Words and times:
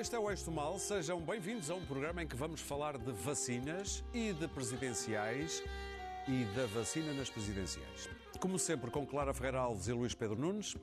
Este 0.00 0.16
é 0.16 0.18
o 0.18 0.30
Eixo 0.30 0.46
do 0.46 0.52
Mal. 0.52 0.78
Sejam 0.78 1.20
bem-vindos 1.20 1.70
a 1.70 1.74
um 1.74 1.84
programa 1.84 2.22
em 2.22 2.26
que 2.26 2.34
vamos 2.34 2.62
falar 2.62 2.96
de 2.96 3.12
vacinas 3.12 4.02
e 4.14 4.32
de 4.32 4.48
presidenciais 4.48 5.62
e 6.26 6.42
da 6.56 6.64
vacina 6.68 7.12
nas 7.12 7.28
presidenciais. 7.28 8.08
Como 8.40 8.58
sempre, 8.58 8.90
com 8.90 9.06
Clara 9.06 9.34
Ferreira 9.34 9.58
Alves 9.58 9.88
e 9.88 9.92
Luís 9.92 10.14
Pedro 10.14 10.40
Nunes. 10.40 10.74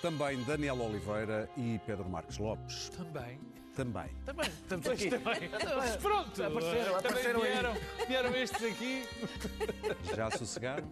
Também 0.00 0.42
Daniel 0.44 0.80
Oliveira 0.80 1.50
e 1.54 1.78
Pedro 1.84 2.08
Marques 2.08 2.38
Lopes. 2.38 2.88
Também. 2.96 3.38
Também. 3.74 4.08
Também, 4.24 4.48
estamos 4.48 4.86
aqui. 4.86 5.10
Também. 5.10 5.50
Mas 5.76 5.96
pronto. 5.98 6.42
Apareceram, 6.42 7.02
também 7.02 7.10
apareceram 7.10 7.40
vieram, 7.40 7.74
vieram 8.08 8.36
estes 8.36 8.64
aqui. 8.64 9.04
Já 10.16 10.30
sossegaram? 10.30 10.90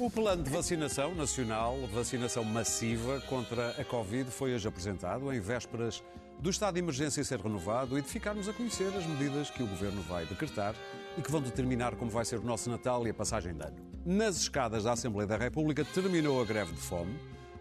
O 0.00 0.08
plano 0.08 0.42
de 0.42 0.48
vacinação 0.48 1.14
nacional, 1.14 1.76
vacinação 1.88 2.42
massiva 2.42 3.20
contra 3.28 3.72
a 3.72 3.84
Covid, 3.84 4.30
foi 4.30 4.54
hoje 4.54 4.66
apresentado 4.66 5.30
em 5.30 5.38
vésperas 5.40 6.02
do 6.38 6.48
estado 6.48 6.72
de 6.76 6.80
emergência 6.80 7.22
ser 7.22 7.38
renovado 7.38 7.98
e 7.98 8.00
de 8.00 8.08
ficarmos 8.08 8.48
a 8.48 8.52
conhecer 8.54 8.86
as 8.96 9.04
medidas 9.04 9.50
que 9.50 9.62
o 9.62 9.66
governo 9.66 10.00
vai 10.04 10.24
decretar 10.24 10.74
e 11.18 11.20
que 11.20 11.30
vão 11.30 11.42
determinar 11.42 11.96
como 11.96 12.10
vai 12.10 12.24
ser 12.24 12.38
o 12.38 12.42
nosso 12.42 12.70
Natal 12.70 13.06
e 13.06 13.10
a 13.10 13.14
passagem 13.14 13.52
de 13.52 13.62
ano. 13.62 13.76
Nas 14.06 14.38
escadas 14.38 14.84
da 14.84 14.92
Assembleia 14.92 15.26
da 15.26 15.36
República 15.36 15.84
terminou 15.84 16.40
a 16.40 16.46
greve 16.46 16.72
de 16.72 16.80
fome. 16.80 17.14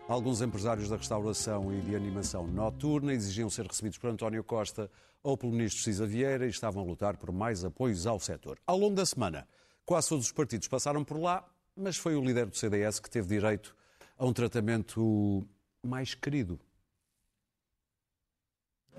Alguns 0.07 0.41
empresários 0.41 0.87
da 0.87 0.95
restauração 0.95 1.73
e 1.73 1.81
de 1.81 1.93
animação 1.93 2.47
noturna 2.47 3.11
exigiam 3.11 3.49
ser 3.49 3.65
recebidos 3.65 3.97
por 3.97 4.11
António 4.11 4.45
Costa 4.45 4.89
ou 5.21 5.37
pelo 5.37 5.51
ministro 5.51 5.83
Cisa 5.83 6.07
Vieira 6.07 6.45
e 6.45 6.49
estavam 6.49 6.83
a 6.83 6.85
lutar 6.85 7.17
por 7.17 7.33
mais 7.33 7.65
apoios 7.65 8.07
ao 8.07 8.17
setor. 8.17 8.57
Ao 8.65 8.77
longo 8.77 8.95
da 8.95 9.05
semana, 9.05 9.45
quase 9.85 10.07
todos 10.07 10.27
os 10.27 10.31
partidos 10.31 10.69
passaram 10.69 11.03
por 11.03 11.19
lá, 11.19 11.45
mas 11.79 11.97
foi 11.97 12.15
o 12.15 12.21
líder 12.21 12.45
do 12.47 12.57
CDS 12.57 12.99
que 12.99 13.09
teve 13.09 13.27
direito 13.27 13.75
a 14.17 14.25
um 14.25 14.33
tratamento 14.33 15.47
mais 15.81 16.13
querido. 16.13 16.59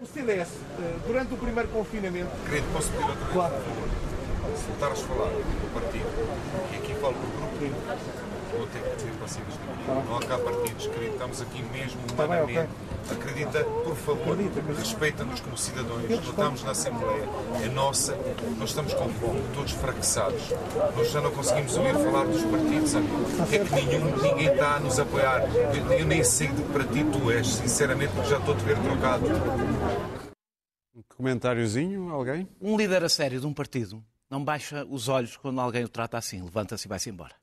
O 0.01 0.07
CDS, 0.07 0.49
eh, 0.49 0.99
durante 1.07 1.35
o 1.35 1.37
primeiro 1.37 1.69
confinamento, 1.69 2.31
Querido, 2.47 2.67
posso 2.73 2.91
pedir 2.91 3.05
outra 3.05 3.17
vez? 3.17 3.33
Claro. 3.33 3.55
Por 3.55 3.65
favor. 3.65 4.57
Se 4.57 4.65
voltares 4.65 5.03
a 5.03 5.07
falar 5.07 5.31
do 5.31 5.75
partido, 5.75 6.07
e 6.73 6.77
aqui 6.77 6.95
falo 6.95 7.15
do 7.15 7.21
grupo, 7.37 8.30
vou 8.59 8.67
ter 8.69 8.83
que 8.83 8.97
dizer 8.97 9.13
parceiros 9.19 9.55
daqui. 9.55 10.09
Não 10.09 10.17
há 10.17 10.21
cá 10.21 10.39
partidos, 10.39 10.87
querido, 10.87 11.13
estamos 11.13 11.41
aqui 11.43 11.63
mesmo 11.65 12.01
Tá 12.17 12.27
bem, 12.27 12.43
humanamente. 12.43 12.59
ok. 12.61 12.91
Acredita, 13.11 13.65
por 13.65 13.97
favor, 13.97 14.37
respeita-nos 14.77 15.41
como 15.41 15.57
cidadãos. 15.57 16.05
estamos 16.11 16.63
na 16.63 16.71
Assembleia, 16.71 17.29
é 17.65 17.69
nossa, 17.69 18.17
nós 18.59 18.69
estamos 18.71 18.95
com 18.95 19.09
fome, 19.09 19.43
todos 19.55 19.73
fracassados. 19.73 20.43
Nós 20.97 21.11
já 21.11 21.21
não 21.21 21.31
conseguimos 21.33 21.77
ouvir 21.77 21.95
falar 21.95 22.27
dos 22.27 22.43
partidos? 22.45 22.95
É 22.95 23.59
que 23.59 23.75
nenhum, 23.75 24.17
ninguém 24.23 24.53
está 24.53 24.77
a 24.77 24.81
nos 24.81 24.99
apoiar. 24.99 25.43
Eu, 25.75 25.93
eu 25.99 26.07
nem 26.07 26.23
sei 26.23 26.49
de 26.49 26.63
que 26.63 26.73
partido 26.73 27.19
tu 27.19 27.31
és, 27.31 27.47
sinceramente, 27.47 28.13
porque 28.13 28.29
já 28.31 28.39
estou 28.39 28.55
a 28.55 28.57
te 28.57 28.65
ver 28.65 28.79
trocado. 28.79 29.27
Um 30.95 31.03
comentáriozinho, 31.17 32.11
alguém? 32.11 32.49
Um 32.61 32.77
líder 32.77 33.03
a 33.03 33.09
sério 33.09 33.41
de 33.41 33.47
um 33.47 33.55
partido 33.55 34.05
não 34.31 34.45
baixa 34.45 34.87
os 34.89 35.09
olhos 35.09 35.37
quando 35.37 35.61
alguém 35.61 35.83
o 35.85 35.89
trata 35.89 36.17
assim, 36.17 36.41
levanta-se 36.41 36.87
e 36.87 36.89
vai-se 36.89 37.11
embora. 37.11 37.35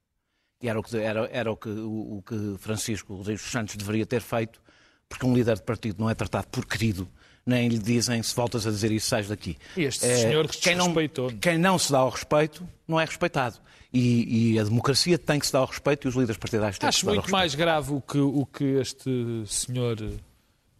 E 0.61 0.67
era 0.69 0.79
o 0.79 0.83
que, 0.83 0.97
era, 0.97 1.29
era 1.31 1.51
o 1.51 1.55
que, 1.57 1.69
o, 1.69 2.17
o 2.17 2.23
que 2.25 2.55
Francisco 2.59 3.15
Rodrigues 3.15 3.43
Santos 3.43 3.75
deveria 3.75 4.05
ter 4.05 4.21
feito, 4.21 4.59
porque 5.07 5.25
um 5.25 5.33
líder 5.33 5.55
de 5.57 5.63
partido 5.63 5.99
não 5.99 6.09
é 6.09 6.15
tratado 6.15 6.47
por 6.47 6.65
querido, 6.65 7.07
nem 7.45 7.67
lhe 7.69 7.77
dizem 7.77 8.21
se 8.23 8.35
voltas 8.35 8.65
a 8.67 8.71
dizer 8.71 8.91
isso, 8.91 9.07
sais 9.07 9.27
daqui. 9.27 9.55
E 9.77 9.83
este 9.83 10.05
É, 10.05 10.15
senhor 10.17 10.47
que 10.47 10.57
quem 10.57 10.75
não, 10.75 10.93
quem 11.39 11.57
não 11.57 11.77
se 11.77 11.91
dá 11.91 11.99
ao 11.99 12.09
respeito 12.09 12.67
não 12.87 12.99
é 12.99 13.05
respeitado. 13.05 13.57
E, 13.93 14.53
e 14.53 14.59
a 14.59 14.63
democracia 14.65 15.17
tem 15.17 15.39
que 15.39 15.45
se 15.47 15.53
dar 15.53 15.59
ao 15.59 15.65
respeito 15.67 16.05
e 16.05 16.09
os 16.09 16.15
líderes 16.15 16.37
partidários 16.37 16.77
têm 16.77 16.87
que 16.87 16.89
Acho 16.89 16.99
se 16.99 17.05
dar 17.05 17.11
ao 17.11 17.15
muito 17.15 17.25
respeito. 17.25 17.39
mais 17.39 17.55
grave 17.55 17.93
o 17.93 18.01
que, 18.01 18.17
o 18.17 18.45
que 18.45 18.63
este 18.63 19.43
senhor 19.45 19.95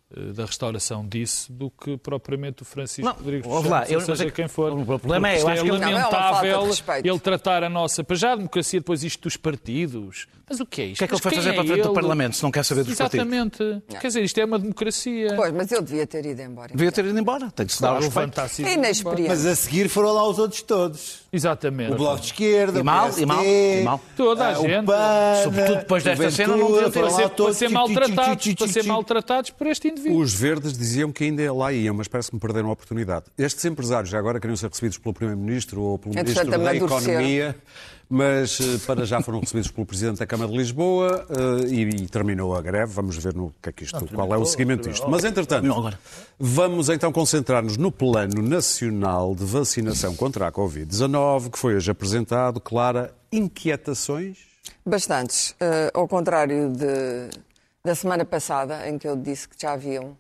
da 0.10 0.46
restauração 0.46 1.06
disse 1.06 1.52
do 1.52 1.70
que 1.70 1.98
propriamente 1.98 2.62
o 2.62 2.66
Francisco 2.66 3.04
Não, 3.06 3.14
Rodrigues 3.18 3.46
ouve 3.46 3.68
lá, 3.68 3.80
Santos, 3.80 3.92
eu- 3.92 4.02
seja 4.02 4.24
é 4.24 4.26
que 4.28 4.32
quem 4.32 4.48
for. 4.48 4.72
o 4.72 4.86
problema 4.86 5.30
é, 5.30 5.42
eu 5.42 5.48
acho 5.50 5.64
que 5.64 5.70
ele- 5.70 5.84
é 5.84 5.88
uma 5.88 6.00
falta 6.02 6.16
lamentável 6.18 6.66
respeito. 6.66 7.06
ele 7.08 7.20
tratar 7.20 7.64
a 7.64 7.70
nossa... 7.70 8.04
Para 8.06 8.16
já 8.16 8.32
a 8.32 8.36
democracia, 8.38 8.80
depois 8.80 9.04
isto 9.04 9.24
dos 9.24 9.36
partidos. 9.36 10.26
Mas 10.50 10.62
o 10.62 10.66
que 10.66 10.82
é 10.82 10.86
isto? 10.86 10.96
O 10.96 10.98
que 11.00 11.04
é 11.04 11.08
que 11.08 11.14
ele 11.14 11.22
foi 11.22 11.32
fazer 11.34 11.50
é 11.50 11.54
para 11.54 11.62
a 11.62 11.66
frente 11.66 11.82
do 11.82 11.88
ele? 11.90 11.94
Parlamento 11.94 12.36
se 12.38 12.44
não 12.44 12.52
quer 12.52 12.64
saber 12.64 12.86
dos 12.86 12.96
partidos? 12.96 13.28
Exatamente. 13.28 13.84
Quer 14.00 14.08
dizer, 14.08 14.24
isto 14.24 14.38
é 14.40 14.46
uma 14.46 14.58
democracia. 14.58 15.34
Pois, 15.36 15.54
mas 15.54 15.72
eu 15.74 15.82
devia 15.82 16.08
ter 16.08 16.26
ido 16.26 16.42
embora. 16.42 16.70
Devia 16.74 16.92
ter 16.92 17.04
ido 17.04 17.20
embora, 17.20 17.52
tem 17.52 17.66
que 17.66 17.74
se 17.74 17.82
dar 17.82 17.90
Claro, 17.90 18.06
levanta-se 18.06 18.62
e 18.62 18.66
É 18.66 18.74
inexperiente. 18.76 19.30
Mas 19.30 19.46
a 19.46 19.56
seguir 19.56 19.90
foram 19.90 20.14
lá 20.14 20.26
os 20.26 20.40
outros 20.40 20.62
todos. 20.62 21.28
Exatamente. 21.34 21.92
O 21.92 21.98
Bloco 21.98 22.22
de 22.22 22.28
Esquerda, 22.28 22.80
E 22.80 22.84
mal, 22.84 23.10
o 23.10 23.14
PSD, 23.14 23.24
e 23.24 23.26
mal, 23.26 23.46
e 23.46 23.84
mal. 23.84 24.02
Toda 24.16 24.46
a 24.46 24.50
ah, 24.50 24.54
gente. 24.54 24.86
PAN, 24.86 25.44
Sobretudo 25.44 25.78
depois 25.80 26.04
desta 26.04 26.32
cena, 26.32 26.56
não 26.56 26.72
deviam 26.72 26.92
ter 26.92 27.12
ser, 27.12 27.16
para 27.18 27.30
todos, 27.30 27.58
ser 27.58 27.70
maltratados, 27.70 28.54
para 28.56 28.68
ser 28.68 28.84
maltratados 28.84 29.50
por 29.52 29.68
este 29.68 29.90
indivíduo. 29.90 30.22
Os 30.22 30.34
verdes 30.34 30.78
diziam 30.78 31.12
que 31.12 31.26
ainda 31.26 31.54
lá 31.54 31.74
iam, 31.74 31.94
mas 31.94 32.08
parece 32.08 32.30
que 32.30 32.36
me 32.36 32.40
perderam 32.40 32.70
a 32.70 32.72
oportunidade. 32.72 33.26
Estes 33.38 33.66
empresários 33.66 34.10
já 34.10 34.18
agora 34.18 34.40
queriam 34.40 34.56
ser 34.56 34.70
recebidos 34.70 34.98
pelo 34.98 35.14
Primeiro-Ministro 35.14 35.82
ou 35.82 36.00
pelo 36.00 36.16
Ministro 36.16 36.50
da. 36.50 36.76
Economia, 36.78 37.56
mas 38.10 38.60
eh, 38.62 38.78
para 38.86 39.06
já 39.06 39.22
foram 39.22 39.40
recebidos 39.40 39.70
pelo 39.70 39.86
Presidente 39.86 40.20
da 40.20 40.26
Câmara 40.26 40.50
de 40.52 40.58
Lisboa 40.58 41.26
eh, 41.30 41.68
e, 41.68 41.82
e 41.82 42.08
terminou 42.08 42.56
a 42.56 42.62
greve. 42.62 42.94
Vamos 42.94 43.18
ver 43.18 43.34
no 43.34 43.54
que 43.62 43.70
é 43.70 43.72
que 43.72 43.84
isto, 43.84 44.08
qual 44.14 44.34
é 44.34 44.38
o 44.38 44.46
seguimento 44.46 44.90
disto. 44.90 45.10
Mas, 45.10 45.24
entretanto, 45.24 45.68
vamos 46.40 46.90
então 46.90 47.12
concentrar-nos 47.12 47.78
no 47.78 47.92
Plano 47.92 48.42
Nacional 48.42 49.36
de 49.36 49.44
Vacinação 49.46 50.16
contra 50.16 50.48
a 50.48 50.52
Covid-19, 50.52 51.50
que 51.52 51.60
foi 51.60 51.76
hoje 51.76 51.92
apresentado. 51.92 52.60
Clara, 52.62 53.14
inquietações? 53.32 54.38
Bastantes. 54.86 55.56
Eh, 55.60 55.92
ao 55.94 56.08
contrário 56.08 56.72
de- 56.72 57.30
da 57.84 57.96
semana 57.96 58.24
passada, 58.26 58.88
em 58.90 58.98
que 58.98 59.08
eu 59.08 59.16
disse 59.16 59.48
que 59.48 59.56
já 59.60 59.74
havia 59.74 60.02
um- 60.02 60.16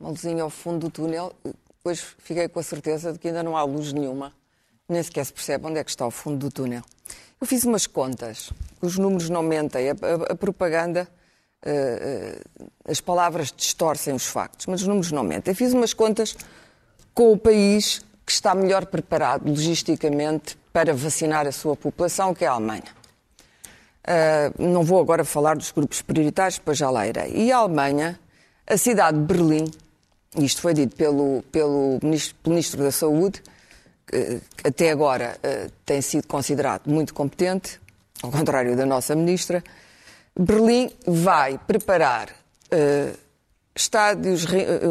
uma 0.00 0.10
luzinha 0.10 0.42
ao 0.42 0.50
fundo 0.50 0.80
do 0.86 0.90
túnel, 0.90 1.32
depois 1.78 2.00
fiquei 2.18 2.48
com 2.48 2.60
a 2.60 2.62
certeza 2.62 3.12
de 3.12 3.18
que 3.18 3.28
ainda 3.28 3.42
não 3.42 3.56
há 3.56 3.62
luz 3.64 3.92
nenhuma. 3.92 4.32
Nem 4.88 5.02
sequer 5.02 5.24
se 5.26 5.32
percebe 5.32 5.66
onde 5.66 5.78
é 5.78 5.84
que 5.84 5.90
está 5.90 6.06
o 6.06 6.10
fundo 6.10 6.38
do 6.38 6.50
túnel. 6.50 6.82
Eu 7.40 7.46
fiz 7.46 7.64
umas 7.64 7.86
contas. 7.86 8.50
Os 8.80 8.96
números 8.98 9.28
não 9.28 9.42
mentem. 9.42 9.90
A, 9.90 9.92
a- 9.92 10.32
a 10.32 10.34
propaganda, 10.34 11.06
eh, 11.62 12.40
eh, 12.60 12.66
as 12.90 13.00
palavras 13.00 13.52
distorcem 13.54 14.14
os 14.14 14.24
factos, 14.26 14.66
mas 14.66 14.80
os 14.82 14.86
números 14.88 15.12
não 15.12 15.22
mentem. 15.22 15.52
Eu 15.52 15.56
fiz 15.56 15.72
umas 15.72 15.92
contas 15.92 16.36
com 17.14 17.32
o 17.32 17.38
país 17.38 18.00
que 18.24 18.32
está 18.32 18.54
melhor 18.54 18.86
preparado 18.86 19.48
logisticamente 19.48 20.58
para 20.72 20.94
vacinar 20.94 21.46
a 21.46 21.52
sua 21.52 21.76
população, 21.76 22.34
que 22.34 22.44
é 22.44 22.48
a 22.48 22.52
Alemanha. 22.52 22.96
Uh, 24.06 24.62
não 24.70 24.84
vou 24.84 25.00
agora 25.00 25.22
falar 25.24 25.56
dos 25.56 25.70
grupos 25.70 26.00
prioritários, 26.00 26.56
depois 26.58 26.78
já 26.78 26.88
lá 26.88 27.06
irei. 27.06 27.30
E 27.34 27.52
a 27.52 27.58
Alemanha, 27.58 28.18
a 28.66 28.76
cidade 28.78 29.18
de 29.18 29.24
Berlim, 29.24 29.70
isto 30.36 30.62
foi 30.62 30.72
dito 30.72 30.96
pelo, 30.96 31.42
pelo, 31.52 31.98
ministro, 32.02 32.36
pelo 32.42 32.54
Ministro 32.54 32.82
da 32.82 32.90
Saúde, 32.92 33.42
até 34.64 34.90
agora 34.90 35.36
uh, 35.38 35.70
tem 35.84 36.00
sido 36.00 36.26
considerado 36.26 36.86
muito 36.86 37.12
competente, 37.14 37.80
ao 38.22 38.30
contrário 38.30 38.76
da 38.76 38.86
nossa 38.86 39.14
Ministra, 39.14 39.62
Berlim 40.38 40.90
vai 41.06 41.58
preparar 41.58 42.28
uh, 42.30 43.18
estádios, 43.74 44.44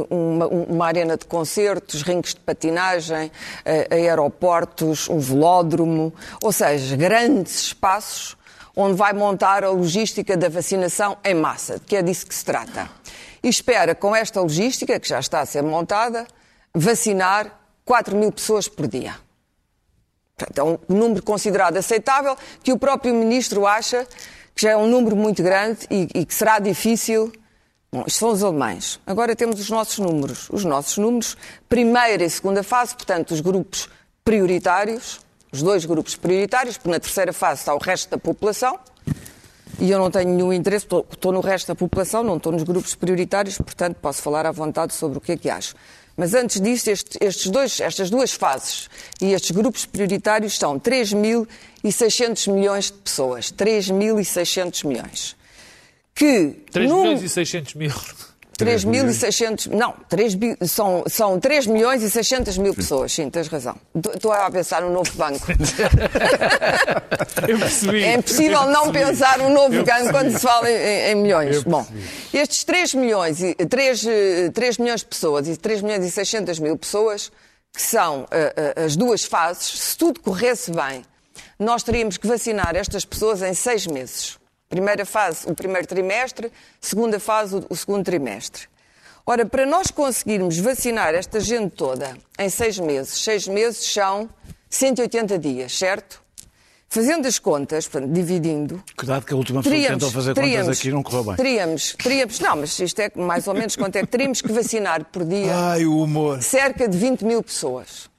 uma, 0.10 0.48
uma 0.48 0.86
arena 0.86 1.18
de 1.18 1.26
concertos, 1.26 2.02
rinques 2.02 2.34
de 2.34 2.40
patinagem, 2.42 3.28
uh, 3.28 3.94
aeroportos, 3.94 5.10
um 5.10 5.20
velódromo, 5.20 6.14
ou 6.42 6.52
seja, 6.52 6.96
grandes 6.96 7.62
espaços 7.64 8.38
onde 8.76 8.96
vai 8.96 9.12
montar 9.12 9.64
a 9.64 9.72
logística 9.72 10.38
da 10.38 10.50
vacinação 10.50 11.18
em 11.26 11.34
massa, 11.34 11.80
que 11.80 11.96
é 11.96 12.02
disso 12.04 12.28
que 12.28 12.36
se 12.36 12.46
trata. 12.46 12.88
E 13.42 13.50
espera, 13.50 13.96
com 13.96 14.16
esta 14.16 14.40
logística, 14.40 15.00
que 15.00 15.10
já 15.10 15.20
está 15.20 15.42
a 15.42 15.46
ser 15.46 15.64
montada, 15.64 16.28
vacinar 16.74 17.60
4 17.88 18.18
mil 18.18 18.34
pessoas 18.34 18.68
por 18.68 18.86
dia. 18.86 19.16
Portanto, 20.36 20.58
é 20.60 20.64
um 20.64 20.78
número 21.00 21.24
considerado 21.24 21.78
aceitável, 21.78 22.36
que 22.62 22.74
o 22.74 22.78
próprio 22.78 23.14
Ministro 23.14 23.66
acha 23.66 24.06
que 24.54 24.64
já 24.64 24.72
é 24.72 24.78
um 24.78 24.88
número 24.88 25.16
muito 25.16 25.42
grande 25.42 25.88
e, 25.90 26.08
e 26.14 26.26
que 26.26 26.34
será 26.34 26.60
difícil. 26.60 27.32
Bom, 27.92 28.04
isto 28.06 28.20
são 28.20 28.30
os 28.30 28.44
alemães. 28.44 29.00
Agora 29.08 29.36
temos 29.36 29.60
os 29.60 29.70
nossos 29.70 30.00
números. 30.00 30.50
Os 30.52 30.66
nossos 30.66 30.98
números, 30.98 31.38
primeira 31.70 32.24
e 32.24 32.30
segunda 32.30 32.62
fase, 32.62 32.94
portanto, 32.94 33.32
os 33.32 33.40
grupos 33.40 33.88
prioritários, 34.26 35.22
os 35.52 35.64
dois 35.64 35.86
grupos 35.86 36.16
prioritários, 36.16 36.78
porque 36.78 36.90
na 36.90 37.00
terceira 37.00 37.32
fase 37.32 37.62
está 37.62 37.74
o 37.74 37.78
resto 37.78 38.10
da 38.10 38.18
população, 38.18 38.78
e 39.80 39.90
eu 39.92 40.00
não 40.00 40.10
tenho 40.12 40.30
nenhum 40.30 40.52
interesse, 40.54 40.86
estou, 40.86 41.06
estou 41.12 41.32
no 41.32 41.40
resto 41.40 41.68
da 41.68 41.76
população, 41.76 42.24
não 42.24 42.38
estou 42.38 42.52
nos 42.52 42.64
grupos 42.64 42.96
prioritários, 42.96 43.58
portanto 43.58 43.98
posso 44.02 44.22
falar 44.22 44.46
à 44.46 44.52
vontade 44.52 44.94
sobre 44.94 45.18
o 45.18 45.22
que 45.22 45.32
é 45.34 45.38
que 45.38 45.50
acho. 45.50 45.76
Mas 46.16 46.34
antes 46.34 46.60
disso, 46.60 46.90
este- 46.90 47.18
estes 47.22 47.52
dois, 47.52 47.80
estas 47.80 48.10
duas 48.10 48.34
fases 48.34 48.90
e 49.22 49.34
estes 49.34 49.52
grupos 49.52 49.86
prioritários 49.86 50.58
são 50.58 50.80
3.600 50.80 52.48
milhões 52.52 52.86
de 52.86 52.94
pessoas. 52.94 53.52
3.600 53.52 54.84
milhões. 54.84 55.36
Que 56.16 56.56
3 56.72 56.90
num- 56.90 57.04
milhões 57.04 57.22
e 57.22 57.30
600 57.30 57.76
mil. 57.76 57.92
3.600, 58.58 59.68
não, 59.72 59.94
3, 60.10 60.36
bi- 60.36 60.58
são, 60.68 61.04
são 61.08 61.40
3 61.40 61.68
milhões 61.68 62.02
e 62.02 62.10
600 62.10 62.58
mil 62.58 62.74
pessoas, 62.74 63.12
sim, 63.12 63.30
tens 63.30 63.48
razão. 63.48 63.76
Estou 64.14 64.32
a 64.32 64.50
pensar 64.50 64.82
no 64.82 64.92
novo 64.92 65.12
banco. 65.16 65.46
Eu 67.48 67.60
percebi. 67.60 68.04
É 68.04 68.16
impossível 68.16 68.66
não 68.68 68.92
pensar 68.92 69.38
no 69.38 69.50
novo 69.50 69.84
percebi. 69.84 70.12
quando 70.12 70.32
se 70.32 70.40
fala 70.40 70.70
em, 70.70 71.12
em 71.12 71.16
milhões. 71.16 71.64
Bom, 71.64 71.86
estes 72.34 72.64
3 72.64 72.94
milhões, 72.96 73.42
e, 73.42 73.54
3, 73.54 74.06
eh, 74.08 74.50
3 74.54 74.78
milhões 74.78 75.02
de 75.02 75.06
pessoas 75.08 75.48
e 75.48 75.56
3 75.58 75.82
milhões 75.82 76.06
e 76.06 76.12
600 76.12 76.60
mil 76.60 76.78
pessoas, 76.78 77.32
que 77.74 77.82
são 77.82 78.28
eh, 78.32 78.54
eh, 78.76 78.84
as 78.86 78.96
duas 78.96 79.24
fases, 79.24 79.68
se 79.80 79.98
tudo 79.98 80.20
corresse 80.20 80.72
bem, 80.72 81.04
nós 81.60 81.84
teríamos 81.84 82.18
que 82.18 82.28
vacinar 82.28 82.76
estas 82.76 83.06
pessoas 83.06 83.42
em 83.42 83.54
seis 83.54 83.86
meses. 83.88 84.37
Primeira 84.70 85.06
fase, 85.06 85.50
o 85.50 85.56
primeiro 85.56 85.88
trimestre, 85.88 86.52
segunda 86.82 87.20
fase, 87.20 87.56
o, 87.56 87.66
o 87.70 87.76
segundo 87.76 88.04
trimestre. 88.04 88.64
Ora, 89.26 89.46
para 89.46 89.66
nós 89.66 89.92
conseguirmos 89.92 90.58
vacinar 90.58 91.14
esta 91.14 91.40
gente 91.40 91.72
toda 91.72 92.18
em 92.40 92.50
seis 92.50 92.80
meses, 92.80 93.22
seis 93.22 93.48
meses 93.48 93.92
são 93.92 94.30
180 94.70 95.38
dias, 95.38 95.78
certo? 95.78 96.22
Fazendo 96.90 97.28
as 97.28 97.38
contas, 97.38 97.88
portanto, 97.88 98.14
dividindo, 98.14 98.82
Cuidado 98.96 99.26
que 99.26 99.34
a 99.34 99.36
última 99.36 99.62
pessoa 99.62 99.76
que 99.76 99.82
teríamos, 99.82 100.04
tentou 100.04 100.22
fazer 100.22 100.34
teríamos, 100.34 100.68
contas 100.68 100.80
aqui 100.80 100.92
não 100.92 101.04
correu 101.04 101.24
bem. 101.26 101.36
Teríamos, 101.36 101.96
teríamos, 102.02 102.40
não, 102.40 102.56
mas 102.56 102.80
isto 102.80 103.00
é 103.02 103.12
mais 103.16 103.46
ou 103.48 103.54
menos 103.54 103.76
quanto 103.76 103.98
é 103.98 104.02
que 104.02 104.08
teríamos 104.08 104.42
que 104.42 104.52
vacinar 104.52 105.04
por 105.06 105.26
dia 105.26 105.54
Ai, 105.54 105.86
o 105.86 106.02
humor. 106.02 106.42
cerca 106.42 106.88
de 106.88 106.98
20 106.98 107.26
mil 107.26 107.44
pessoas. 107.44 108.10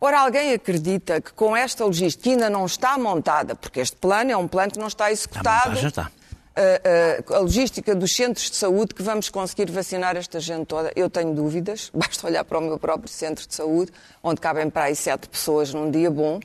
Ora, 0.00 0.20
alguém 0.20 0.52
acredita 0.52 1.20
que 1.20 1.32
com 1.32 1.56
esta 1.56 1.84
logística 1.84 2.24
que 2.24 2.30
ainda 2.30 2.50
não 2.50 2.66
está 2.66 2.98
montada, 2.98 3.54
porque 3.54 3.80
este 3.80 3.96
plano 3.96 4.30
é 4.30 4.36
um 4.36 4.46
plano 4.46 4.72
que 4.72 4.78
não 4.78 4.88
está 4.88 5.10
executado, 5.10 5.70
montagem 5.70 5.88
está. 5.88 6.10
a, 6.54 7.32
a- 7.32 7.36
a 7.36 7.40
logística 7.40 7.94
dos 7.94 8.14
centros 8.14 8.50
de 8.50 8.56
saúde 8.56 8.94
que 8.94 9.02
vamos 9.02 9.28
conseguir 9.30 9.70
vacinar 9.70 10.16
esta 10.16 10.38
gente 10.40 10.66
toda, 10.66 10.92
eu 10.94 11.08
tenho 11.08 11.32
dúvidas. 11.34 11.90
Basta 11.94 12.26
olhar 12.26 12.44
para 12.44 12.58
o 12.58 12.60
meu 12.60 12.78
próprio 12.78 13.08
centro 13.10 13.46
de 13.46 13.54
saúde, 13.54 13.90
onde 14.22 14.40
cabem 14.40 14.68
para 14.70 14.84
aí 14.84 14.96
sete 14.96 15.28
pessoas 15.28 15.72
num 15.72 15.90
dia 15.90 16.10
bom. 16.10 16.40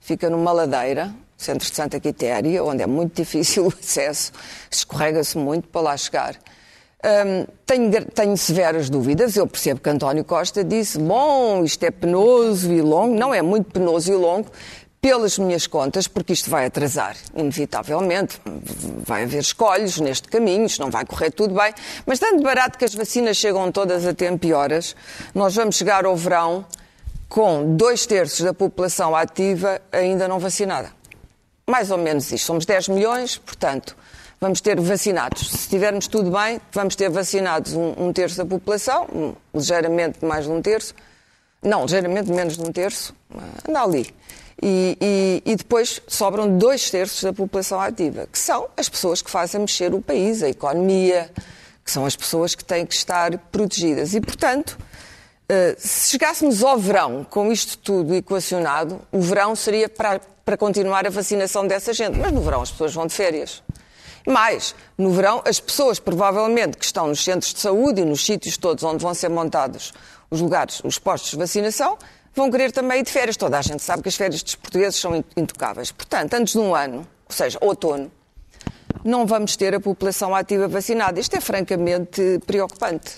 Fica 0.00 0.28
numa 0.28 0.52
ladeira, 0.52 1.14
centro 1.36 1.68
de 1.68 1.74
Santa 1.74 1.98
Quitéria, 2.00 2.62
onde 2.64 2.82
é 2.82 2.86
muito 2.86 3.16
difícil 3.16 3.66
o 3.68 3.68
acesso, 3.68 4.32
escorrega-se 4.70 5.36
muito 5.38 5.68
para 5.68 5.80
lá 5.80 5.96
chegar. 5.96 6.36
Tenho, 7.66 8.04
tenho 8.06 8.36
severas 8.36 8.88
dúvidas. 8.88 9.36
Eu 9.36 9.46
percebo 9.46 9.80
que 9.80 9.90
António 9.90 10.24
Costa 10.24 10.64
disse: 10.64 10.98
bom, 10.98 11.62
isto 11.64 11.82
é 11.84 11.90
penoso 11.90 12.72
e 12.72 12.80
longo. 12.80 13.14
Não 13.14 13.34
é 13.34 13.42
muito 13.42 13.70
penoso 13.70 14.10
e 14.10 14.14
longo, 14.14 14.50
pelas 15.04 15.36
minhas 15.36 15.66
contas, 15.66 16.08
porque 16.08 16.32
isto 16.32 16.48
vai 16.48 16.64
atrasar, 16.64 17.14
inevitavelmente. 17.36 18.40
Vai 19.04 19.24
haver 19.24 19.40
escolhos 19.40 20.00
neste 20.00 20.28
caminho, 20.28 20.64
isto 20.64 20.80
não 20.80 20.90
vai 20.90 21.04
correr 21.04 21.30
tudo 21.30 21.54
bem. 21.54 21.74
Mas, 22.06 22.18
tanto 22.18 22.42
barato 22.42 22.78
que 22.78 22.86
as 22.86 22.94
vacinas 22.94 23.36
chegam 23.36 23.70
todas 23.70 24.06
a 24.06 24.14
tempo 24.14 24.46
e 24.46 24.54
horas, 24.54 24.96
nós 25.34 25.54
vamos 25.54 25.76
chegar 25.76 26.06
ao 26.06 26.16
verão 26.16 26.64
com 27.28 27.76
dois 27.76 28.06
terços 28.06 28.40
da 28.40 28.54
população 28.54 29.14
ativa 29.14 29.78
ainda 29.92 30.26
não 30.26 30.38
vacinada. 30.38 30.90
Mais 31.66 31.90
ou 31.90 31.98
menos 31.98 32.32
isto. 32.32 32.46
Somos 32.46 32.64
10 32.64 32.88
milhões, 32.88 33.36
portanto, 33.36 33.94
vamos 34.44 34.60
ter 34.60 34.78
vacinados. 34.78 35.50
Se 35.50 35.68
tivermos 35.70 36.06
tudo 36.06 36.30
bem, 36.30 36.60
vamos 36.70 36.94
ter 36.94 37.08
vacinados 37.08 37.72
um, 37.72 37.94
um 37.96 38.12
terço 38.12 38.36
da 38.36 38.44
população, 38.44 39.34
ligeiramente 39.54 40.22
mais 40.22 40.44
de 40.44 40.50
um 40.50 40.60
terço. 40.60 40.94
Não, 41.62 41.82
ligeiramente 41.84 42.30
menos 42.30 42.58
de 42.58 42.62
um 42.62 42.70
terço. 42.70 43.14
ah, 43.34 43.40
Anda 43.66 43.82
ali. 43.82 44.14
E, 44.62 44.98
e- 45.00 45.42
e 45.52 45.56
depois 45.56 46.02
sobram 46.06 46.58
dois 46.58 46.90
terços 46.90 47.22
da 47.22 47.32
população 47.32 47.80
ativa, 47.80 48.28
que 48.30 48.38
são 48.38 48.68
as 48.76 48.86
pessoas 48.86 49.22
que 49.22 49.30
fazem 49.30 49.62
mexer 49.62 49.94
o 49.94 50.00
país, 50.02 50.42
a 50.42 50.48
economia, 50.50 51.30
que 51.82 51.90
são 51.90 52.04
as 52.04 52.14
pessoas 52.14 52.54
que 52.54 52.62
têm 52.64 52.84
que 52.84 52.94
estar 52.94 53.36
protegidas. 53.50 54.14
E, 54.14 54.20
portanto, 54.20 54.76
Uh, 55.46 55.76
se 55.76 56.12
chegássemos 56.12 56.62
ao 56.64 56.78
verão 56.78 57.22
com 57.28 57.52
isto 57.52 57.76
tudo 57.76 58.14
equacionado, 58.14 58.98
o 59.12 59.20
verão 59.20 59.54
seria 59.54 59.90
para, 59.90 60.18
para 60.42 60.56
continuar 60.56 61.06
a 61.06 61.10
vacinação 61.10 61.66
dessa 61.66 61.92
gente. 61.92 62.18
Mas 62.18 62.32
no 62.32 62.40
verão 62.40 62.62
as 62.62 62.70
pessoas 62.70 62.94
vão 62.94 63.06
de 63.06 63.12
férias. 63.12 63.62
Mais, 64.26 64.74
no 64.96 65.10
verão, 65.10 65.42
as 65.44 65.60
pessoas 65.60 65.98
provavelmente 65.98 66.78
que 66.78 66.84
estão 66.84 67.08
nos 67.08 67.22
centros 67.22 67.52
de 67.52 67.60
saúde 67.60 68.00
e 68.00 68.04
nos 68.04 68.24
sítios 68.24 68.56
todos 68.56 68.82
onde 68.82 69.02
vão 69.02 69.12
ser 69.12 69.28
montados 69.28 69.92
os 70.30 70.40
lugares, 70.40 70.80
os 70.82 70.98
postos 70.98 71.30
de 71.30 71.36
vacinação, 71.36 71.98
vão 72.34 72.50
querer 72.50 72.72
também 72.72 73.00
ir 73.00 73.02
de 73.04 73.12
férias. 73.12 73.36
Toda 73.36 73.58
a 73.58 73.62
gente 73.62 73.82
sabe 73.82 74.02
que 74.02 74.08
as 74.08 74.16
férias 74.16 74.42
dos 74.42 74.54
portugueses 74.54 74.98
são 74.98 75.22
intocáveis. 75.36 75.92
Portanto, 75.92 76.34
antes 76.34 76.54
de 76.54 76.58
um 76.58 76.74
ano, 76.74 77.06
ou 77.28 77.34
seja, 77.34 77.58
outono, 77.60 78.10
não 79.04 79.26
vamos 79.26 79.56
ter 79.56 79.74
a 79.74 79.80
população 79.80 80.34
ativa 80.34 80.66
vacinada. 80.66 81.20
Isto 81.20 81.36
é 81.36 81.40
francamente 81.40 82.40
preocupante. 82.46 83.16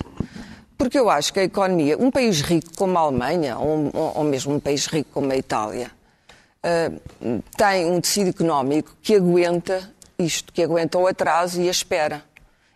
Porque 0.77 0.99
eu 0.99 1.09
acho 1.09 1.33
que 1.33 1.41
a 1.41 1.45
economia, 1.45 1.97
um 1.97 2.11
país 2.11 2.41
rico 2.43 2.71
como 2.77 2.99
a 2.99 3.03
Alemanha, 3.03 3.57
ou, 3.59 3.91
ou 3.95 4.25
mesmo 4.25 4.55
um 4.55 4.61
país 4.61 4.87
rico 4.87 5.11
como 5.15 5.33
a 5.33 5.37
Itália, 5.37 5.91
eh, 6.63 6.91
tem 7.57 7.87
um 7.87 8.01
tecido 8.01 8.31
económico 8.31 8.95
que 9.01 9.15
aguenta 9.15 9.89
isto, 10.19 10.53
que 10.53 10.63
aguenta 10.63 10.99
o 10.99 11.07
atraso 11.07 11.61
e 11.61 11.69
a 11.69 11.71
espera. 11.71 12.23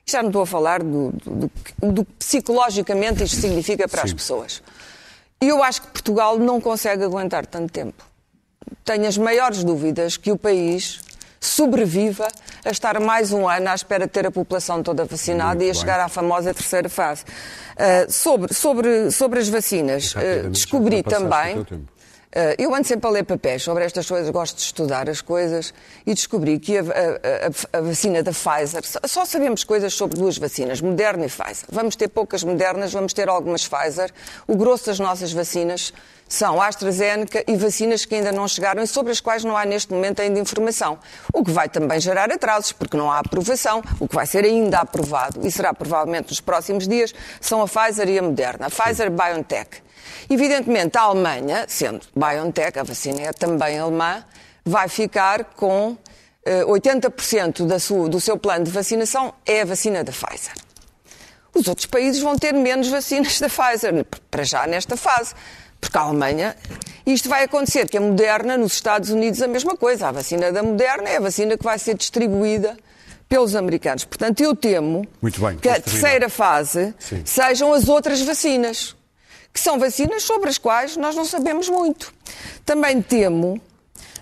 Já 0.06 0.22
não 0.22 0.30
estou 0.30 0.42
a 0.42 0.46
falar 0.46 0.82
do, 0.82 1.12
do, 1.12 1.50
do- 1.80 1.92
do 1.92 2.04
que 2.04 2.12
psicologicamente 2.18 3.22
isto 3.24 3.36
significa 3.40 3.86
para 3.88 4.02
as 4.02 4.12
pessoas. 4.12 4.62
E 5.40 5.48
eu 5.48 5.62
acho 5.62 5.82
que 5.82 5.88
Portugal 5.88 6.38
não 6.38 6.60
consegue 6.60 7.04
aguentar 7.04 7.46
tanto 7.46 7.72
tempo. 7.72 8.04
Tenho 8.84 9.06
as 9.06 9.16
maiores 9.16 9.62
dúvidas 9.64 10.16
que 10.16 10.30
o 10.32 10.36
país 10.36 11.00
sobreviva 11.40 12.28
a 12.64 12.70
estar 12.70 13.00
mais 13.00 13.32
um 13.32 13.48
ano 13.48 13.70
à 13.70 13.74
espera 13.74 14.04
de 14.06 14.12
ter 14.12 14.26
a 14.26 14.30
população 14.30 14.82
toda 14.82 15.04
vacinada 15.06 15.54
Muito 15.54 15.62
e 15.66 15.70
a 15.70 15.72
bem. 15.72 15.80
chegar 15.80 16.00
à 16.00 16.08
famosa 16.08 16.52
terceira 16.52 16.88
fase. 16.88 17.24
Ah, 17.78 18.06
sobre, 18.10 18.52
sobre, 18.52 19.10
sobre 19.10 19.40
as 19.40 19.48
vacinas, 19.48 20.12
Rapidamente, 20.12 20.50
descobri 20.50 21.02
também. 21.02 21.66
Uh, 22.32 22.54
eu 22.58 22.72
ando 22.72 22.86
sempre 22.86 23.08
a 23.08 23.10
ler 23.10 23.24
papéis 23.24 23.60
sobre 23.64 23.84
estas 23.84 24.06
coisas, 24.08 24.30
gosto 24.30 24.54
de 24.54 24.62
estudar 24.62 25.10
as 25.10 25.20
coisas 25.20 25.74
e 26.06 26.14
descobri 26.14 26.60
que 26.60 26.78
a, 26.78 26.82
a- 26.82 27.78
a- 27.78 27.80
vacina 27.80 28.22
da 28.22 28.30
Pfizer, 28.30 28.86
só- 28.86 29.00
só 29.04 29.24
sabemos 29.24 29.64
coisas 29.64 29.92
sobre 29.94 30.16
duas 30.16 30.38
vacinas, 30.38 30.80
Moderna 30.80 31.26
e 31.26 31.28
Pfizer. 31.28 31.64
Vamos 31.72 31.96
ter 31.96 32.06
poucas 32.06 32.44
Modernas, 32.44 32.92
vamos 32.92 33.12
ter 33.12 33.28
algumas 33.28 33.66
Pfizer. 33.66 34.12
O 34.46 34.54
grosso 34.56 34.86
das 34.86 35.00
nossas 35.00 35.32
vacinas 35.32 35.92
são 36.28 36.62
AstraZeneca 36.62 37.42
e 37.48 37.56
vacinas 37.56 38.04
que 38.04 38.14
ainda 38.14 38.30
não 38.30 38.46
chegaram 38.46 38.80
e 38.80 38.86
sobre 38.86 39.10
as 39.10 39.18
quais 39.20 39.42
não 39.42 39.56
há 39.56 39.64
neste 39.64 39.92
momento 39.92 40.22
ainda 40.22 40.38
informação. 40.38 41.00
O 41.34 41.42
que 41.42 41.50
vai 41.50 41.68
também 41.68 41.98
gerar 42.00 42.30
atrasos, 42.30 42.70
porque 42.70 42.96
não 42.96 43.10
há 43.10 43.18
aprovação. 43.18 43.82
O 43.98 44.06
que 44.06 44.14
vai 44.14 44.24
ser 44.26 44.44
ainda 44.44 44.78
aprovado, 44.78 45.44
e 45.44 45.50
será 45.50 45.74
provavelmente 45.74 46.28
nos 46.28 46.40
próximos 46.40 46.86
dias, 46.86 47.12
são 47.40 47.60
a 47.60 47.66
Pfizer 47.66 48.08
e 48.08 48.20
a 48.20 48.22
Moderna. 48.22 48.66
A 48.66 48.70
Pfizer 48.70 49.10
BioNTech. 49.10 49.82
Evidentemente, 50.28 50.96
a 50.98 51.02
Alemanha, 51.02 51.64
sendo 51.68 52.00
BioNTech, 52.14 52.78
a 52.78 52.82
vacina 52.82 53.20
é 53.22 53.32
também 53.32 53.78
alemã, 53.78 54.24
vai 54.64 54.88
ficar 54.88 55.44
com 55.56 55.96
eh, 56.44 56.64
80% 56.64 57.66
da 57.66 57.78
sua- 57.78 58.08
do 58.08 58.18
seu 58.18 58.38
plano 58.38 58.64
de 58.64 58.70
vacinação 58.70 59.34
é 59.44 59.60
a 59.60 59.64
vacina 59.66 60.02
da 60.02 60.10
Pfizer. 60.10 60.54
Os 61.54 61.68
outros 61.68 61.86
países 61.86 62.22
vão 62.22 62.38
ter 62.38 62.54
menos 62.54 62.88
vacinas 62.88 63.38
da 63.38 63.48
Pfizer, 63.48 64.06
para 64.30 64.42
já 64.44 64.66
nesta 64.66 64.96
fase. 64.96 65.34
Porque 65.80 65.96
a 65.98 66.02
Alemanha, 66.02 66.56
isto 67.06 67.28
vai 67.28 67.44
acontecer, 67.44 67.88
que 67.88 67.96
a 67.98 68.00
Moderna, 68.00 68.56
nos 68.56 68.72
Estados 68.74 69.10
Unidos, 69.10 69.40
a 69.42 69.48
mesma 69.48 69.76
coisa. 69.76 70.08
A 70.08 70.12
vacina 70.12 70.50
da 70.52 70.62
Moderna 70.62 71.08
é 71.08 71.16
a 71.16 71.20
vacina 71.20 71.56
que 71.58 71.64
vai 71.64 71.78
ser 71.78 71.94
distribuída 71.94 72.76
pelos 73.28 73.54
americanos. 73.54 74.04
Portanto, 74.04 74.40
eu 74.42 74.54
temo 74.56 75.06
que 75.60 75.68
a 75.68 75.80
terceira 75.80 76.28
fase 76.28 76.94
Sim. 76.98 77.22
sejam 77.24 77.72
as 77.72 77.88
outras 77.88 78.20
vacinas, 78.22 78.94
que 79.52 79.60
são 79.60 79.78
vacinas 79.78 80.22
sobre 80.22 80.48
as 80.48 80.58
quais 80.58 80.96
nós 80.96 81.14
não 81.14 81.24
sabemos 81.24 81.68
muito. 81.68 82.12
Também 82.64 83.02
temo, 83.02 83.60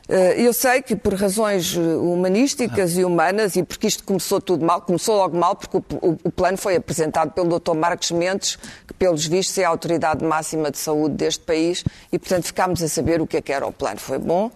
eh, 0.08 0.40
eu 0.40 0.54
sei 0.54 0.80
que 0.80 0.96
por 0.96 1.12
razões 1.12 1.76
eh, 1.76 1.80
humanísticas 1.80 2.96
e 2.96 3.04
humanas, 3.04 3.56
e 3.56 3.62
porque 3.62 3.86
isto 3.86 4.02
começou 4.04 4.40
tudo 4.40 4.64
mal, 4.64 4.80
começou 4.80 5.16
logo 5.16 5.36
mal, 5.36 5.54
porque 5.54 5.76
o, 5.76 6.30
plano 6.30 6.56
foi 6.56 6.76
apresentado 6.76 7.32
pelo 7.32 7.58
Dr. 7.58 7.74
Marcos 7.74 8.10
Mendes, 8.10 8.56
que 8.86 8.94
pelos 8.94 9.26
vistos 9.26 9.58
é 9.58 9.64
a 9.64 9.68
autoridade 9.68 10.24
máxima 10.24 10.70
de 10.70 10.78
saúde 10.78 11.14
deste 11.14 11.44
país, 11.44 11.84
e 12.10 12.18
portanto 12.18 12.46
ficámos 12.46 12.82
a 12.82 12.88
saber 12.88 13.20
o 13.20 13.26
que 13.26 13.36
é 13.36 13.42
que 13.42 13.52
era 13.52 13.66
o 13.66 13.72
plano. 13.72 14.00
Foi 14.00 14.18
bom 14.18 14.50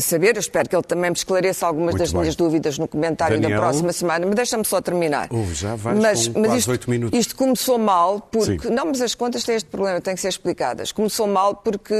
saber, 0.00 0.36
eu 0.36 0.40
espero 0.40 0.68
que 0.68 0.74
ele 0.74 0.82
também 0.82 1.10
me 1.10 1.16
esclareça 1.16 1.66
algumas 1.66 1.92
Muito 1.92 1.98
das 2.00 2.12
bem. 2.12 2.20
minhas 2.22 2.34
dúvidas 2.36 2.78
no 2.78 2.88
comentário 2.88 3.40
Daniel? 3.40 3.60
da 3.60 3.66
próxima 3.66 3.92
semana, 3.92 4.26
mas 4.26 4.34
deixa-me 4.34 4.64
só 4.64 4.80
terminar. 4.80 5.28
Uh, 5.32 5.54
já 5.54 5.74
vais 5.76 6.28
com 6.28 6.42
quase 6.42 6.58
isto, 6.58 6.70
oito 6.70 6.90
minutos. 6.90 7.18
isto 7.18 7.36
começou 7.36 7.78
mal 7.78 8.20
porque. 8.20 8.68
Sim. 8.68 8.74
Não, 8.74 8.86
mas 8.86 9.00
as 9.00 9.14
contas 9.14 9.44
têm 9.44 9.54
este 9.56 9.68
problema, 9.70 10.00
têm 10.00 10.14
que 10.14 10.20
ser 10.20 10.28
explicadas. 10.28 10.92
Começou 10.92 11.26
mal 11.26 11.54
porque 11.54 11.94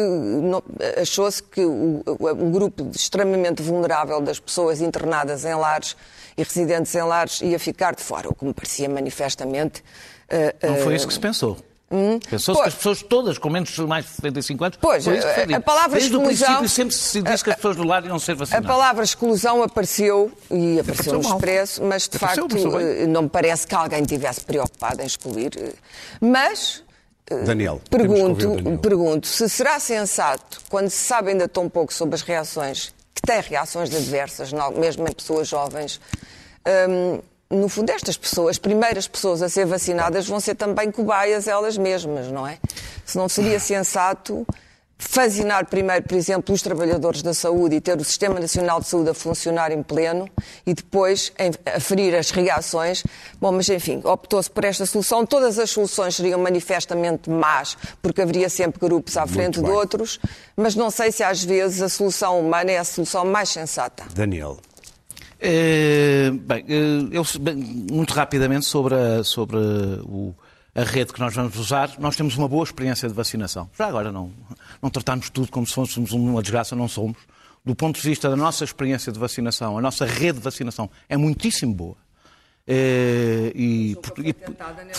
achou-se 1.01 1.43
que 1.43 1.65
o, 1.65 2.03
o- 2.07 2.33
um 2.33 2.51
grupo 2.51 2.91
extremamente 2.95 3.63
vulnerável 3.63 4.21
das 4.21 4.39
pessoas 4.39 4.81
internadas 4.81 5.45
em 5.45 5.55
lares 5.55 5.97
e 6.37 6.43
residentes 6.43 6.95
em 6.95 7.03
lares 7.03 7.41
ia 7.41 7.59
ficar 7.59 7.95
de 7.95 8.03
fora, 8.03 8.29
o 8.29 8.35
que 8.35 8.45
me 8.45 8.53
parecia 8.53 8.89
manifestamente. 8.89 9.83
eh, 10.29 10.55
Não 10.63 10.77
foi 10.77 10.93
eh, 10.93 10.97
isso 10.97 11.07
que 11.07 11.15
se 11.15 11.21
pensou. 11.21 11.57
Pensou-se 11.89 12.47
Pois. 12.47 12.63
que 12.63 12.69
as 12.69 12.75
pessoas 12.75 13.03
todas 13.03 13.39
com 13.39 13.49
menos 13.49 13.77
mais 13.79 14.05
de 14.07 14.11
75 14.13 14.65
anos. 14.65 14.79
Pois, 14.81 15.05
foi 15.05 15.19
isso 15.19 15.27
que 15.47 15.55
a- 15.55 15.57
a 15.57 15.61
palavra 15.61 15.99
Desde 15.99 16.17
o 16.17 16.21
exclusão- 16.21 16.47
princípio 16.47 16.69
sempre 16.69 16.95
se 16.97 17.23
disse 17.23 17.45
que 17.45 17.51
as 17.51 17.57
pessoas 17.57 17.77
do 17.77 17.85
lar 17.85 18.05
iam 18.05 18.19
ser 18.19 18.33
A 18.33 18.35
vacinadas. 18.37 18.67
palavra 18.67 19.05
exclusão 19.05 19.63
apareceu 19.63 20.33
e 20.51 20.81
apareceu 20.81 20.81
Apareceu 20.81 21.13
no 21.15 21.23
mal. 21.23 21.33
expresso, 21.39 21.85
mas 21.85 22.09
de 22.09 22.17
Apareceu, 22.17 22.49
facto 22.49 22.59
apareceu 22.59 23.03
eh, 23.03 23.07
não 23.07 23.23
me 23.23 23.29
parece 23.29 23.67
que 23.69 23.75
alguém 23.75 24.03
tivesse 24.03 24.41
preocupado 24.41 25.01
em 25.01 25.07
excluir. 25.07 25.53
eh, 25.57 25.73
Mas 26.21 26.83
Daniel, 27.45 27.81
que 27.89 27.97
ouvir 27.97 28.09
pergunto, 28.09 28.49
o 28.53 28.57
Daniel. 28.57 28.79
pergunto 28.79 29.27
se 29.29 29.49
será 29.49 29.79
sensato, 29.79 30.61
quando 30.69 30.91
se 30.91 31.05
sabe 31.05 31.31
ainda 31.31 31.49
tão 31.49 31.69
pouco 31.69 31.93
sobre 31.93 32.15
as 32.17 32.23
reações, 32.23 32.93
que 33.15 33.23
têm 33.23 33.41
reações 33.41 33.95
adversas, 33.95 34.53
mesmo 34.77 35.07
em 35.09 35.13
pessoas 35.13 35.47
jovens, 35.49 36.01
hum, 36.89 37.21
no 37.51 37.69
fundo, 37.69 37.91
estas 37.91 38.17
pessoas, 38.17 38.51
as 38.51 38.59
primeiras 38.59 39.07
pessoas 39.07 39.43
a 39.43 39.49
ser 39.49 39.67
vacinadas, 39.67 40.27
vão 40.27 40.41
ser 40.41 40.55
também 40.55 40.91
cobaias 40.91 41.47
elas 41.47 41.79
mesmas, 41.79 42.29
não 42.29 42.47
é? 42.47 42.59
Se 43.05 43.17
não 43.17 43.29
seria 43.29 43.61
sensato 43.61 44.47
vacinar 44.99 45.67
primeiro, 45.67 46.03
por 46.05 46.17
exemplo, 46.17 46.55
os 46.55 46.63
trabalhadores 46.63 47.23
da 47.23 47.35
saúde 47.35 47.77
e 47.77 47.81
ter 47.81 47.99
o 47.99 48.05
Sistema 48.05 48.41
Nacional 48.41 48.81
de 48.81 48.89
Saúde 48.89 49.11
a 49.11 49.15
funcionar 49.15 49.71
em 49.71 49.83
pleno 49.83 50.29
e 50.67 50.73
depois 50.73 51.33
aferir 51.75 52.15
as 52.15 52.31
reações. 52.31 53.05
Bom, 53.41 53.53
mas 53.53 53.69
enfim, 53.69 54.01
optou-se 54.05 54.51
por 54.51 54.65
esta 54.65 54.87
solução. 54.87 55.27
Todas 55.27 55.59
as 55.59 55.71
soluções 55.71 56.17
seriam 56.17 56.41
manifestamente 56.41 57.29
más, 57.29 57.77
porque 58.01 58.23
haveria 58.23 58.49
sempre 58.49 58.81
grupos 58.81 59.17
à 59.17 59.27
frente 59.27 59.61
de 59.61 59.71
outros, 59.71 60.19
mas 60.57 60.75
não 60.75 60.91
sei 60.91 61.13
se 61.13 61.23
às 61.23 61.45
vezes 61.45 61.83
a 61.83 61.89
solução 61.89 62.41
humana 62.41 62.73
é 62.73 62.79
a 62.79 62.85
solução 62.85 63.25
mais 63.25 63.51
sensata. 63.51 64.05
Daniel. 64.15 64.59
Eh, 65.39 66.31
bem, 66.33 66.65
eh, 66.69 67.09
eu, 67.13 67.23
muito 67.93 68.15
rapidamente 68.15 68.65
sobre, 68.65 68.95
a, 68.95 69.23
sobre 69.25 69.57
o- 69.57 70.35
a 70.75 70.83
rede 70.83 71.13
que 71.13 71.21
nós 71.21 71.35
vamos 71.35 71.57
usar, 71.59 71.95
nós 71.99 72.17
temos 72.17 72.37
uma 72.37 72.49
boa 72.49 72.65
experiência 72.65 73.09
de 73.09 73.15
vacinação. 73.15 73.69
Já 73.77 73.87
agora 73.87 74.11
não, 74.13 74.31
não 74.83 74.91
tratamos 74.91 75.29
tudo 75.31 75.49
como 75.51 75.67
se 75.67 75.75
fôssemos 75.75 76.13
uma 76.13 76.41
desgraça, 76.43 76.75
não 76.75 76.89
somos. 76.89 77.19
Do 77.65 77.75
ponto 77.75 78.01
de 78.01 78.09
vista 78.09 78.31
da 78.31 78.37
nossa 78.37 78.65
experiência 78.65 79.11
de 79.13 79.19
vacinação, 79.19 79.77
a 79.77 79.81
nossa 79.81 80.07
rede 80.07 80.39
de 80.39 80.45
vacinação 80.45 80.89
é 81.09 81.17
muitíssimo 81.17 81.75
boa. 81.75 81.97
Eh, 82.67 83.53
e, 84.19 84.31
e- 84.31 84.35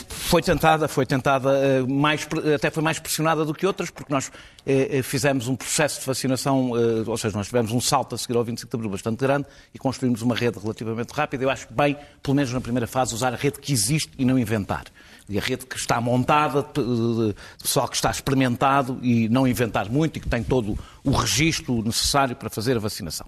foi 0.09 0.41
tentada, 0.41 0.87
foi 0.87 1.05
tentada 1.05 1.49
eh, 1.57 1.81
mais, 1.81 2.27
até 2.55 2.69
foi 2.69 2.83
mais 2.83 2.99
pressionada 2.99 3.45
do 3.45 3.53
que 3.53 3.65
outras, 3.65 3.89
porque 3.89 4.11
nós 4.11 4.31
eh, 4.65 4.97
eh, 4.97 5.01
fizemos 5.01 5.47
um 5.47 5.55
processo 5.55 5.99
de 5.99 6.05
vacinação, 6.05 6.71
ou 7.05 7.17
seja, 7.17 7.37
nós 7.37 7.47
tivemos 7.47 7.71
um 7.71 7.79
salto 7.81 8.15
a 8.15 8.17
seguir 8.17 8.37
ao 8.37 8.43
25 8.43 8.69
de 8.69 8.75
Abril 8.75 8.89
bastante 8.91 9.19
grande 9.19 9.47
e 9.73 9.79
construímos 9.79 10.21
uma 10.21 10.35
rede 10.35 10.59
relativamente 10.59 11.11
rápida. 11.11 11.43
Eu 11.43 11.49
acho 11.49 11.67
bem, 11.71 11.97
pelo 12.21 12.35
menos 12.35 12.51
na 12.51 12.61
primeira 12.61 12.87
fase, 12.87 13.13
usar 13.13 13.33
a 13.33 13.37
rede 13.37 13.59
que 13.59 13.71
existe 13.71 14.11
e 14.17 14.25
não 14.25 14.37
inventar. 14.37 14.85
E 15.29 15.37
a 15.37 15.41
rede 15.41 15.65
que 15.65 15.75
está 15.75 15.99
montada, 15.99 16.61
de, 16.63 17.35
pessoal 17.61 17.87
que 17.89 17.95
está 17.97 18.09
experimentado 18.09 18.97
e 19.01 19.27
não 19.27 19.45
inventar 19.47 19.89
muito 19.89 20.17
e 20.17 20.19
que 20.21 20.29
tem 20.29 20.41
todo 20.41 20.77
o 21.03 21.11
registro 21.11 21.83
necessário 21.83 22.33
para 22.35 22.49
fazer 22.49 22.77
a 22.77 22.79
vacinação. 22.79 23.27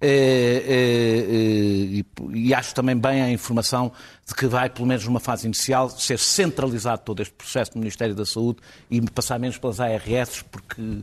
Eh, 0.00 0.62
eh, 0.66 1.26
eh, 1.30 2.02
e, 2.34 2.48
e 2.48 2.54
acho 2.54 2.74
também 2.74 2.96
bem 2.96 3.22
a 3.22 3.30
informação 3.30 3.90
de 4.26 4.34
que 4.34 4.46
vai, 4.46 4.68
pelo 4.68 4.86
menos 4.86 5.04
numa 5.06 5.20
fase 5.20 5.46
inicial, 5.46 5.88
ser 5.90 6.18
centralizado 6.18 7.02
todo 7.04 7.20
este 7.22 7.32
processo 7.34 7.72
no 7.74 7.80
Ministério 7.80 8.14
da 8.14 8.26
Saúde 8.26 8.58
e 8.90 9.00
passar 9.10 9.38
menos 9.38 9.56
pelas 9.58 9.80
ARS, 9.80 10.42
porque 10.50 11.00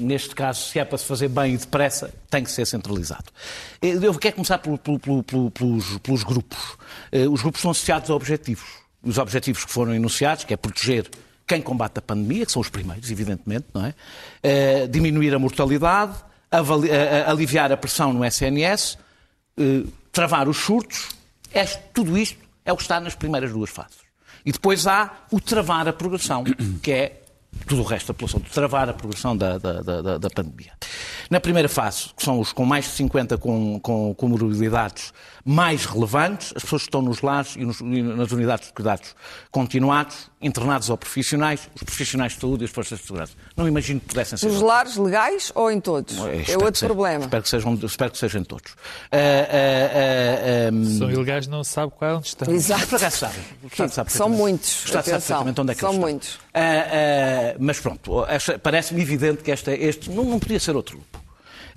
neste 0.00 0.34
caso, 0.34 0.60
se 0.70 0.78
é 0.80 0.84
para 0.84 0.98
se 0.98 1.04
fazer 1.04 1.28
bem 1.28 1.54
e 1.54 1.56
depressa, 1.56 2.12
tem 2.28 2.42
que 2.42 2.50
ser 2.50 2.66
centralizado. 2.66 3.26
Eu 3.80 4.12
quero 4.18 4.34
começar 4.34 4.58
pelo- 4.58 4.76
pelo- 4.76 4.98
pelo- 4.98 5.22
pelo- 5.22 5.50
pelos, 5.52 5.98
pelos 5.98 6.24
grupos. 6.24 6.58
Os 7.30 7.40
grupos 7.42 7.60
são 7.60 7.70
associados 7.70 8.10
a 8.10 8.14
objetivos. 8.14 8.83
Os 9.04 9.18
objetivos 9.18 9.64
que 9.64 9.70
foram 9.72 9.94
enunciados, 9.94 10.44
que 10.44 10.54
é 10.54 10.56
proteger 10.56 11.08
quem 11.46 11.60
combate 11.60 11.98
a 11.98 12.02
pandemia, 12.02 12.46
que 12.46 12.52
são 12.52 12.62
os 12.62 12.68
primeiros, 12.70 13.10
evidentemente, 13.10 13.66
não 13.74 13.84
é? 13.84 13.94
Eh, 14.42 14.86
diminuir 14.86 15.34
a 15.34 15.38
mortalidade, 15.38 16.14
a- 16.50 16.58
a- 16.58 17.30
aliviar 17.30 17.70
a 17.70 17.76
pressão 17.76 18.12
no 18.12 18.24
SNS, 18.24 18.96
eh, 19.58 19.82
travar 20.10 20.48
os 20.48 20.56
surtos, 20.56 21.08
é, 21.52 21.64
tudo 21.66 22.16
isto 22.16 22.38
é 22.64 22.72
o 22.72 22.76
que 22.76 22.82
está 22.82 22.98
nas 23.00 23.14
primeiras 23.14 23.52
duas 23.52 23.68
fases. 23.70 23.98
E 24.46 24.52
depois 24.52 24.86
há 24.86 25.10
o 25.30 25.40
travar 25.40 25.86
a 25.88 25.92
progressão, 25.92 26.44
que 26.82 26.90
é 26.92 27.20
tudo 27.66 27.82
o 27.82 27.84
resto 27.84 28.08
da 28.08 28.14
população, 28.14 28.40
travar 28.40 28.88
a 28.88 28.92
progressão 28.94 29.36
da, 29.36 29.58
da, 29.58 29.80
da- 29.82 30.18
da- 30.18 30.30
pandemia. 30.30 30.72
Na 31.30 31.40
primeira 31.40 31.68
fase, 31.68 32.08
que 32.16 32.22
são 32.24 32.40
os 32.40 32.52
com 32.52 32.64
mais 32.64 32.84
de 32.86 32.90
50 32.92 33.38
com, 33.38 33.78
com 33.80 34.14
comorbilidades 34.14 35.12
mais 35.44 35.84
relevantes, 35.84 36.52
as 36.56 36.62
pessoas 36.62 36.82
que 36.82 36.88
estão 36.88 37.02
nos 37.02 37.20
lares 37.20 37.54
e, 37.56 37.64
nos- 37.66 37.80
e 37.80 38.02
nas 38.02 38.32
unidades 38.32 38.68
de 38.68 38.72
cuidados 38.72 39.14
continuados, 39.50 40.30
internados 40.40 40.88
ou 40.88 40.96
profissionais, 40.96 41.68
os 41.74 41.82
profissionais 41.82 42.32
de 42.32 42.40
saúde 42.40 42.62
e 42.62 42.66
as 42.66 42.70
forças 42.70 42.98
de 42.98 43.06
segurança. 43.06 43.34
Não 43.56 43.68
imagino 43.68 44.00
que 44.00 44.06
pudessem 44.06 44.38
ser 44.38 44.46
Nos 44.46 44.62
lares 44.62 44.96
legais 44.96 45.52
ou 45.54 45.70
em 45.70 45.80
todos? 45.80 46.16
é, 46.18 46.52
É 46.52 46.56
outro 46.56 46.76
seja. 46.76 46.86
problema. 46.86 47.24
Espero 47.24 47.42
que 47.42 47.48
sejam, 47.50 47.74
espero 47.82 48.10
que 48.10 48.18
sejam 48.18 48.42
todos. 48.44 48.72
Ah, 49.12 49.16
ah, 49.16 49.18
ah, 49.18 50.68
ah, 50.70 50.98
São 50.98 51.10
ilegais, 51.10 51.46
não 51.46 51.62
se 51.62 51.72
sabe 51.72 51.92
qual 51.96 52.10
é 52.10 52.14
onde 52.14 52.26
estão. 52.28 52.52
Exato. 52.52 52.86
por 52.86 52.96
acaso 52.96 53.16
sabe. 53.18 53.34
O 53.64 53.66
Estado 53.66 53.90
sabe 53.92 54.12
São 54.12 54.28
muitos, 54.30 54.82
O 54.82 54.86
Estado 54.86 55.04
sabe 55.04 55.18
perfeitamente 55.18 55.60
onde 55.60 55.72
é 55.72 55.74
que 55.74 55.80
são 55.80 55.92
muitos. 55.92 56.38
Mas 57.58 57.80
pronto, 57.80 58.24
parece-me 58.62 59.02
evidente 59.02 59.42
que 59.42 59.50
esta, 59.50 59.72
este 59.72 60.10
não, 60.10 60.24
não 60.24 60.38
podia 60.38 60.58
ser 60.60 60.74
outro 60.74 60.96
grupo. 60.98 61.23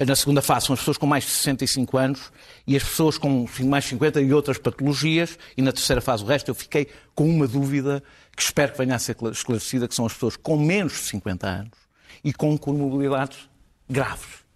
Na 0.06 0.16
segunda 0.16 0.42
fase 0.42 0.68
são 0.68 0.74
as 0.74 0.80
pessoas 0.80 0.98
com 0.98 1.08
mais 1.08 1.24
de 1.24 1.32
65 1.32 1.98
anos 1.98 2.32
e 2.66 2.76
as 2.76 2.84
pessoas 2.84 3.18
com 3.18 3.48
mais 3.64 3.84
de 3.86 3.90
50 3.92 4.22
e 4.22 4.34
outras 4.34 4.58
patologias. 4.58 5.40
E 5.58 5.62
na 5.62 5.72
terceira 5.72 6.02
fase, 6.02 6.24
o 6.24 6.28
resto, 6.28 6.50
eu 6.50 6.56
fiquei 6.56 6.88
com 7.16 7.28
uma 7.28 7.48
dúvida 7.48 8.04
que 8.36 8.44
espero 8.44 8.72
que 8.72 8.78
venha 8.78 8.96
a 8.96 9.00
ser 9.00 9.18
esclarecida, 9.32 9.88
que 9.88 9.96
são 9.96 10.06
as 10.06 10.14
pessoas 10.14 10.36
com 10.36 10.58
menos 10.58 10.94
de 10.94 11.00
50 11.00 11.48
anos 11.48 11.78
e 12.24 12.32
com 12.32 12.58
comorbilidades 12.58 13.50
graves 13.90 14.47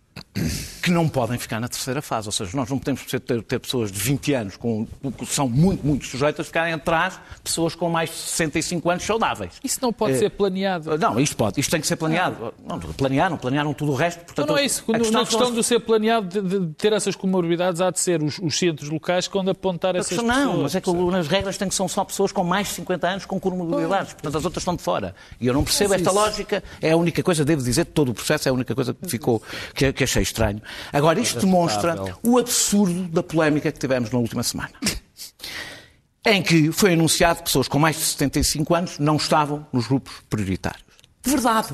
que 0.82 0.90
não 0.92 1.08
podem 1.08 1.38
ficar 1.38 1.60
na 1.60 1.68
terceira 1.68 2.02
fase. 2.02 2.28
Ou 2.28 2.32
seja, 2.32 2.52
nós 2.56 2.70
não 2.70 2.80
podemos 2.80 3.04
ter, 3.06 3.20
ter 3.20 3.60
pessoas 3.60 3.92
de 3.92 4.00
20 4.00 4.34
anos 4.34 4.58
com, 4.58 4.88
que 5.18 5.26
são 5.26 5.48
muito, 5.48 5.86
muito 5.86 6.06
sujeitas 6.06 6.40
a 6.42 6.44
ficarem 6.44 6.74
atrás 6.74 7.14
de 7.36 7.42
pessoas 7.44 7.76
com 7.76 7.90
mais 7.90 8.10
de 8.10 8.16
65 8.16 8.90
anos 8.90 9.04
saudáveis. 9.04 9.54
Isso 9.64 9.80
não 9.82 9.94
pode 9.94 10.14
Eh, 10.14 10.18
ser 10.18 10.30
planeado. 10.32 10.98
Não, 10.98 11.20
isto 11.20 11.36
pode, 11.36 11.60
isto 11.60 11.70
tem 11.70 11.80
que 11.80 11.88
ser 11.88 11.96
planeado. 11.98 12.54
Não, 12.66 12.80
planearam, 12.80 13.38
planearam 13.38 13.74
tudo 13.74 13.92
o 13.92 13.96
resto. 13.96 14.20
Então 14.22 14.34
Portanto, 14.36 14.50
não 14.50 14.58
é 14.58 14.66
isso. 14.66 14.84
a 14.88 14.98
No- 14.98 15.06
na 15.06 15.12
são 15.12 15.26
questão 15.26 15.54
de 15.54 15.64
ser 15.64 15.80
planeado, 15.82 16.42
de, 16.42 16.60
de 16.60 16.74
ter 16.74 16.94
essas 16.94 17.16
comorbidades, 17.16 17.80
há 17.82 17.92
de 17.92 18.00
ser 18.00 18.24
os, 18.24 18.40
os 18.40 18.58
centros 18.58 18.90
locais 18.90 19.28
que 19.28 19.34
vão 19.34 19.44
de 19.44 19.52
apontar 19.52 19.96
essas 19.96 20.10
pessoas. 20.18 20.28
Não, 20.28 20.64
mas 20.64 20.76
é 20.76 20.82
que 20.82 20.90
as 21.20 21.28
regras 21.28 21.58
têm 21.58 21.68
que 21.70 21.76
são 21.76 21.88
só 21.88 22.04
pessoas 22.04 22.32
com 22.32 22.44
mais 22.44 22.68
de 22.70 22.74
50 22.76 23.08
anos 23.08 23.26
com 23.26 23.40
comorbilidades. 23.40 24.14
Portanto, 24.14 24.38
as 24.38 24.46
outras 24.46 24.62
estão 24.62 24.76
de 24.76 24.82
fora. 24.82 25.14
E 25.40 25.46
eu 25.48 25.54
não 25.54 25.64
percebo 25.64 25.94
esta 25.94 26.12
lógica. 26.12 26.64
É 26.82 26.92
a 26.92 26.98
única 26.98 27.22
coisa, 27.22 27.46
devo 27.46 27.62
dizer, 27.62 27.86
de 27.86 27.92
todo 27.92 28.10
o 28.10 28.14
processo, 28.16 28.48
é 28.48 28.52
a 28.52 28.54
única 28.54 28.74
coisa 28.74 28.94
que 28.94 29.08
ficou, 29.10 29.42
que, 29.76 29.92
que 29.94 30.01
achei 30.04 30.22
estranho. 30.24 30.62
Agora, 30.92 31.20
isto 31.20 31.40
demonstra 31.40 32.16
o 32.24 32.38
absurdo 32.38 33.08
da 33.10 33.24
polémica 33.24 33.72
que 33.72 33.80
tivemos 33.80 34.10
na 34.12 34.20
última 34.20 34.44
semana. 34.44 34.74
Em 36.26 36.44
que 36.44 36.72
foi 36.72 36.94
anunciado 36.94 37.40
que 37.40 37.46
pessoas 37.46 37.68
com 37.68 37.80
mais 37.80 37.96
de 37.96 38.04
75 38.04 38.76
anos 38.76 39.00
não 39.00 39.16
estavam 39.16 39.66
nos 39.74 39.88
grupos 39.88 40.14
prioritários. 40.30 40.84
De 41.24 41.32
verdade. 41.32 41.74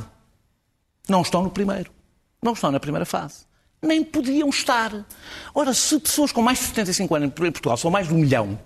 Não 1.07 1.22
estão 1.22 1.43
no 1.43 1.50
primeiro. 1.50 1.91
Não 2.41 2.53
estão 2.53 2.72
na 2.72 2.79
primeira 2.79 3.05
fase. 3.05 3.46
Nem 3.81 4.03
podiam 4.03 4.50
estar. 4.50 5.05
Ora, 5.53 5.74
se 5.74 6.00
pessoas 6.00 6.31
com 6.31 6.41
mais 6.41 6.60
de 6.60 6.65
75 6.65 7.15
anos 7.15 7.27
em 7.27 7.31
Portugal 7.31 7.77
são 7.77 7.91
mais 7.91 8.07
de 8.07 8.13
um 8.13 8.17
milhão, 8.17 8.57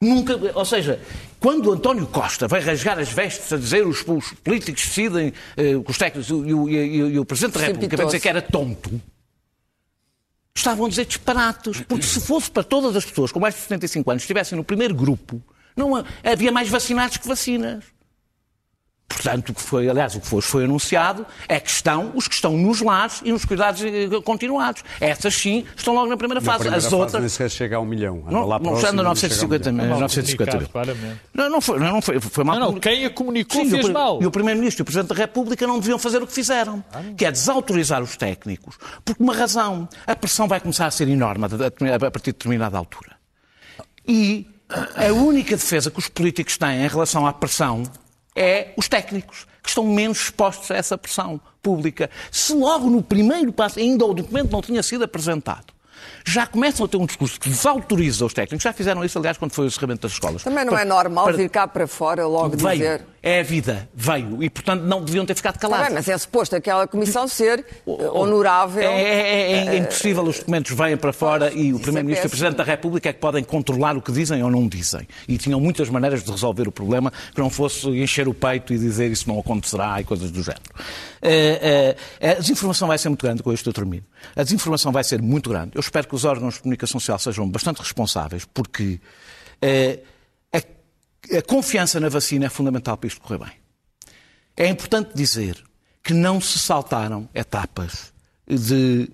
Nunca, 0.00 0.38
ou 0.54 0.64
seja, 0.64 1.00
quando 1.40 1.72
António 1.72 2.06
Costa 2.06 2.46
vai 2.46 2.60
rasgar 2.60 2.98
as 2.98 3.08
vestes 3.08 3.50
a 3.52 3.56
dizer 3.56 3.86
os, 3.86 4.04
os 4.06 4.32
políticos 4.44 4.84
decidem, 4.84 5.32
eh, 5.56 5.74
os 5.88 5.96
técnicos 5.96 6.28
e 6.28 6.34
o, 6.34 6.46
e 6.46 6.54
o- 7.02 7.10
e 7.10 7.18
o 7.18 7.24
Presidente 7.24 7.54
da 7.54 7.60
República 7.68 7.96
vai 7.96 8.06
dizer 8.06 8.20
que 8.20 8.28
era 8.28 8.42
tonto, 8.42 9.00
estavam 10.54 10.86
a 10.86 10.88
dizer 10.88 11.06
disparates. 11.06 11.80
Porque 11.82 12.04
se 12.04 12.20
fosse 12.20 12.50
para 12.50 12.62
todas 12.62 12.94
as 12.94 13.04
pessoas 13.04 13.32
com 13.32 13.40
mais 13.40 13.54
de 13.54 13.60
75 13.62 14.10
anos 14.10 14.22
estivessem 14.22 14.56
no 14.56 14.64
primeiro 14.64 14.94
grupo, 14.94 15.42
não 15.76 15.96
ha- 15.96 16.04
havia 16.24 16.52
mais 16.52 16.68
vacinados 16.68 17.16
que 17.16 17.26
vacinas. 17.26 17.84
Portanto, 19.08 19.50
o 19.50 19.54
que 19.54 19.62
foi, 19.62 19.88
aliás, 19.88 20.16
o 20.16 20.20
que 20.20 20.26
foi, 20.26 20.42
foi 20.42 20.64
anunciado 20.64 21.24
é 21.48 21.60
que 21.60 21.70
estão 21.70 22.10
os 22.14 22.26
que 22.26 22.34
estão 22.34 22.56
nos 22.56 22.80
lares 22.80 23.20
e 23.24 23.30
nos 23.30 23.44
cuidados 23.44 23.80
eh, 23.82 24.08
continuados. 24.24 24.82
Essas 25.00 25.32
sim 25.34 25.64
estão 25.76 25.94
logo 25.94 26.08
na 26.08 26.16
primeira 26.16 26.40
Na 26.40 26.44
fase. 26.44 26.58
primeira 26.58 26.78
As 26.78 26.84
fase 26.84 26.94
outras. 26.96 27.20
nem 27.20 27.28
sequer 27.28 27.50
chega 27.50 27.76
a 27.76 27.80
um 27.80 27.84
milhão. 27.84 28.18
Anda 28.26 28.32
Não, 28.32 28.46
lá 28.46 28.58
não 28.58 28.64
próximo, 28.72 28.76
está 28.76 28.92
no 28.92 29.02
não 29.04 29.14
chega 29.14 29.34
a 29.34 29.36
um 29.36 29.48
950 29.48 29.72
milhão. 29.72 29.84
mil. 29.86 29.90
Mal 29.92 30.00
950 30.00 30.58
mil. 30.58 30.68
comunicado, 30.68 30.72
claramente. 30.96 31.20
Não, 31.32 31.50
não 31.50 31.60
foi, 31.60 31.78
não 31.78 32.02
foi, 32.02 32.20
foi 32.20 32.44
mal 32.44 32.58
Não, 32.58 32.72
não, 32.72 32.80
quem 32.80 33.04
a 33.06 33.10
comunicou 33.10 33.64
Sim, 33.64 33.70
fez 33.70 33.86
e 33.86 33.90
o, 33.90 33.92
mal. 33.92 34.22
E 34.22 34.26
o 34.26 34.30
Primeiro-Ministro 34.30 34.80
e 34.80 34.82
o 34.82 34.84
Presidente 34.84 35.08
da 35.08 35.14
República 35.14 35.66
não 35.68 35.78
deviam 35.78 35.98
fazer 36.00 36.20
o 36.22 36.26
que 36.26 36.32
fizeram, 36.32 36.84
que 37.16 37.24
é 37.24 37.30
desautorizar 37.30 38.02
os 38.02 38.16
técnicos, 38.16 38.76
por 39.04 39.14
uma 39.20 39.34
razão. 39.34 39.88
A 40.06 40.16
pressão 40.16 40.48
vai 40.48 40.58
começar 40.60 40.86
a 40.86 40.90
ser 40.90 41.08
enorme 41.08 41.44
a 41.46 42.10
partir 42.10 42.32
de 42.32 42.38
determinada 42.38 42.76
altura. 42.76 43.12
E 44.06 44.46
a 44.96 45.12
única 45.12 45.56
defesa 45.56 45.90
que 45.92 45.98
os 46.00 46.08
políticos 46.08 46.58
têm 46.58 46.84
em 46.84 46.88
relação 46.88 47.24
à 47.26 47.32
pressão 47.32 47.84
é 48.36 48.72
os 48.76 48.86
técnicos, 48.88 49.46
que 49.62 49.70
estão 49.70 49.84
menos 49.84 50.18
expostos 50.18 50.70
a 50.70 50.76
essa 50.76 50.98
pressão 50.98 51.40
pública. 51.62 52.10
Se 52.30 52.54
logo 52.54 52.88
no 52.88 53.02
primeiro 53.02 53.52
passo, 53.52 53.78
ainda 53.78 54.04
o 54.04 54.14
documento 54.14 54.52
não 54.52 54.60
tinha 54.60 54.82
sido 54.82 55.04
apresentado, 55.04 55.72
já 56.28 56.44
começam 56.46 56.84
a 56.84 56.88
ter 56.88 56.96
um 56.96 57.06
discurso 57.06 57.38
que 57.38 57.48
desautoriza 57.48 58.26
os 58.26 58.34
técnicos. 58.34 58.64
Já 58.64 58.72
fizeram 58.72 59.04
isso, 59.04 59.16
aliás, 59.16 59.38
quando 59.38 59.52
foi 59.52 59.66
o 59.66 59.68
encerramento 59.68 60.02
das 60.02 60.12
escolas. 60.12 60.42
Também 60.42 60.64
não 60.64 60.72
Para- 60.72 60.82
é 60.82 60.84
normal 60.84 61.24
para- 61.26 61.36
vir 61.36 61.48
cá 61.48 61.68
para 61.68 61.86
fora 61.86 62.26
logo 62.26 62.56
Veio. 62.56 62.72
dizer. 62.78 63.04
É 63.22 63.40
a 63.40 63.42
vida. 63.42 63.88
Veio. 63.94 64.40
E, 64.42 64.48
portanto, 64.50 64.82
não 64.82 65.02
deviam 65.02 65.24
ter 65.26 65.34
ficado 65.34 65.58
calados. 65.58 65.86
bem, 65.86 65.94
mas 65.94 66.08
é 66.08 66.16
suposto 66.18 66.54
aquela 66.54 66.86
comissão 66.86 67.26
ser 67.26 67.60
eh, 67.60 67.90
honorável. 68.12 68.88
É, 68.88 69.02
é- 69.02 69.52
é- 69.52 69.66
é 69.68 69.76
impossível, 69.78 70.22
os 70.24 70.38
documentos 70.38 70.72
vêm 70.76 70.96
para 70.96 71.12
fora 71.12 71.52
e 71.52 71.72
o 71.72 71.76
isso 71.76 71.80
Primeiro-Ministro 71.80 72.24
e 72.24 72.26
é 72.26 72.28
o. 72.28 72.30
Presidente 72.30 72.56
da 72.56 72.64
República 72.64 73.08
é 73.08 73.12
que 73.12 73.18
podem 73.20 73.42
controlar 73.42 73.96
o 73.96 74.02
que 74.02 74.12
dizem 74.12 74.42
ou 74.44 74.50
não 74.50 74.66
dizem. 74.68 75.06
E 75.26 75.38
tinham 75.38 75.58
muitas 75.60 75.88
maneiras 75.88 76.22
de 76.22 76.30
resolver 76.30 76.68
o 76.68 76.72
problema 76.72 77.12
que 77.34 77.40
não 77.40 77.50
fosse 77.50 77.88
encher 77.88 78.28
o 78.28 78.34
peito 78.34 78.72
e 78.72 78.78
dizer 78.78 79.10
isso 79.10 79.28
não 79.28 79.38
acontecerá 79.40 80.00
e 80.00 80.04
coisas 80.04 80.30
do 80.30 80.42
género. 80.42 80.62
Eh, 81.28 81.96
eh, 82.20 82.30
a 82.30 82.34
desinformação 82.34 82.86
vai 82.86 82.98
ser 82.98 83.08
muito 83.08 83.22
grande, 83.22 83.42
com 83.42 83.52
isto 83.52 83.68
eu 83.68 83.72
termino. 83.72 84.04
A 84.36 84.44
desinformação 84.44 84.92
vai 84.92 85.02
ser 85.02 85.20
muito 85.20 85.50
grande. 85.50 85.72
Eu 85.74 85.80
espero 85.80 86.06
que 86.06 86.14
os 86.14 86.24
órgãos 86.24 86.54
de 86.54 86.60
comunicação 86.60 87.00
social 87.00 87.18
sejam 87.18 87.48
bastante 87.48 87.78
responsáveis, 87.78 88.44
porque 88.44 89.00
a, 90.52 90.58
a 91.38 91.42
confiança 91.42 91.98
na 91.98 92.08
vacina 92.08 92.46
é 92.46 92.48
fundamental 92.48 92.96
para 92.96 93.08
isto 93.08 93.20
correr 93.20 93.38
bem. 93.38 93.52
É 94.56 94.68
importante 94.68 95.10
dizer 95.14 95.62
que 96.02 96.14
não 96.14 96.40
se 96.40 96.58
saltaram 96.58 97.28
etapas 97.34 98.12
de, 98.46 99.10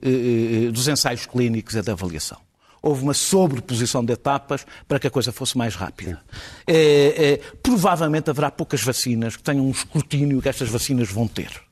dos 0.71 0.87
ensaios 0.89 1.25
clínicos 1.25 1.75
e 1.75 1.81
da 1.81 1.93
avaliação. 1.93 2.39
Houve 2.83 3.05
uma 3.05 3.15
sobreposição 3.15 4.05
de 4.05 4.13
etapas 4.13 4.67
para 4.89 4.99
que 4.99 5.07
a 5.07 5.11
coisa 5.11 5.31
fosse 5.31 5.57
mais 5.57 5.77
rápida. 5.77 6.21
Eh, 6.67 7.15
eh, 7.17 7.57
provavelmente 7.63 8.29
haverá 8.29 8.51
poucas 8.51 8.83
vacinas 8.83 9.37
que 9.37 9.43
tenham 9.43 9.65
um 9.65 9.71
escrutínio 9.71 10.43
que 10.43 10.49
estas 10.49 10.69
vacinas 10.69 11.09
vão 11.09 11.29
ter. 11.29 11.63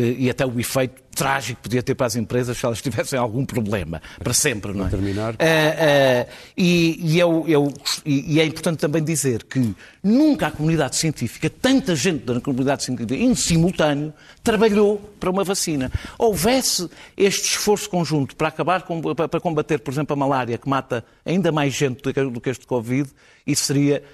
Eh, 0.00 0.14
e 0.16 0.30
até 0.30 0.46
o 0.46 0.60
efeito 0.60 1.02
trágico 1.12 1.56
que 1.56 1.62
podia 1.68 1.82
ter 1.82 1.96
para 1.96 2.06
as 2.06 2.14
empresas 2.14 2.56
se 2.56 2.64
elas 2.64 2.80
tivessem 2.80 3.18
algum 3.18 3.44
problema, 3.44 4.00
para 4.22 4.32
sempre, 4.32 4.72
não 4.72 4.86
é? 4.86 4.88
terminar. 4.88 5.34
Eh, 5.40 5.76
eh, 5.76 6.28
e, 6.56 7.14
e 7.14 7.18
eu- 7.18 7.44
eu- 7.48 7.72
e- 8.06 8.38
é 8.40 8.44
importante 8.44 8.78
também 8.78 9.02
dizer 9.02 9.42
que 9.42 9.74
nunca 10.00 10.46
a 10.46 10.50
comunidade 10.52 10.94
científica, 10.94 11.50
tanta 11.50 11.96
gente 11.96 12.24
da 12.24 12.40
comunidade 12.40 12.84
científica 12.84 13.16
em 13.16 13.34
simultâneo, 13.34 14.14
trabalhou 14.44 14.98
para 15.18 15.28
uma 15.30 15.42
vacina. 15.42 15.90
Houvesse 16.16 16.88
este 17.16 17.42
esforço 17.56 17.90
conjunto 17.90 18.36
para 18.36 18.46
acabar 18.46 18.82
com, 18.82 19.00
para 19.02 19.26
para 19.26 19.40
combater, 19.40 19.80
por 19.80 19.92
exemplo, 19.92 20.12
a 20.12 20.16
malária, 20.16 20.56
que 20.56 20.68
mata 20.68 21.04
ainda 21.26 21.50
mais 21.50 21.74
gente 21.74 22.00
do 22.02 22.40
que 22.40 22.50
este 22.50 22.64
Covid, 22.68 23.10
isso 23.44 23.64
seria 23.64 24.04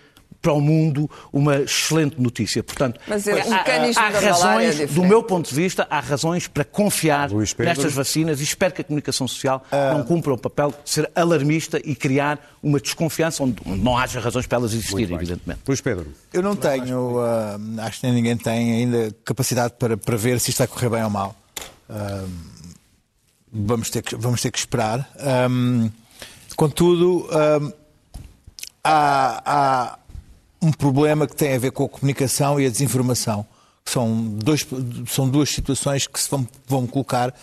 para 0.42 0.52
o 0.52 0.60
mundo 0.60 1.10
uma 1.32 1.56
excelente 1.62 2.20
notícia. 2.20 2.62
Portanto, 2.62 3.00
Mas 3.08 3.26
é, 3.26 3.40
há- 3.40 3.44
há, 3.44 4.10
malária 4.10 4.18
é 4.18 4.30
razões, 4.30 4.90
do 4.90 5.02
meu 5.02 5.22
ponto 5.22 5.48
de 5.48 5.54
vista, 5.54 5.86
há 5.88 6.00
razões 6.00 6.46
para 6.46 6.64
confiar 6.64 7.30
nestas 7.30 7.92
vacinas 7.94 8.40
e 8.40 8.44
espero 8.44 8.74
que 8.74 8.82
a 8.82 8.84
comunicação 8.84 9.26
social 9.26 9.64
não 9.92 10.02
cumpra 10.04 10.34
o 10.34 10.38
papel 10.38 10.74
de 10.84 10.90
ser 10.90 11.10
alarmista 11.14 11.80
e 11.84 11.94
criar 11.94 12.38
uma 12.62 12.78
desconfiança 12.78 13.42
onde 13.42 13.56
não 13.66 13.96
haja 13.96 14.20
razões 14.20 14.46
para 14.46 14.58
elas 14.58 14.72
existirem, 14.74 15.14
evidentemente. 15.16 15.60
Luís 15.66 15.80
Pedro. 15.80 16.12
Eu 16.32 16.42
não 16.42 16.54
tenho, 16.54 17.18
ah, 17.20 17.58
acho 17.86 18.00
que 18.00 18.06
nem 18.06 18.14
ninguém 18.16 18.36
tem 18.36 18.72
ainda 18.72 19.14
capacidade 19.24 19.74
para, 19.78 19.96
para 19.96 20.16
ver 20.16 20.38
se 20.40 20.50
isto 20.50 20.58
vai 20.58 20.66
correr 20.66 20.90
bem 20.90 21.04
ou 21.04 21.10
mal. 21.10 21.34
Ah, 21.88 22.24
vamos, 23.50 23.88
ter 23.88 24.02
que, 24.02 24.14
vamos 24.16 24.42
ter 24.42 24.50
que 24.50 24.58
esperar. 24.58 25.08
Contudo, 26.56 27.26
ahm, 27.32 27.72
há, 28.82 29.42
há 29.44 29.98
um 30.64 30.72
problema 30.72 31.26
que 31.26 31.36
tem 31.36 31.54
a 31.54 31.58
ver 31.58 31.72
com 31.72 31.84
a 31.84 31.88
comunicação 31.88 32.58
e 32.58 32.66
a 32.66 32.70
desinformação. 32.70 33.46
São, 33.84 34.24
dois, 34.38 34.66
são 35.06 35.28
duas 35.28 35.50
situações 35.50 36.06
que 36.06 36.18
se 36.18 36.30
vão, 36.30 36.48
vão 36.66 36.86
colocar 36.86 37.34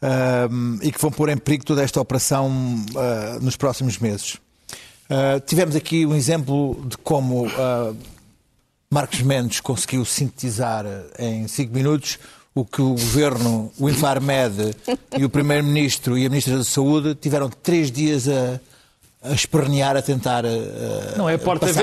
ahm, 0.00 0.78
e 0.82 0.90
que 0.90 1.00
vão 1.00 1.10
pôr 1.10 1.28
em 1.28 1.36
perigo 1.36 1.64
toda 1.64 1.82
esta 1.82 2.00
operação 2.00 2.50
ah, 2.96 3.38
nos 3.40 3.54
próximos 3.54 3.98
meses. 3.98 4.38
Ah, 5.10 5.38
tivemos 5.44 5.76
aqui 5.76 6.06
um 6.06 6.14
exemplo 6.14 6.82
de 6.88 6.96
como 6.96 7.46
Marcos 8.90 9.20
Mendes 9.20 9.60
conseguiu 9.60 10.04
sintetizar 10.04 10.86
em 11.18 11.46
cinco 11.46 11.74
minutos 11.74 12.18
o 12.54 12.64
que 12.64 12.80
o 12.80 12.90
Governo, 12.90 13.70
o 13.78 13.88
Infarmed 13.88 14.74
e 15.16 15.24
o 15.24 15.30
Primeiro-Ministro 15.30 16.18
e 16.18 16.26
a 16.26 16.28
Ministra 16.28 16.56
da 16.56 16.64
Saúde 16.64 17.14
tiveram 17.14 17.48
três 17.48 17.90
dias 17.92 18.26
a, 18.26 18.58
a 19.22 19.32
espernear, 19.32 19.96
a 19.96 20.02
tentar 20.02 20.44
ah, 20.46 21.14
Não 21.16 21.28
é 21.28 21.36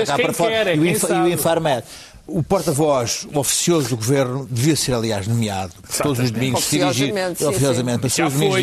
cá 0.06 0.16
quem 0.16 0.24
para 0.24 0.32
fora. 0.34 0.50
quer, 0.50 0.66
é 0.68 0.76
e, 0.76 0.78
o 0.78 0.84
e 0.84 1.30
o 1.30 1.32
Infarmed. 1.32 1.84
O 2.26 2.42
porta-voz 2.42 3.26
oficioso 3.32 3.88
do 3.88 3.96
Governo 3.96 4.46
devia 4.50 4.76
ser, 4.76 4.92
aliás, 4.92 5.26
nomeado 5.26 5.72
todos 6.02 6.18
os 6.18 6.30
domingos, 6.30 6.64
se 6.64 6.78
dirigir 6.78 7.14
Oficiosamente, 7.46 8.10
sim, 8.10 8.22
todos 8.22 8.34
os 8.34 8.38
domingos 8.38 8.62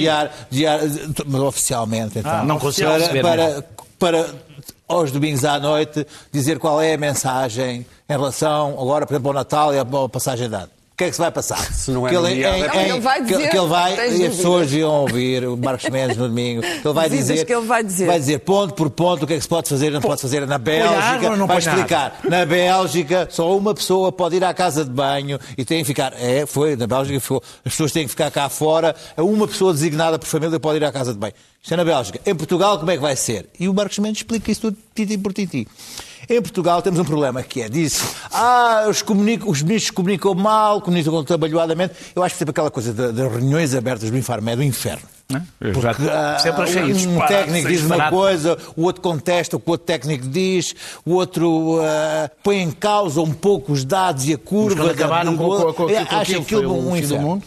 diar, 0.52 0.80
mas 1.26 1.42
oficialmente, 1.42 2.20
então, 2.20 2.32
Ah, 2.32 2.44
não 2.44 2.60
consigo 2.60 2.92
para, 3.22 3.22
para, 3.22 3.64
para 3.98 4.26
aos 4.88 5.10
domingos 5.10 5.44
à 5.44 5.60
noite 5.60 6.06
dizer 6.32 6.60
qual 6.60 6.80
é 6.80 6.94
a 6.94 6.98
mensagem 6.98 7.88
em 8.08 8.14
relação, 8.14 8.74
agora, 8.80 9.06
por 9.08 9.14
exemplo, 9.14 9.30
ao 9.30 9.34
Natal 9.34 9.74
e 9.74 9.80
à 9.80 9.86
passagem 10.10 10.48
de 10.48 10.56
ano. 10.56 10.70
O 10.96 10.98
que 10.98 11.04
é 11.04 11.08
que 11.10 11.14
se 11.14 11.20
vai 11.22 11.30
passar? 11.30 11.58
Se 11.76 11.92
não 11.92 12.08
é 12.08 12.10
que 12.10 12.16
ele, 12.16 12.30
nomeado, 12.30 12.56
é 12.56 12.70
porque- 12.70 12.78
Ele 12.80 13.00
vai 13.02 13.22
dizer, 13.22 13.50
que 13.50 13.58
ele 13.58 13.68
vai, 13.68 13.94
e 14.18 14.26
as 14.28 14.36
pessoas 14.38 14.72
iam 14.72 14.92
ouvir 15.02 15.46
o 15.46 15.58
Marcos 15.58 15.90
Mendes 15.90 16.16
no 16.16 16.30
domingo. 16.30 16.62
que 16.62 16.68
Ele 16.88 16.94
vai 16.94 17.10
Dizes 17.10 17.28
dizer, 17.28 17.46
que 17.46 17.54
ele 17.54 17.66
vai 17.66 17.84
dizer. 17.84 18.06
Vai 18.08 18.18
dizer 18.18 18.40
ponto 18.40 18.74
por 18.74 18.90
ponto 18.90 19.24
o 19.24 19.28
que 19.28 19.34
é 19.34 19.36
que 19.36 19.42
se 19.42 19.48
pode 19.50 19.68
fazer 19.68 19.88
e 19.88 19.90
não 19.90 20.00
pode 20.00 20.22
fazer 20.22 20.48
na 20.48 20.58
Bélgica. 20.58 21.36
não 21.36 21.46
vai 21.48 21.58
põe 21.58 21.66
nada? 21.66 21.82
explicar. 21.82 22.20
Na 22.24 22.46
Bélgica, 22.46 23.28
só 23.30 23.58
uma 23.58 23.76
pessoa 23.76 24.10
pode 24.10 24.38
ir 24.38 24.44
à 24.46 24.54
casa 24.54 24.86
de 24.86 24.90
banho 24.92 25.38
e 25.58 25.66
tem 25.66 25.80
que 25.80 25.84
ficar. 25.86 26.14
É, 26.18 26.46
foi, 26.46 26.78
na 26.78 26.88
Bélgica, 26.88 27.20
foi, 27.20 27.42
as 27.66 27.74
pessoas 27.74 27.92
têm 27.92 28.04
que 28.06 28.10
ficar 28.12 28.32
cá 28.32 28.48
fora. 28.48 28.96
Uma 29.18 29.50
pessoa 29.50 29.74
designada 29.74 30.18
por 30.18 30.28
família 30.28 30.58
pode 30.62 30.78
ir 30.78 30.86
à 30.86 30.94
casa 30.94 31.12
de 31.12 31.20
banho. 31.20 31.34
Isto 31.62 31.74
é 31.74 31.78
na 31.78 31.84
Bélgica. 31.84 32.22
Em 32.26 32.34
Portugal, 32.34 32.80
como 32.80 32.90
é 32.92 32.96
que 32.96 33.02
vai 33.02 33.18
ser? 33.18 33.48
E 33.60 33.68
o 33.68 33.74
Marcos 33.74 34.00
Mendes 34.00 34.20
explica 34.20 34.50
isso 34.50 34.62
tudo, 34.62 34.78
tintim 34.96 35.20
por 35.20 35.34
tintim. 35.34 35.66
Em 36.30 36.42
Portugal 36.42 36.82
temos 36.82 37.00
um 37.00 37.06
problema 37.06 37.44
que 37.44 37.62
é, 37.62 37.70
disse, 37.70 38.04
ah, 38.32 38.86
os, 38.90 39.04
os 39.46 39.62
ministros 39.62 39.92
comunicam 39.92 40.34
mal, 40.34 40.82
comunicam 40.82 41.24
trabalhadamente. 41.24 41.94
Eu 42.16 42.24
acho 42.24 42.36
que 42.36 42.40
sempre 42.40 42.52
aquela 42.52 42.72
coisa 42.72 42.94
das 42.94 43.32
reuniões 43.32 43.74
abertas 43.76 44.10
do 44.10 44.18
Infarmed 44.18 44.54
é 44.54 44.56
do 44.56 44.64
inferno. 44.64 45.04
Eu 45.60 45.82
já 45.82 45.92
Ah, 46.12 46.38
sempre 46.40 46.64
achei 46.64 46.84
isso. 46.84 47.08
um 47.10 47.14
disparate, 47.14 47.34
técnico 47.34 47.68
diz 47.68 47.82
uma 47.84 48.10
coisa, 48.12 48.58
o 48.76 48.84
outro 48.84 49.02
contesta 49.02 49.58
o 49.58 49.60
que 49.60 49.68
o 49.68 49.72
outro 49.72 49.86
técnico 49.88 50.28
diz, 50.28 50.76
o 51.04 51.14
outro 51.14 51.80
ah, 51.82 52.30
põe 52.44 52.62
em 52.62 52.70
causa 52.72 53.22
um 53.22 53.34
pouco 53.34 53.72
os 53.74 53.84
dados 53.84 54.28
e 54.28 54.34
a 54.34 54.38
curva. 54.38 54.84
da- 54.86 54.92
acabaram 54.92 55.32
do 55.32 55.38
com- 55.40 55.44
com- 55.46 55.50
outro. 55.52 55.74
com- 55.74 55.88
com 55.88 56.16
Acho 56.16 56.38
aquilo, 56.38 56.74
um 56.78 56.92
do 56.92 56.98
inferno. 56.98 57.22
mundo. 57.28 57.44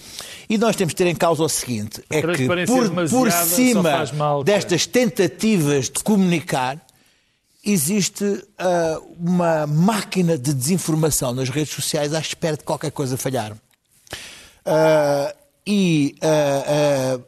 E 0.50 0.56
nós 0.58 0.74
temos 0.74 0.92
de 0.92 0.96
ter 0.96 1.06
em 1.06 1.14
causa 1.14 1.42
o 1.42 1.48
seguinte: 1.48 2.02
é 2.10 2.20
que 2.22 2.46
por, 2.46 2.56
por 3.10 3.30
cima 3.30 3.92
mal, 4.16 4.42
destas 4.42 4.86
tentativas 4.86 5.84
de 5.90 6.02
comunicar, 6.02 6.78
existe 7.72 8.44
ah, 8.58 9.00
uma 9.18 9.66
máquina 9.66 10.36
de 10.38 10.52
desinformação 10.54 11.32
nas 11.34 11.48
redes 11.48 11.74
sociais 11.74 12.14
à 12.14 12.20
espera 12.20 12.56
de 12.56 12.64
qualquer 12.64 12.90
coisa 12.90 13.16
falhar. 13.16 13.56
Ah, 14.64 15.34
e 15.66 16.14
ah, 16.22 17.20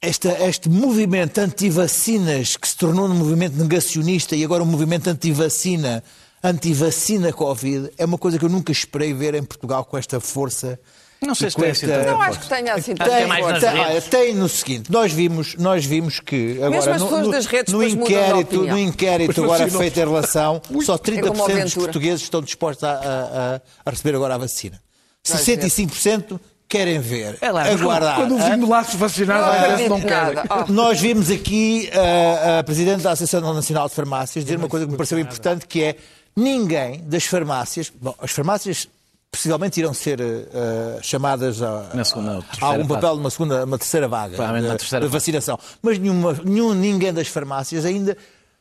esta- 0.00 0.38
este 0.48 0.68
movimento 0.68 1.38
anti-vacinas 1.38 2.56
que 2.56 2.66
se 2.68 2.76
tornou 2.76 3.06
um 3.06 3.14
movimento 3.14 3.56
negacionista 3.56 4.34
e 4.34 4.44
agora 4.44 4.62
um 4.62 4.66
movimento 4.66 5.08
anti-vacina, 5.08 6.02
anti-vacina 6.42 7.32
Covid, 7.32 7.90
é 7.98 8.04
uma 8.04 8.16
coisa 8.18 8.38
que 8.38 8.44
eu 8.44 8.48
nunca 8.48 8.72
esperei 8.72 9.12
ver 9.12 9.34
em 9.34 9.42
Portugal 9.42 9.84
com 9.84 9.98
esta 9.98 10.18
força. 10.20 10.80
Não 11.22 11.34
sei 11.34 11.50
se 11.50 11.56
tem 11.56 11.70
assim 11.70 11.90
esta- 11.90 12.10
Não 12.10 12.22
acho 12.22 12.40
que 12.40 12.48
tenha 12.48 12.74
assim 12.74 12.94
Acho 12.98 13.10
que 13.10 13.16
é 13.16 13.18
tanta 13.20 13.26
mais 13.26 13.60
tem, 13.60 13.68
olha, 13.70 13.86
redes. 13.88 14.08
tem 14.08 14.34
no 14.34 14.48
seguinte, 14.48 14.90
nós 14.90 15.12
vimos, 15.12 15.54
nós 15.56 15.84
vimos 15.84 16.18
que 16.18 16.52
agora 16.56 16.70
Mesmo 16.70 16.92
as 16.94 17.00
no, 17.00 17.06
pessoas 17.08 17.26
no- 17.26 17.32
das 17.32 17.46
redes 17.46 17.72
no 17.74 17.82
inquérito, 17.82 18.62
no 18.64 18.78
inquérito 18.78 19.44
agora 19.44 19.68
feito 19.68 19.96
em 19.98 20.00
relação, 20.00 20.62
só 20.82 20.94
É 20.94 20.98
como 20.98 20.98
30% 20.98 21.32
dos 21.32 21.40
aventura. 21.42 21.84
portugueses 21.84 22.22
estão 22.22 22.40
dispostos 22.40 22.84
a, 22.84 22.92
a- 22.92 23.60
a- 23.86 23.90
receber 23.90 24.14
agora 24.16 24.34
a 24.34 24.38
vacina. 24.38 24.80
Vais 25.28 25.40
65% 25.42 26.40
querem 26.66 27.00
ver, 27.00 27.36
É 27.42 27.50
lá, 27.50 27.64
aguardar. 27.64 28.16
Quando 28.16 28.36
o 28.36 28.38
vizinho 28.38 28.68
lado 28.68 28.90
se 28.90 28.96
vacinar, 28.96 29.40
Não 29.42 29.52
acredito 29.52 29.88
não 29.90 30.00
querem. 30.00 30.42
Oh. 30.68 30.72
Nós 30.72 31.00
vimos 31.00 31.30
aqui 31.30 31.90
a, 31.92 32.60
a 32.60 32.64
Presidente 32.64 33.02
da 33.02 33.10
Associação 33.12 33.52
Nacional 33.52 33.88
de 33.88 33.94
Farmácias 33.94 34.44
dizer 34.44 34.56
uma 34.56 34.68
coisa 34.68 34.86
que 34.86 34.92
me 34.92 34.96
pareceu 34.96 35.18
importante, 35.18 35.66
que 35.66 35.82
é 35.82 35.96
ninguém 36.34 37.02
das 37.04 37.24
farmácias, 37.24 37.92
bom, 38.00 38.14
as 38.22 38.30
farmácias 38.30 38.88
possivelmente 39.30 39.78
irão 39.78 39.94
ser 39.94 40.20
eh, 40.20 40.98
chamadas 41.02 41.62
a, 41.62 41.90
Na 41.94 42.04
segunda 42.04 42.44
a 42.60 42.66
algum 42.66 42.86
papel 42.86 43.16
numa 43.16 43.30
segunda, 43.30 43.64
uma 43.64 43.78
terceira 43.78 44.08
vaga 44.08 44.36
de, 44.36 44.68
terceira 44.76 45.06
de 45.06 45.12
vacinação. 45.12 45.58
Mas 45.80 45.98
nenhuma, 45.98 46.32
nenhum, 46.44 46.74
ninguém 46.74 47.12
das 47.12 47.28
farmácias 47.28 47.84
ainda 47.84 48.16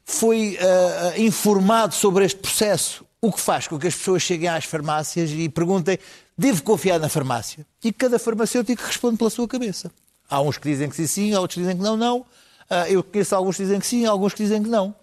foi 0.06 0.58
eh, 0.60 1.22
informado 1.22 1.94
sobre 1.94 2.26
este 2.26 2.40
processo. 2.40 3.04
O 3.22 3.34
que 3.34 3.40
faz 3.40 3.68
com 3.68 3.78
que 3.78 3.88
as 3.88 3.96
pessoas 3.96 4.22
cheguem 4.22 4.48
às 4.48 4.64
farmácias 4.66 5.32
e 5.32 5.50
perguntem: 5.50 5.98
devo 6.38 6.64
confiar 6.64 7.00
na 7.00 7.10
farmácia? 7.10 7.66
E 7.84 7.92
cada 7.92 8.18
farmacêutico 8.18 8.82
responde 8.82 9.18
pela 9.18 9.30
sua 9.30 9.48
cabeça. 9.48 9.92
Há 10.30 10.42
uns 10.42 10.58
que 10.58 10.70
dizem 10.70 10.88
que 10.88 10.96
sim, 10.96 11.08
sim, 11.08 11.34
há 11.34 11.40
outros 11.40 11.56
que 11.56 11.62
dizem 11.62 11.76
que 11.76 11.84
não, 11.84 11.98
não. 11.98 12.26
Ah, 12.70 12.88
eu 12.88 13.04
conheço 13.04 13.36
alguns 13.36 13.58
que 13.58 13.64
dizem 13.64 13.80
que 13.80 13.88
sim, 13.88 14.06
alguns 14.06 14.34
que 14.34 14.44
dizem 14.44 14.62
que 14.62 14.70
não. 14.70 14.94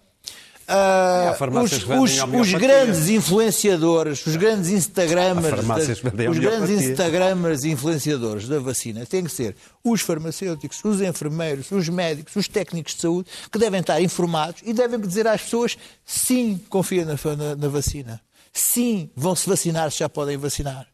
Farmácias 1.34 1.82
os, 1.82 1.88
os- 2.12 2.22
os 2.40 2.52
grandes 2.54 3.08
influenciadores, 3.08 4.26
os 4.26 4.36
grandes 4.36 4.70
Instagramers, 4.70 5.44
vendem 6.02 6.28
os 6.28 6.38
grandes. 6.38 6.80
Instagramers 6.90 7.64
e 7.64 7.70
influenciadores 7.70 8.48
da 8.48 8.58
vacina 8.58 9.06
têm 9.06 9.24
que 9.24 9.30
ser 9.30 9.54
os 9.84 10.00
farmacêuticos, 10.00 10.80
os 10.84 11.00
enfermeiros, 11.00 11.70
os 11.70 11.88
médicos, 11.88 12.34
os 12.36 12.48
técnicos 12.48 12.94
de 12.94 13.00
saúde, 13.02 13.28
que 13.50 13.58
devem 13.58 13.80
estar 13.80 14.00
informados 14.00 14.60
e 14.64 14.72
devem 14.72 14.98
dizer 15.00 15.26
às 15.28 15.42
pessoas 15.42 15.76
sim, 16.04 16.60
confia 16.68 17.04
na, 17.04 17.14
na- 17.36 17.56
na 17.56 17.68
vacina. 17.68 18.20
Sim, 18.52 19.10
vão 19.14 19.36
se 19.36 19.48
vacinar 19.48 19.90
se 19.90 19.98
já 20.00 20.08
podem 20.08 20.36
vacinar. 20.36 20.86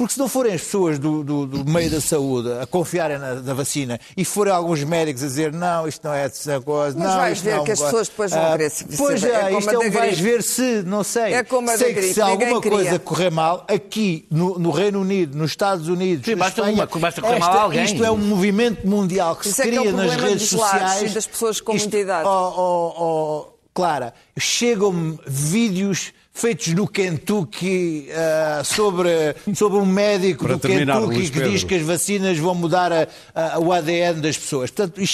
Porque 0.00 0.14
se 0.14 0.18
não 0.18 0.28
forem 0.30 0.54
as 0.54 0.62
pessoas 0.62 0.98
do, 0.98 1.22
do- 1.22 1.46
do 1.46 1.70
meio 1.70 1.90
da 1.90 2.00
saúde 2.00 2.50
a 2.54 2.64
confiarem 2.66 3.18
na, 3.18 3.34
na 3.34 3.52
vacina 3.52 4.00
e 4.16 4.24
forem 4.24 4.50
alguns 4.50 4.82
médicos 4.82 5.22
a 5.22 5.26
dizer 5.26 5.52
não, 5.52 5.86
isto 5.86 6.02
não 6.02 6.14
é 6.14 6.24
essa 6.24 6.58
coisa, 6.62 6.98
Mas 6.98 7.06
não, 7.06 7.16
vais 7.18 7.36
isto 7.36 7.44
ver 7.44 7.56
não 7.56 7.64
que 7.64 7.72
as 7.72 7.78
vai." 7.80 7.88
pessoas 7.90 8.08
depois 8.08 8.30
vão 8.30 8.42
Ah, 8.42 8.50
querer 8.52 8.70
se- 8.70 8.84
Pois 8.96 9.22
é, 9.22 9.28
é 9.52 9.58
isto 9.58 9.70
é 9.70 9.78
um 9.78 9.90
vais 9.90 10.18
ver 10.18 10.42
se, 10.42 10.82
não 10.86 11.04
sei. 11.04 11.34
É 11.34 11.44
como 11.44 11.68
a 11.70 11.76
sei 11.76 11.92
que 11.92 12.14
se 12.14 12.20
alguma 12.22 12.62
queria. 12.62 12.78
coisa 12.78 12.98
correr 12.98 13.28
mal, 13.30 13.66
aqui 13.68 14.26
no, 14.30 14.58
no 14.58 14.70
Reino 14.70 15.02
Unido, 15.02 15.36
nos 15.36 15.50
Estados 15.50 15.86
Unidos, 15.86 16.24
Sim, 16.24 16.34
basta 16.34 16.62
Espanha, 16.62 16.74
uma- 16.90 16.98
basta 16.98 17.20
correr 17.20 17.38
mal 17.38 17.50
esta- 17.50 17.60
alguém. 17.62 17.84
Isto 17.84 18.02
é 18.02 18.10
um 18.10 18.16
movimento 18.16 18.86
mundial 18.88 19.36
que 19.36 19.48
Isso 19.48 19.56
se 19.56 19.60
é 19.60 19.64
que 19.70 19.76
é 19.76 19.80
cria 19.80 19.92
nas 19.92 20.14
redes 20.16 20.48
sociais. 20.48 21.10
e 21.10 21.14
das 21.14 21.26
pessoas 21.26 21.60
com 21.60 21.74
muita 21.74 21.98
idade. 21.98 22.26
oh, 22.26 22.54
oh, 22.56 22.94
oh, 23.04 23.52
Clara, 23.74 24.14
chegam-me 24.38 25.18
vídeos 25.26 26.14
feitos 26.32 26.68
no 26.68 26.86
Kentucky 26.88 28.08
ah, 28.14 28.62
sobre, 28.64 29.34
sobre 29.54 29.78
um 29.78 29.84
médico 29.84 30.44
Para 30.44 30.54
do 30.54 30.60
terminar, 30.60 30.94
Kentucky 30.94 31.16
Luís 31.16 31.30
que 31.30 31.40
diz 31.50 31.64
que 31.64 31.74
as 31.74 31.82
vacinas 31.82 32.38
vão 32.38 32.54
mudar 32.54 32.92
a- 32.92 33.06
a- 33.34 33.58
o 33.58 33.72
ADN 33.72 34.20
das 34.20 34.38
pessoas. 34.38 34.70
Portanto, 34.70 35.00
e 35.02 35.06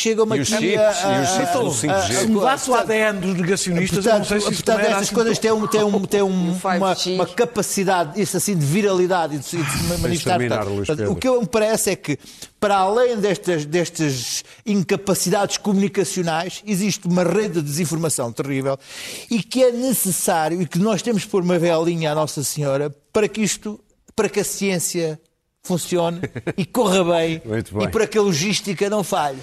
aqui 0.42 0.44
chips, 0.44 1.04
a- 1.04 1.18
e 1.18 1.22
os 1.22 1.28
a- 1.28 1.36
chips 1.36 1.48
a- 1.56 1.58
do 1.58 1.70
5G. 1.72 1.90
a- 2.16 2.20
Se 2.20 2.26
mudasse 2.28 2.64
o 2.70 2.72
portanto, 2.74 2.90
ADN 2.90 3.20
dos 3.20 3.34
negacionistas, 3.34 4.06
eu 4.06 4.18
não 4.18 4.24
sei 4.24 4.40
se 4.40 4.52
isso 4.52 4.64
portanto, 4.64 4.80
estas 4.86 5.02
assim 5.02 5.14
coisas 5.14 5.38
têm, 5.38 5.52
um, 5.52 5.66
têm, 5.66 5.82
um, 5.84 6.00
têm 6.06 6.22
um- 6.22 6.50
O 6.52 6.54
5G. 6.60 7.10
uma, 7.10 7.24
uma 7.24 7.26
capacidade, 7.34 8.20
isso 8.20 8.36
assim, 8.36 8.56
de 8.56 8.64
viralidade 8.64 9.34
e 9.36 9.38
de, 9.38 9.44
se- 9.44 9.56
de 9.56 9.82
manifestar. 10.00 10.38
Portanto, 10.38 10.74
portanto, 10.86 11.10
o 11.12 11.16
que 11.16 11.28
me 11.40 11.46
parece 11.46 11.90
é 11.90 11.96
que, 11.96 12.18
para 12.58 12.76
além 12.76 13.18
destas, 13.18 13.64
destas 13.64 14.42
incapacidades 14.64 15.56
comunicacionais, 15.58 16.62
existe 16.66 17.06
uma 17.06 17.22
rede 17.22 17.54
de 17.54 17.62
desinformação 17.62 18.32
terrível 18.32 18.78
e 19.30 19.42
que 19.42 19.62
é 19.62 19.72
necessário 19.72 20.60
e 20.62 20.66
que 20.66 20.78
nós 20.78 21.02
temos 21.02 21.24
que 21.24 21.30
pôr 21.30 21.42
uma 21.42 21.58
velinha 21.58 22.12
à 22.12 22.14
Nossa 22.14 22.42
Senhora 22.42 22.94
para 23.12 23.28
que 23.28 23.42
isto, 23.42 23.78
para 24.14 24.28
que 24.28 24.40
a 24.40 24.44
ciência 24.44 25.20
funcione 25.62 26.20
e 26.56 26.64
corra 26.64 27.04
bem, 27.04 27.42
bem. 27.44 27.84
e 27.84 27.88
para 27.88 28.06
que 28.06 28.16
a 28.16 28.22
logística 28.22 28.88
não 28.88 29.04
falhe. 29.04 29.38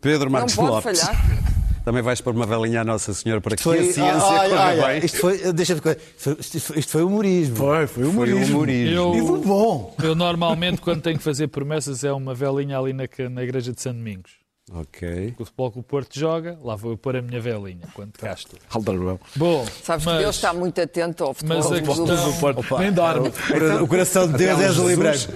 Pedro 0.00 0.30
Marcos 0.30 0.54
pode 0.54 0.68
Lopes. 0.68 1.00
falhar. 1.00 1.61
Também 1.84 2.00
vais 2.02 2.20
pôr 2.20 2.34
uma 2.34 2.46
velinha 2.46 2.82
à 2.82 2.84
Nossa 2.84 3.12
Senhora 3.12 3.40
para 3.40 3.56
que 3.56 3.62
Foi, 3.62 3.78
a 3.78 3.82
ciência 3.82 4.04
olha, 4.04 4.50
corra 4.50 4.88
bem. 4.88 5.04
Isto 5.04 5.18
foi, 5.18 5.52
deixa 5.52 5.72
isto, 5.74 5.82
foi, 6.16 6.36
isto 6.38 6.60
foi- 6.60 6.78
isto 6.78 6.92
foi 6.92 7.02
humorismo. 7.02 7.56
Foi, 7.56 7.86
foi 7.86 8.04
Foi 8.04 8.04
um 8.04 8.10
humorismo. 8.44 8.64
Eu, 8.68 9.26
foi 9.26 9.40
bom. 9.40 9.94
eu 10.02 10.14
normalmente, 10.14 10.80
quando 10.80 11.02
tenho 11.02 11.18
que 11.18 11.24
fazer 11.24 11.48
promessas, 11.48 12.04
é 12.04 12.12
uma 12.12 12.34
velinha 12.34 12.78
ali 12.78 12.92
na, 12.92 13.04
na 13.30 13.42
igreja 13.42 13.72
de 13.72 13.80
São 13.82 13.92
Domingos. 13.92 14.42
Ok. 14.72 15.34
O 15.38 15.44
futebol 15.44 15.72
que 15.72 15.78
o 15.80 15.82
Porto 15.82 16.16
joga, 16.18 16.56
lá 16.62 16.76
vou 16.76 16.92
eu 16.92 16.96
pôr 16.96 17.16
a 17.16 17.20
minha 17.20 17.40
velinha, 17.40 17.82
quando 17.92 18.12
cá 18.12 18.32
estou. 18.32 18.58
Bom, 19.34 19.66
Sabes 19.82 20.04
que 20.04 20.10
mas, 20.12 20.20
Deus 20.20 20.36
está 20.36 20.54
muito 20.54 20.80
atento 20.80 21.24
ao 21.24 21.34
futebol. 21.34 21.56
mas 21.58 21.66
a 21.66 21.68
do 21.68 21.82
questão... 21.82 22.06
clube. 22.32 22.82
Nem 22.84 22.92
dorme. 22.92 23.32
O 23.82 23.88
coração 23.88 24.28
de 24.28 24.34
Deus 24.38 24.60
é 24.60 24.66
azul 24.66 24.90
e 24.90 24.96
branco. 24.96 25.32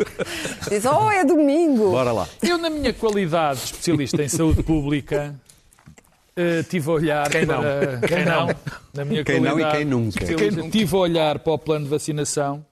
Diz, 0.71 0.85
oh, 0.87 1.11
é 1.11 1.25
domingo. 1.25 1.91
Bora 1.91 2.13
lá. 2.13 2.29
Eu, 2.41 2.57
na 2.57 2.71
minha 2.71 2.93
qualidade 2.95 3.59
de 3.59 3.65
especialista 3.67 4.23
em 4.23 4.29
saúde 4.29 4.63
pública, 4.63 5.35
eh, 6.37 6.62
tive 6.62 6.88
a 6.90 6.92
olhar 6.92 7.31
Quem 7.31 7.46
não? 7.46 7.61
para... 7.62 8.01
Quem 8.07 8.25
não? 8.25 8.46
Na 8.94 9.05
minha 9.05 9.25
Quem 9.25 9.40
não 9.40 9.59
e 9.59 9.62
qualidade 9.62 9.77
quem 9.79 9.85
nunca. 9.87 10.70
Tive 10.70 10.94
a 10.94 10.99
olhar 10.99 11.38
para 11.38 11.53
o 11.53 11.59
plano 11.59 11.85
de 11.85 11.90
vacinação 11.90 12.64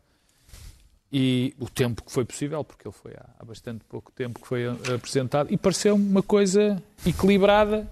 e 1.12 1.54
o 1.60 1.68
tempo 1.68 2.02
que 2.02 2.10
foi 2.12 2.24
possível, 2.24 2.62
porque 2.64 2.86
ele 2.88 2.94
foi 3.00 3.12
há, 3.12 3.24
há 3.38 3.44
bastante 3.44 3.84
pouco 3.88 4.10
tempo 4.12 4.40
que 4.40 4.46
foi 4.48 4.64
eh, 4.64 4.94
apresentado, 4.94 5.52
e 5.52 5.56
pareceu-me 5.56 6.08
uma 6.08 6.22
coisa 6.22 6.82
equilibrada, 7.06 7.88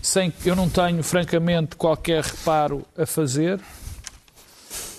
sem 0.00 0.32
eu 0.44 0.54
não 0.54 0.68
tenho, 0.68 1.02
francamente, 1.02 1.74
qualquer 1.74 2.22
reparo 2.22 2.86
a 2.96 3.04
fazer. 3.04 3.60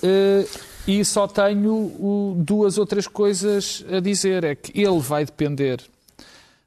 Eh, 0.04 0.46
e 0.86 1.04
só 1.06 1.28
tenho 1.28 1.74
o- 1.74 2.36
duas 2.38 2.78
ou 2.78 2.86
três 2.86 3.08
coisas 3.08 3.86
a 3.92 4.00
dizer. 4.00 4.44
É 4.44 4.56
que 4.56 4.78
ele 4.82 5.00
vai 5.00 5.24
depender 5.26 5.82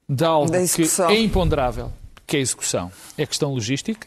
de 0.09 0.25
algo 0.25 0.51
que 0.51 0.83
é 1.13 1.21
imponderável, 1.21 1.93
que 2.31 2.37
é 2.37 2.39
a 2.39 2.43
execução. 2.43 2.93
É 3.19 3.27
questão 3.27 3.53
logística. 3.53 4.07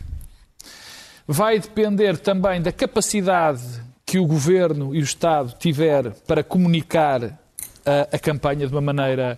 Vai 1.27 1.59
depender 1.59 2.17
também 2.17 2.61
da 2.61 2.71
capacidade 2.71 3.61
que 4.05 4.17
o 4.17 4.25
Governo 4.25 4.95
e 4.95 4.99
o 4.99 5.03
Estado 5.03 5.53
tiver 5.59 6.11
para 6.25 6.41
comunicar 6.43 7.21
a, 7.85 8.15
a 8.15 8.19
campanha 8.19 8.65
de 8.65 8.73
uma 8.73 8.79
maneira 8.81 9.37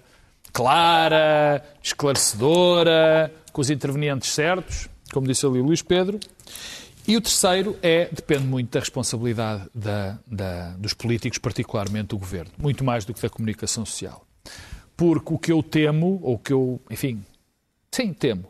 clara, 0.53 1.63
esclarecedora, 1.81 3.33
com 3.51 3.59
os 3.61 3.69
intervenientes 3.71 4.29
certos, 4.29 4.87
como 5.11 5.27
disse 5.27 5.45
ali 5.47 5.59
o 5.59 5.63
Luís 5.65 5.81
Pedro. 5.81 6.19
E 7.07 7.17
o 7.17 7.21
terceiro 7.21 7.77
é, 7.81 8.07
depende 8.11 8.45
muito 8.45 8.71
da 8.71 8.79
responsabilidade 8.79 9.63
da- 9.73 10.17
da- 10.27 10.69
dos 10.77 10.93
políticos, 10.93 11.37
particularmente 11.39 12.07
do 12.09 12.17
Governo, 12.19 12.51
muito 12.57 12.83
mais 12.83 13.03
do 13.05 13.13
que 13.15 13.21
da 13.21 13.29
comunicação 13.29 13.83
social. 13.85 14.25
Porque 14.97 15.33
o 15.33 15.37
que 15.39 15.51
eu 15.51 15.61
temo, 15.63 16.19
ou 16.23 16.35
o 16.35 16.39
que 16.39 16.53
eu, 16.53 16.79
enfim, 16.89 17.23
sim, 17.91 18.11
temo, 18.13 18.45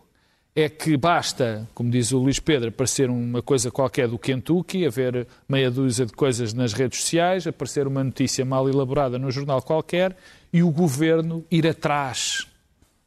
é 0.56 0.70
que 0.70 0.96
basta, 0.96 1.68
como 1.74 1.90
diz 1.90 2.12
o 2.14 2.18
Luís 2.18 2.40
Pedro, 2.40 2.70
aparecer 2.70 3.10
uma 3.10 3.42
coisa 3.42 3.70
qualquer 3.70 4.08
do 4.08 4.18
Kentucky, 4.18 4.86
haver 4.86 5.28
meia 5.50 5.70
dúzia 5.70 6.06
de 6.06 6.14
coisas 6.14 6.54
nas 6.54 6.72
redes 6.72 7.02
sociais, 7.02 7.46
aparecer 7.46 7.86
uma 7.88 8.04
notícia 8.04 8.46
mal 8.46 8.70
elaborada 8.70 9.20
num 9.20 9.30
jornal 9.30 9.62
qualquer 9.62 10.16
e 10.54 10.64
o 10.64 10.72
Governo 10.72 11.44
ir 11.52 11.68
atrás 11.68 12.48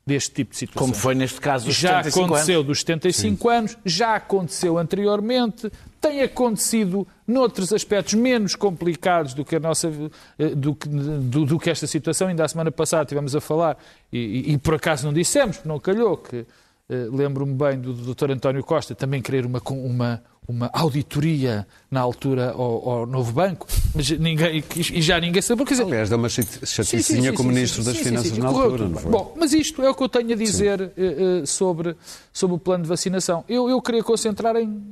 deste 0.06 0.32
tipo 0.34 0.50
de 0.52 0.58
situação. 0.58 0.80
Como 0.88 0.94
foi 0.94 1.14
neste 1.14 1.40
caso 1.40 1.66
dos 1.66 1.74
Já 1.74 2.02
75 2.02 2.24
aconteceu 2.26 2.54
anos. 2.56 2.66
dos 2.66 2.78
75 2.80 3.48
anos, 3.48 3.78
já 3.84 4.14
aconteceu 4.16 4.78
anteriormente, 4.78 5.70
tem 6.00 6.22
acontecido 6.22 7.06
noutros 7.26 7.72
aspectos 7.72 8.14
menos 8.14 8.54
complicados 8.54 9.32
do 9.34 9.44
que 9.44 9.56
a 9.56 9.60
nossa 9.60 9.90
eh, 10.38 10.48
do 10.54 10.72
do, 10.72 11.44
do 11.46 11.58
que 11.58 11.68
esta 11.70 11.86
situação. 11.86 12.28
Ainda 12.28 12.44
a 12.44 12.48
semana 12.48 12.70
passada 12.70 13.02
estivemos 13.04 13.34
a 13.34 13.40
falar, 13.40 13.76
e, 14.12 14.18
e- 14.18 14.52
e 14.52 14.58
por 14.58 14.74
acaso 14.74 15.06
não 15.06 15.12
dissemos, 15.14 15.56
porque 15.56 15.68
não 15.68 15.78
calhou, 15.80 16.16
que 16.16 16.46
lembro-me 16.88 17.54
bem 17.54 17.78
do, 17.78 17.92
Dr. 18.14 18.30
António 18.30 18.64
Costa 18.64 18.94
também 18.94 19.20
querer 19.20 19.44
uma, 19.44 19.60
uma, 19.70 20.22
uma 20.46 20.70
auditoria 20.72 21.66
na 21.90 22.00
altura 22.00 22.52
ao, 22.52 22.88
ao 22.90 23.06
novo 23.06 23.32
banco, 23.32 23.66
mas 23.94 24.10
ninguém, 24.10 24.64
e 24.74 25.02
já 25.02 25.20
ninguém 25.20 25.42
sabe. 25.42 25.64
Quer 25.64 25.74
dizer, 25.74 25.84
Aliás, 25.84 26.08
deu 26.08 26.16
uma 26.18 26.28
chati- 26.28 26.48
Sim, 26.50 26.58
sim, 26.60 26.66
chaticinha 26.66 27.30
sim, 27.30 27.36
como 27.36 27.50
sim, 27.50 27.54
Ministro 27.56 27.82
sim, 27.82 27.88
das 27.90 27.98
sim, 27.98 28.04
Finanças 28.04 28.32
sim, 28.32 28.40
na 28.40 28.48
correu 28.48 28.64
altura, 28.70 28.88
não 28.88 28.98
foi? 28.98 29.10
Bom, 29.12 29.34
mas 29.36 29.52
isto 29.52 29.82
é 29.82 29.90
o 29.90 29.94
que 29.94 30.02
eu 30.02 30.08
tenho 30.08 30.32
a 30.32 30.36
dizer 30.36 30.80
eh, 30.80 30.92
eh, 30.96 31.46
sobre, 31.46 31.94
sobre 32.32 32.56
o 32.56 32.58
plano 32.58 32.84
de 32.84 32.88
vacinação. 32.88 33.44
Eu, 33.48 33.68
eu 33.68 33.80
queria 33.82 34.02
concentrar 34.02 34.56
em 34.56 34.82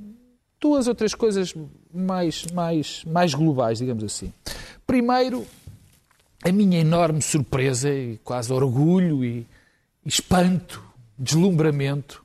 duas 0.60 0.86
ou 0.88 0.94
três 0.94 1.14
coisas 1.14 1.54
mais, 1.94 2.44
mais, 2.52 3.02
mais 3.06 3.32
globais, 3.32 3.78
digamos 3.78 4.04
assim. 4.04 4.32
Primeiro, 4.86 5.46
a 6.44 6.52
minha 6.52 6.78
enorme 6.78 7.22
surpresa 7.22 7.88
e 7.90 8.18
quase 8.22 8.52
orgulho 8.52 9.24
e 9.24 9.46
espanto, 10.04 10.82
deslumbramento 11.18 12.24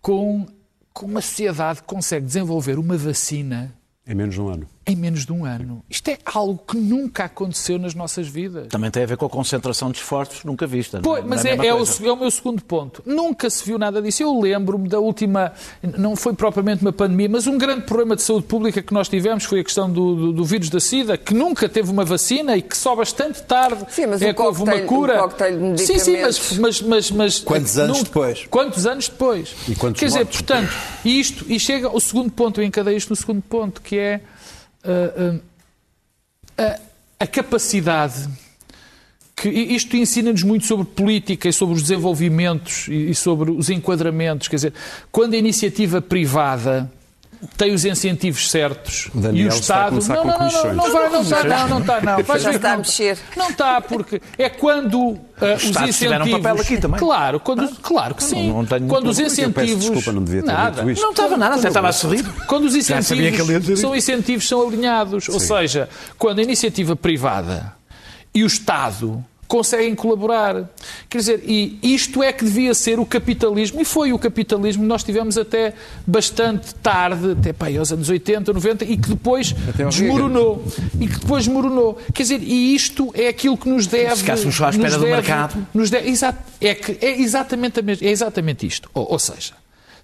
com, 0.00 0.46
com 0.92 1.06
uma 1.06 1.20
sociedade 1.20 1.80
que 1.80 1.86
consegue 1.86 2.26
desenvolver 2.26 2.78
uma 2.78 2.96
vacina 2.96 3.74
Em 4.06 4.14
menos 4.14 4.34
de 4.34 4.40
um 4.40 4.48
ano. 4.48 4.68
Em 4.86 4.96
menos 4.96 5.24
de 5.24 5.32
um 5.32 5.44
ano. 5.44 5.84
Isto 5.88 6.08
é 6.08 6.18
algo 6.24 6.60
que 6.66 6.76
nunca 6.76 7.24
aconteceu 7.24 7.78
nas 7.78 7.94
nossas 7.94 8.26
vidas. 8.26 8.66
Também 8.68 8.90
tem 8.90 9.04
a 9.04 9.06
ver 9.06 9.16
com 9.16 9.26
a 9.26 9.30
concentração 9.30 9.90
de 9.92 9.98
esforços 9.98 10.44
nunca 10.44 10.66
vista. 10.66 10.98
não 10.98 11.02
Pois, 11.02 11.22
Não 11.22 11.30
mas 11.30 11.44
é, 11.44 11.50
é 11.54 11.72
o, 11.74 11.84
é 11.84 12.12
o 12.12 12.16
meu 12.16 12.30
segundo 12.30 12.62
ponto. 12.64 13.02
Nunca 13.06 13.48
se 13.48 13.64
viu 13.64 13.78
nada 13.78 14.02
disso. 14.02 14.22
Eu 14.22 14.40
lembro-me 14.40 14.88
da 14.88 14.98
última, 14.98 15.52
não 15.96 16.16
foi 16.16 16.34
propriamente 16.34 16.82
uma 16.82 16.92
pandemia, 16.92 17.28
mas 17.28 17.46
um 17.46 17.56
grande 17.56 17.82
problema 17.82 18.16
de 18.16 18.22
saúde 18.22 18.46
pública 18.46 18.82
que 18.82 18.92
nós 18.92 19.08
tivemos 19.08 19.44
foi 19.44 19.60
a 19.60 19.64
questão 19.64 19.88
do, 19.90 20.14
do, 20.16 20.32
do 20.32 20.44
vírus 20.44 20.68
da 20.68 20.80
SIDA, 20.80 21.16
que 21.16 21.32
nunca 21.32 21.68
teve 21.68 21.88
uma 21.90 22.04
vacina 22.04 22.56
e 22.56 22.62
que 22.62 22.76
só 22.76 22.96
bastante 22.96 23.42
tarde 23.42 23.84
Sim, 23.88 24.06
mas 24.06 24.20
é 24.20 24.30
o 24.30 24.34
que 24.34 24.42
houve 24.42 24.62
uma 24.62 24.80
cura. 24.80 25.24
o 25.24 25.28
de 25.74 25.82
sim, 25.86 25.98
sim, 25.98 26.20
mas, 26.22 26.58
mas, 26.58 26.80
mas, 26.82 27.10
mas 27.10 27.38
Quantos 27.40 27.78
anos 27.78 27.98
não- 27.98 28.04
depois? 28.04 28.46
Quantos 28.50 28.86
anos 28.86 29.08
depois? 29.08 29.54
E 29.68 29.74
quantos 29.76 30.00
Quer 30.00 30.06
dizer, 30.06 30.18
mortos? 30.24 30.40
portanto, 30.42 30.72
isto, 31.04 31.44
e 31.48 31.60
chega 31.60 31.86
ao 31.86 32.00
segundo 32.00 32.30
ponto, 32.32 32.60
eu 32.60 32.64
encadeio 32.64 32.96
isto 32.96 33.10
no 33.10 33.16
segundo 33.16 33.42
ponto, 33.42 33.80
que 33.80 33.96
é 33.96 34.20
a, 36.58 36.78
a 37.20 37.26
capacidade 37.26 38.28
que 39.34 39.48
isto 39.48 39.96
ensina-nos 39.96 40.42
muito 40.42 40.66
sobre 40.66 40.86
política 40.86 41.48
e 41.48 41.52
sobre 41.52 41.74
os 41.74 41.82
desenvolvimentos 41.82 42.86
e 42.88 43.12
sobre 43.14 43.50
os 43.50 43.70
enquadramentos. 43.70 44.46
Quer 44.46 44.56
dizer, 44.56 44.74
quando 45.10 45.34
a 45.34 45.36
iniciativa 45.36 46.00
privada 46.00 46.90
tem 47.56 47.72
os 47.74 47.84
incentivos 47.84 48.50
certos 48.50 49.08
O 49.14 49.20
Daniel 49.20 49.46
e 49.46 49.48
o 49.48 49.48
está 49.48 49.58
a 49.58 49.58
Estado. 49.58 49.88
começar 49.90 50.14
não, 50.14 50.24
não, 50.24 50.38
não, 50.38 50.48
não, 50.48 50.74
não 50.74 50.92
vai, 50.92 51.10
não 51.10 51.22
está, 51.22 51.44
não, 51.44 51.68
não 51.68 51.80
está, 51.80 52.00
não. 52.00 52.22
Vais 52.22 52.42
Já 52.42 52.48
ver 52.50 52.52
que 52.52 52.56
está 52.56 52.68
a 52.68 52.72
não- 52.72 52.78
mexer. 52.78 53.18
Não 53.36 53.50
está, 53.50 53.80
porque 53.80 54.22
é 54.38 54.48
quando 54.48 54.94
uh, 55.00 55.20
os 55.56 55.62
tiveram 55.62 55.88
incentivos. 55.88 56.30
papel 56.32 56.60
aqui 56.62 56.78
também. 56.78 56.98
Claro, 57.00 57.40
quando, 57.40 57.68
claro 57.82 58.14
que 58.14 58.22
sim. 58.24 58.48
não 58.48 58.64
tenho 58.64 58.86
quando 58.86 59.08
os 59.08 59.16
peço 59.18 59.40
incentivos. 59.40 59.80
desculpa, 59.84 60.12
não 60.12 60.22
devia 60.22 60.42
ter 60.42 60.52
nada. 60.52 60.80
dito 60.82 60.90
isto. 60.92 61.02
Não 61.02 61.10
estava 61.10 61.36
nada, 61.36 61.56
até 61.56 61.68
estava 61.68 61.88
a 61.88 61.92
sorrir. 61.92 62.24
Quando 62.46 62.64
os 62.64 62.74
incentivos 62.74 63.80
são 63.80 63.94
incentivos 63.94 64.48
são 64.48 64.66
alinhados, 64.66 65.28
ou 65.28 65.40
seja, 65.40 65.88
quando 66.18 66.38
a 66.38 66.42
iniciativa 66.42 66.94
privada 66.94 67.74
e 68.34 68.44
o 68.44 68.46
Estado 68.46 69.24
conseguem 69.52 69.94
colaborar. 69.94 70.70
Quer 71.10 71.18
dizer, 71.18 71.42
e 71.46 71.78
isto 71.82 72.22
é 72.22 72.32
que 72.32 72.42
devia 72.44 72.72
ser 72.72 72.98
o 72.98 73.04
capitalismo, 73.04 73.80
e 73.82 73.84
foi 73.84 74.10
o 74.12 74.18
capitalismo 74.18 74.82
que 74.82 74.88
nós 74.88 75.04
tivemos 75.04 75.36
até 75.36 75.74
bastante 76.06 76.74
tarde, 76.76 77.32
até 77.32 77.52
pá, 77.52 77.66
aos 77.78 77.92
anos 77.92 78.08
80, 78.08 78.50
90, 78.50 78.84
e 78.84 78.96
que 78.96 79.10
depois 79.10 79.54
desmoronou. 79.90 80.64
E 80.98 81.06
que 81.06 81.18
depois 81.20 81.44
desmoronou. 81.44 81.98
Quer 82.14 82.22
dizer, 82.22 82.42
e 82.42 82.74
isto 82.74 83.10
é 83.14 83.28
aquilo 83.28 83.56
que 83.58 83.68
nos 83.68 83.86
deve. 83.86 84.16
ficássemos 84.16 84.54
só 84.54 84.66
à 84.66 84.70
espera 84.70 84.88
nos 84.88 84.96
do 84.96 85.00
deve- 85.04 85.12
mercado. 85.16 85.66
nos 85.74 85.90
deve- 85.90 86.08
exato, 86.08 86.38
é, 86.60 86.74
que 86.74 86.96
é 87.04 87.20
exatamente, 87.20 87.78
a 87.80 87.82
mes- 87.82 88.00
é 88.00 88.08
exatamente 88.08 88.66
isto. 88.66 88.88
Ou, 88.94 89.12
ou 89.12 89.18
seja, 89.18 89.52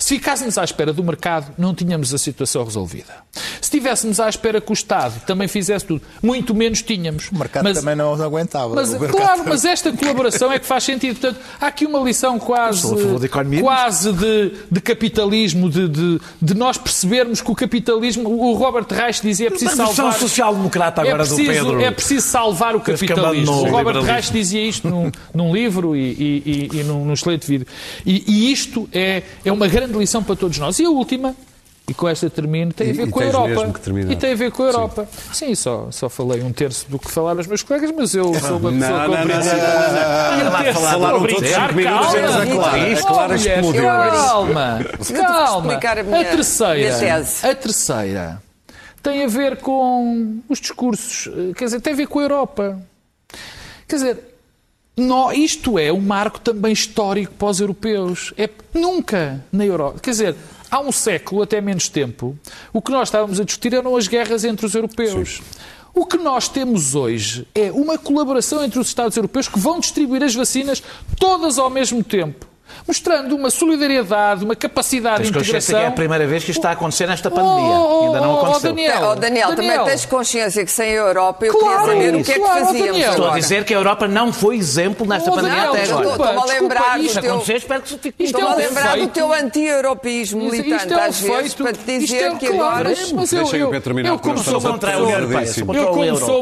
se 0.09 0.15
ficássemos 0.15 0.57
à 0.57 0.65
espera 0.65 0.91
do 0.91 1.05
mercado, 1.05 1.53
não 1.59 1.75
tínhamos 1.75 2.15
a 2.15 2.19
situação 2.19 2.65
resolvida. 2.65 3.13
Se 3.61 3.65
estivéssemos 3.65 4.19
à 4.19 4.27
espera 4.27 4.59
que 4.59 4.71
o 4.71 4.73
Estado 4.73 5.21
também 5.27 5.47
fizesse 5.47 5.85
tudo, 5.85 6.01
muito 6.23 6.55
menos 6.55 6.81
tínhamos. 6.81 7.29
O 7.31 7.37
mercado 7.37 7.65
Mas- 7.65 7.79
também 7.79 7.95
não 7.95 8.15
aguentava. 8.15 8.75
mas, 8.75 8.89
claro, 8.95 9.11
também- 9.11 9.45
mas 9.49 9.67
esta 9.67 9.93
colaboração 9.93 10.51
é 10.51 10.59
que 10.59 10.65
faz 10.65 10.85
sentido. 10.85 11.21
Portanto, 11.21 11.45
há 11.61 11.67
aqui 11.67 11.85
uma 11.85 11.99
lição 11.99 12.39
quase, 12.39 12.87
a 13.21 13.25
economia, 13.27 13.61
quase 13.61 14.11
de, 14.15 14.53
de 14.71 14.81
capitalismo, 14.81 15.69
de, 15.69 15.87
de, 15.87 16.21
de 16.41 16.55
nós 16.55 16.79
percebermos 16.79 17.43
que 17.43 17.51
o 17.51 17.55
capitalismo. 17.55 18.31
O 18.31 18.55
Robert 18.55 18.87
Reich 18.89 19.21
dizia 19.21 19.49
é 19.49 19.51
preciso 19.51 19.77
versão 19.77 19.95
salvar. 19.95 20.19
social-democrata 20.19 21.03
agora 21.03 21.23
é 21.23 21.27
preciso, 21.27 21.43
do 21.43 21.53
Pedro. 21.67 21.81
É 21.83 21.91
preciso 21.91 22.27
salvar 22.27 22.75
o 22.75 22.81
capitalismo. 22.81 23.53
O 23.53 23.69
Robert. 23.69 24.01
Reich 24.03 24.33
dizia 24.33 24.63
isto 24.67 24.89
num, 24.89 25.13
num 25.35 25.55
livro 25.55 25.95
e, 25.95 26.01
e, 26.01 26.69
e, 26.73 26.81
e 26.81 26.83
num, 26.83 27.05
num 27.05 27.13
excelente 27.13 27.47
vídeo. 27.47 27.67
E, 28.07 28.25
e 28.27 28.51
isto 28.51 28.89
é, 28.91 29.23
é 29.45 29.53
uma 29.53 29.69
grande 29.69 29.98
lição 29.99 30.23
para 30.23 30.37
todos 30.37 30.59
nós. 30.59 30.79
E 30.79 30.85
a 30.85 30.91
última, 30.91 31.35
e 31.89 31.95
com 31.95 32.09
esta 32.09 32.29
termino, 32.29 32.73
tem 32.73 32.91
a 32.91 32.93
ver 32.93 33.09
e 33.09 33.11
com 33.11 33.21
a 33.21 33.25
Europa. 33.25 33.73
E 34.11 34.17
tem 34.17 34.33
a 34.33 34.35
ver 34.37 34.51
com 34.53 34.63
a 34.63 34.67
Europa. 34.67 35.09
Sim, 35.33 35.55
só, 35.55 35.89
só 35.91 36.09
falei 36.09 36.43
um 36.43 36.53
terço 36.53 36.87
do 36.91 36.99
que 36.99 37.11
falaram 37.11 37.41
os 37.41 37.47
meus 37.47 37.63
colegas, 37.63 37.91
mas 37.97 38.15
eu 38.15 38.35
sou 38.35 38.59
uma 38.59 38.71
Não, 38.71 38.79
pessoa 38.79 38.99
não, 38.99 39.09
não, 39.09 39.17
compreensível. 39.17 39.59
não, 40.45 40.63
terço, 40.63 40.81
Falaram 40.81 41.19
todos 41.21 41.39
brincar, 41.41 41.69
5 41.69 41.75
minutos, 41.77 42.07
calma. 42.07 42.19
eles 42.19 42.37
a 42.37 42.47
Clara. 42.47 42.93
A 42.93 43.03
Clara 43.03 43.35
explodiu. 43.37 43.83
Calma, 43.83 44.79
calma. 45.23 45.75
a 46.21 46.25
terceira, 46.25 47.25
a 47.43 47.55
terceira 47.55 48.43
tem 49.03 49.25
a 49.25 49.29
ver 49.29 49.57
com 49.59 50.41
os 50.49 50.61
discursos, 50.61 51.29
eh, 51.33 51.55
quer 51.55 51.65
dizer, 51.67 51.81
tem 51.81 51.93
a 51.93 51.97
ver 51.97 52.07
com 52.07 52.19
a 52.19 52.23
Europa. 52.23 52.79
Quer 53.87 53.97
dizer, 53.97 54.19
nó- 55.01 55.33
isto 55.33 55.79
é 55.79 55.93
um 55.93 56.01
marco 56.01 56.41
também 56.41 56.73
histórico 56.73 57.33
para 57.35 57.49
os 57.49 57.61
europeus. 57.61 58.33
É 58.37 58.49
nunca 58.75 59.45
na 59.53 59.65
Europa. 59.65 60.01
Quer 60.01 60.11
dizer, 60.11 60.37
há 60.71 60.81
um 60.81 60.93
século, 60.93 61.43
até 61.43 61.61
menos 61.61 61.89
tempo, 61.89 62.37
o 62.73 62.83
que 62.83 62.91
nós 62.91 63.09
estávamos 63.09 63.39
a 63.41 63.45
discutir 63.45 63.75
eram 63.75 63.97
as 63.97 64.09
guerras 64.09 64.45
entre 64.45 64.67
os 64.67 64.75
europeus. 64.75 65.41
O 65.95 66.07
que 66.07 66.17
nós 66.17 66.49
temos 66.49 66.95
hoje 66.95 67.47
é 67.55 67.71
uma 67.73 67.99
colaboração 67.99 68.65
entre 68.65 68.79
os 68.79 68.87
Estados 68.89 69.17
europeus 69.17 69.49
que 69.49 69.59
vão 69.59 69.81
distribuir 69.81 70.23
as 70.23 70.35
vacinas 70.35 70.83
todas 71.19 71.59
ao 71.59 71.69
mesmo 71.71 72.03
tempo. 72.05 72.47
Mostrando 72.87 73.37
uma 73.37 73.51
solidariedade, 73.51 74.45
uma 74.45 74.57
capacidade 74.57 75.17
Tens 75.19 75.27
de 75.29 75.33
consciência 75.39 75.59
integração. 75.59 75.79
que 75.81 75.85
é 75.85 75.89
a 75.89 75.93
primeira 75.93 76.27
vez 76.27 76.45
que 76.45 76.51
isto 76.51 76.61
está 76.61 76.71
a 76.71 76.73
acontecer 76.73 77.07
nesta 77.07 77.31
pandemia. 77.31 77.77
Oh, 77.79 78.01
oh, 78.03 78.07
Ainda 78.07 78.21
não 78.21 78.35
oh, 78.35 78.39
aconteceu. 78.41 78.71
Daniel. 78.71 79.09
Oh, 79.11 79.15
Daniel, 79.15 79.55
também 79.57 79.85
tens 79.85 80.05
consciência 80.07 80.65
que 80.65 80.71
sem 80.71 80.91
a 80.91 80.95
Europa 80.95 81.47
eu 81.47 81.53
Claro, 81.59 81.85
queria 81.89 82.07
saber 82.07 82.21
o 82.21 82.25
que 82.25 82.31
é 82.31 82.35
que 82.35 82.41
claro, 82.41 82.67
fazíamos 82.67 82.93
Daniel. 82.93 83.11
Estou 83.11 83.29
a 83.31 83.35
dizer 83.39 83.65
que 83.65 83.75
a 83.75 83.77
Europa 83.77 84.09
não 84.09 84.33
foi 84.33 84.57
exemplo 84.57 85.07
nesta 85.07 85.31
Oh, 85.31 85.35
pandemia 85.35 85.57
Daniel, 85.57 85.73
até 85.73 85.83
desculpa, 85.83 86.15
agora. 86.15 86.31
Estou-me 86.31 86.39
a 86.39 86.47
desculpa, 86.47 86.75
lembrar 86.75 86.99
do 86.99 87.05
isto 87.05 87.15
Se 87.15 87.21
teu... 87.21 87.57
espero 87.57 87.83
que 87.83 87.89
fique. 87.99 88.25
Isto 88.25 88.39
Estou-me 88.39 88.47
é 88.47 88.51
a 88.51 88.55
um 88.55 88.59
lembrar 88.69 88.91
do 88.93 88.99
feito. 88.99 89.13
teu 89.13 89.33
anti-europeísmo 89.33 90.41
militante, 90.51 90.75
isto 90.85 90.93
é 90.93 90.97
um 90.97 91.01
às 91.01 91.21
vezes, 91.21 91.55
feito- 91.55 91.63
para 91.63 91.73
te 91.73 91.99
dizer 91.99 92.23
é- 92.23 92.35
que 92.37 92.47
claro, 92.49 92.89
agora... 92.89 92.95
mas 93.15 93.33
eu, 93.33 93.47
eu, 93.47 93.73
eu 94.05 94.19
como 94.19 94.39
sou 94.39 94.59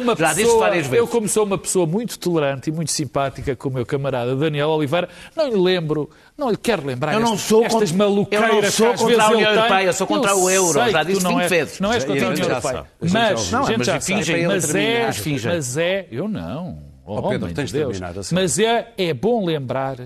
uma 0.01 0.17
Já 0.17 0.29
disse 0.29 0.43
pessoa, 0.45 0.59
várias 0.61 0.87
vezes. 0.87 0.99
eu 0.99 1.07
como 1.07 1.29
sou 1.29 1.45
uma 1.45 1.59
pessoa 1.59 1.87
muito 1.87 2.19
tolerante 2.19 2.71
e 2.71 2.73
muito 2.73 2.91
simpática 2.93 3.55
com 3.57 3.69
o 3.69 3.73
meu 3.73 3.87
camarada 3.87 4.35
Daniel 4.37 4.69
Oliveira, 4.71 5.09
não 5.35 5.49
lhe 5.49 5.57
lembro, 5.57 6.09
não 6.37 6.51
lhe 6.51 6.57
quero 6.57 6.87
lembrar 6.87 7.15
Eu 7.15 7.21
não 7.21 7.35
estas, 7.35 7.41
sou 7.49 7.65
estas 7.65 7.91
contra- 7.91 7.97
maluqueiras 8.07 8.49
eu 8.51 8.63
não 8.63 8.71
sou 8.71 8.95
contra 9.09 9.23
a 9.25 9.31
União. 9.31 9.51
Europeia, 9.55 9.93
sou 9.93 10.07
contra 10.07 10.31
Eu 10.33 10.43
o 10.43 10.51
euro, 10.51 10.91
já 10.91 11.03
disse 11.03 11.23
não 11.23 11.31
20 11.33 11.41
és- 11.43 11.51
vezes. 11.51 11.81
Não 11.81 11.93
és 11.93 12.05
contra 12.05 12.27
a 12.27 12.29
União. 12.31 12.49
Europeia. 12.49 12.85
Mas, 13.01 13.55
a 13.55 13.63
gente 13.63 13.79
mas 13.79 13.87
já 13.87 14.01
fingem 14.01 14.47
Mas 14.47 14.75
é, 14.75 15.11
mas 15.45 15.77
é, 15.77 16.09
eu 16.11 16.29
não. 16.29 16.79
Oh, 17.05 17.19
Oh, 17.21 17.29
Pedro, 17.29 17.47
tens 17.55 17.67
de 17.71 17.73
de 17.73 17.79
Deus. 17.79 17.93
terminar, 17.99 18.19
a 18.19 18.23
sério. 18.23 18.43
Mas 18.43 18.59
é, 18.59 18.89
é 18.99 19.15
bom 19.15 19.45
lembrar 19.47 19.97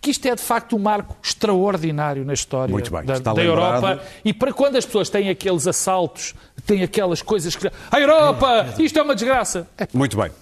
que 0.00 0.10
isto 0.10 0.26
é 0.26 0.34
de 0.34 0.42
facto 0.42 0.74
um 0.74 0.80
marco 0.80 1.16
extraordinário 1.22 2.24
na 2.24 2.32
história 2.34 2.72
Muito 2.72 2.90
bem, 2.90 3.04
da, 3.04 3.14
está 3.14 3.32
da. 3.32 3.40
Europa. 3.42 4.00
E 4.24 4.32
para 4.32 4.52
quando 4.52 4.74
as 4.76 4.84
pessoas 4.84 5.08
têm 5.08 5.28
aqueles 5.30 5.66
assaltos, 5.68 6.34
têm 6.66 6.82
aquelas 6.82 7.22
coisas 7.22 7.54
que. 7.54 7.70
A 7.90 8.00
Europa! 8.00 8.74
Isto 8.80 8.98
é 8.98 9.02
uma 9.02 9.14
desgraça! 9.14 9.68
É 9.78 9.86
Muito 9.94 10.16
bem. 10.16 10.32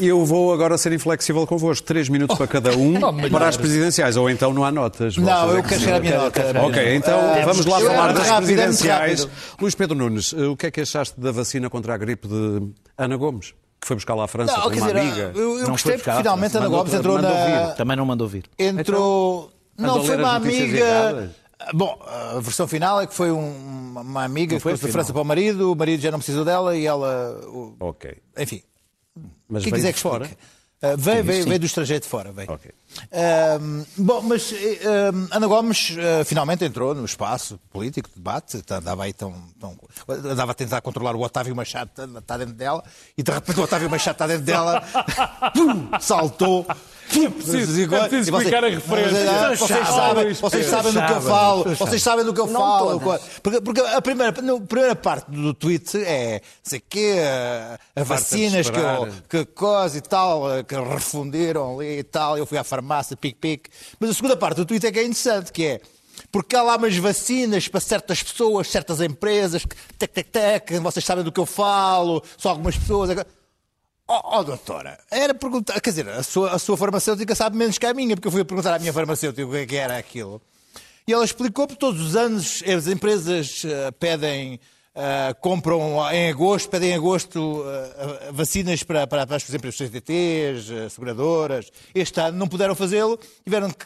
Eu 0.00 0.24
vou 0.24 0.52
agora 0.52 0.78
ser 0.78 0.92
inflexível 0.92 1.46
convosco. 1.46 1.86
Três 1.86 2.08
minutos 2.08 2.36
para 2.36 2.46
cada 2.46 2.76
um 2.76 2.94
Oh, 3.02 3.30
para 3.30 3.48
as 3.48 3.56
presidenciais. 3.56 4.16
Ou 4.16 4.28
então 4.30 4.52
não 4.52 4.64
há 4.64 4.70
notas. 4.70 5.16
Não, 5.16 5.52
é 5.54 5.58
eu 5.58 5.62
que 5.62 5.70
quero 5.70 5.80
chegar 5.80 5.96
à 5.96 6.00
minha 6.00 6.18
nota. 6.18 6.40
Ok, 6.64 6.94
então 6.96 7.18
Ah, 7.18 7.42
vamos 7.44 7.66
lá 7.66 7.80
falar 7.80 8.12
das 8.12 8.28
rápido, 8.28 8.46
presidenciais. 8.46 9.28
Luís 9.60 9.74
Pedro 9.74 9.96
Nunes, 9.96 10.32
eh, 10.36 10.46
o 10.46 10.56
que 10.56 10.66
é 10.66 10.70
que 10.70 10.80
achaste 10.80 11.18
da 11.20 11.32
vacina 11.32 11.68
contra 11.68 11.94
a 11.94 11.96
gripe 11.96 12.28
de 12.28 12.68
Ana 12.96 13.16
Gomes? 13.16 13.54
Que 13.80 13.86
foi 13.86 13.96
buscar 13.96 14.14
lá 14.14 14.24
à 14.24 14.28
França 14.28 14.52
Não, 14.54 14.62
com 14.62 14.68
uma 14.70 14.86
dizer, 14.92 14.98
amiga. 14.98 15.32
eu, 15.34 15.40
eu 15.40 15.48
Não 15.50 15.58
foi 15.58 15.70
gostei 15.70 15.92
porque 15.94 16.10
buscar, 16.10 16.16
finalmente 16.18 16.56
Ana 16.56 16.68
Gomes 16.68 16.94
entrou 16.94 17.14
mandou 17.16 17.30
na. 17.30 17.44
vir. 17.68 17.74
Também 17.76 17.96
não 17.96 18.04
mandou 18.06 18.28
vir. 18.28 18.44
Entrou. 18.58 19.50
Andou 19.78 19.94
Não, 19.96 20.02
a 20.02 20.04
foi 20.04 20.16
uma 20.16 20.32
amiga. 20.34 20.78
erradas. 20.78 21.30
Bom, 21.74 21.98
a 22.34 22.38
versão 22.40 22.66
final 22.68 23.00
é 23.00 23.06
que 23.06 23.14
foi 23.14 23.30
um- 23.32 23.94
uma 24.00 24.24
amiga 24.24 24.56
que 24.56 24.62
foi 24.62 24.74
de. 24.74 24.78
França 24.92 25.12
para 25.12 25.22
o 25.22 25.24
marido, 25.24 25.72
o 25.72 25.76
marido 25.76 26.00
já 26.00 26.10
não 26.10 26.18
precisou 26.18 26.44
dela 26.44 26.76
e 26.76 26.86
ela. 26.86 27.40
Ok. 27.80 28.16
Enfim, 28.38 28.62
Mas 29.48 29.64
quem 29.64 29.72
quiser 29.72 29.92
que 29.92 29.98
fora. 30.00 30.24
explique. 30.24 30.42
Ah, 30.80 30.94
veio, 30.96 31.24
veio, 31.24 31.44
veio 31.44 31.58
do 31.58 31.66
estrangeiro 31.66 32.00
de 32.04 32.08
fora, 32.08 32.30
veio. 32.30 32.52
Ok. 32.52 32.70
Ahm, 33.12 33.82
bom, 33.96 34.22
mas 34.22 34.52
ahm, 34.52 35.26
Ana 35.32 35.46
Gomes 35.48 35.96
ah, 35.98 36.24
finalmente 36.24 36.64
entrou 36.64 36.94
no 36.94 37.04
espaço 37.04 37.58
político 37.70 38.08
de 38.08 38.14
debate, 38.14 38.62
tá- 38.62 38.76
andava 38.76 39.02
aí 39.02 39.12
tão, 39.12 39.34
tão- 39.58 39.76
andava 40.08 40.52
a 40.52 40.54
tentar 40.54 40.80
controlar 40.80 41.16
o 41.16 41.20
Otávio 41.20 41.56
Machado, 41.56 41.90
está 41.90 42.18
está 42.20 42.36
dentro 42.38 42.54
dela, 42.54 42.84
e 43.16 43.24
de 43.24 43.32
repente 43.32 43.58
o 43.58 43.64
Otávio 43.64 43.90
Machado 43.90 44.14
está 44.14 44.26
dentro 44.28 44.44
dela, 44.44 44.80
pum, 45.52 45.90
saltou. 46.00 46.64
É 47.10 47.30
preciso- 47.30 47.94
é 47.94 48.08
preciso 48.08 48.36
explicar 48.36 48.64
a 48.64 48.68
referência. 48.68 49.56
Vocês 49.56 49.88
sabem, 49.88 50.32
vocês 50.34 50.66
sabem 50.66 50.92
do 50.92 51.06
que 51.06 51.12
eu 51.12 51.20
falo, 51.22 51.64
vocês 51.76 52.02
sabem 52.02 52.24
do 52.24 52.34
que 52.34 52.40
eu 52.40 52.46
Não 52.46 52.60
falo. 52.60 53.00
todas. 53.00 53.20
Porque, 53.42 53.60
porque 53.60 53.80
a, 53.80 54.02
primeira, 54.02 54.30
a 54.30 54.60
primeira 54.66 54.94
parte 54.96 55.30
do 55.30 55.54
tweet 55.54 55.96
é 56.04 56.40
sei 56.62 56.80
que 56.80 57.18
a, 57.18 57.78
a 57.96 58.04
vacinas 58.04 58.68
que, 58.70 58.78
eu, 58.78 59.08
que 59.28 59.44
coisa 59.52 59.96
e 59.96 60.00
tal, 60.00 60.50
eh, 60.58 60.62
que 60.62 60.74
refundiram 60.74 61.78
ali 61.78 61.98
e 62.00 62.02
tal, 62.02 62.36
eu 62.36 62.44
fui 62.46 62.58
à 62.58 62.64
farmácia, 62.64 63.16
pique-pique. 63.16 63.70
Mas 63.98 64.10
a 64.10 64.14
segunda 64.14 64.36
parte 64.36 64.56
do 64.56 64.66
tweet 64.66 64.86
é 64.86 64.92
que 64.92 64.98
é 64.98 65.02
interessante, 65.02 65.52
que 65.52 65.64
é 65.64 65.80
porque 66.32 66.56
há 66.56 66.62
lá 66.62 66.76
umas 66.76 66.96
vacinas 66.96 67.68
para 67.68 67.80
certas 67.80 68.22
pessoas, 68.22 68.68
certas 68.68 69.00
empresas, 69.00 69.64
que 69.64 69.76
tec, 69.96 70.12
tec, 70.12 70.28
tec, 70.30 70.80
vocês 70.80 71.04
sabem 71.04 71.22
do 71.24 71.30
que 71.30 71.38
eu 71.40 71.46
falo, 71.46 72.22
só 72.36 72.50
algumas 72.50 72.76
pessoas. 72.76 73.10
Oh, 74.10 74.38
oh, 74.38 74.42
doutora, 74.42 74.98
era 75.10 75.34
perguntar, 75.34 75.78
quer 75.82 75.90
dizer, 75.90 76.08
a 76.08 76.22
sua, 76.22 76.52
a 76.52 76.58
sua 76.58 76.78
farmacêutica 76.78 77.34
sabe 77.34 77.58
menos 77.58 77.76
que 77.76 77.84
a 77.84 77.92
minha, 77.92 78.16
porque 78.16 78.26
eu 78.26 78.32
fui 78.32 78.42
perguntar 78.42 78.74
à 78.74 78.78
minha 78.78 78.90
farmacêutica 78.90 79.46
o 79.46 79.50
que 79.50 79.56
é 79.58 79.66
que 79.66 79.76
era 79.76 79.98
aquilo. 79.98 80.40
E 81.06 81.12
ela 81.12 81.22
explicou 81.22 81.68
que 81.68 81.76
todos 81.76 82.00
os 82.00 82.16
anos 82.16 82.62
as 82.66 82.86
empresas 82.86 83.62
eh, 83.66 83.90
pedem, 83.92 84.58
eh, 84.94 85.34
compram 85.42 86.10
em 86.10 86.30
agosto, 86.30 86.70
pedem 86.70 86.92
em 86.92 86.94
agosto 86.94 87.62
eh, 87.66 88.32
vacinas 88.32 88.82
para, 88.82 89.06
para, 89.06 89.26
para, 89.26 89.36
exemplo, 89.36 89.68
os 89.68 89.76
CTTs, 89.76 90.90
seguradoras. 90.90 91.70
Este 91.94 92.18
ano 92.18 92.38
não 92.38 92.48
puderam 92.48 92.74
fazê-lo, 92.74 93.18
tiveram 93.44 93.68
que 93.70 93.84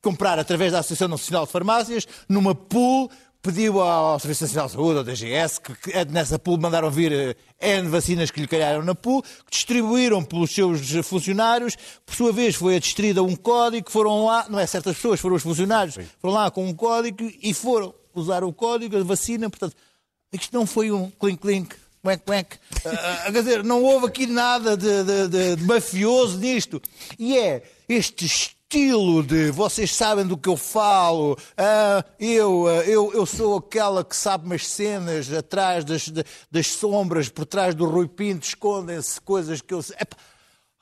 comprar 0.00 0.38
através 0.38 0.72
da 0.72 0.78
Associação 0.78 1.08
Nacional 1.08 1.44
de 1.44 1.52
Farmácias, 1.52 2.08
numa 2.26 2.54
pool, 2.54 3.10
pediu 3.42 3.80
ao 3.80 4.18
Serviço 4.18 4.44
Nacional 4.44 4.66
de 4.66 4.72
Saúde, 4.74 4.98
ao 4.98 5.04
DGS, 5.04 5.60
que, 5.60 5.74
que 5.74 6.04
nessa 6.06 6.38
pool 6.38 6.58
mandaram 6.58 6.90
vir 6.90 7.12
eh, 7.12 7.34
N 7.78 7.88
vacinas 7.88 8.30
que 8.30 8.40
lhe 8.40 8.46
calharam 8.46 8.82
na 8.82 8.94
pool, 8.94 9.22
que 9.22 9.50
distribuíram 9.50 10.22
pelos 10.22 10.50
seus 10.54 10.80
funcionários, 11.06 11.76
por 12.04 12.14
sua 12.14 12.32
vez 12.32 12.54
foi 12.54 12.76
adestrida 12.76 13.22
um 13.22 13.34
código, 13.34 13.90
foram 13.90 14.26
lá, 14.26 14.46
não 14.50 14.58
é 14.58 14.66
certas 14.66 14.96
pessoas, 14.96 15.20
foram 15.20 15.36
os 15.36 15.42
funcionários, 15.42 15.96
foram 16.20 16.34
lá 16.34 16.50
com 16.50 16.66
um 16.66 16.74
código 16.74 17.30
e 17.42 17.54
foram 17.54 17.94
usar 18.14 18.44
o 18.44 18.52
código, 18.52 18.96
a 18.98 19.02
vacina, 19.02 19.48
portanto, 19.48 19.74
isto 20.32 20.54
não 20.54 20.66
foi 20.66 20.90
um 20.92 21.10
clink-clink, 21.10 21.74
quack, 22.02 22.22
quack. 22.24 22.58
Ah, 22.84 23.24
ah, 23.26 23.32
quer 23.32 23.42
dizer, 23.42 23.64
não 23.64 23.82
houve 23.82 24.06
aqui 24.06 24.26
nada 24.26 24.76
de, 24.76 25.02
de- 25.04 25.28
de- 25.28 25.56
de 25.56 25.64
mafioso 25.64 26.38
nisto. 26.38 26.80
E 27.18 27.36
é 27.38 27.62
este 27.88 28.26
estilo 28.80 29.24
de 29.24 29.50
vocês 29.50 29.92
sabem 29.96 30.24
do 30.24 30.38
que 30.38 30.48
eu 30.48 30.56
falo, 30.56 31.36
ah, 31.56 32.04
eu, 32.20 32.68
ah, 32.68 32.84
eu, 32.86 33.12
eu 33.12 33.26
sou 33.26 33.56
aquela 33.56 34.04
que 34.04 34.14
sabe 34.14 34.46
umas 34.46 34.64
cenas 34.64 35.32
atrás 35.32 35.84
das, 35.84 36.08
das 36.48 36.68
sombras, 36.68 37.28
por 37.28 37.44
trás 37.46 37.74
do 37.74 37.84
Rui 37.86 38.06
Pinto, 38.06 38.46
escondem-se 38.46 39.20
coisas 39.22 39.60
que 39.60 39.74
eu 39.74 39.82
sei. 39.82 39.96
Epá, 40.00 40.16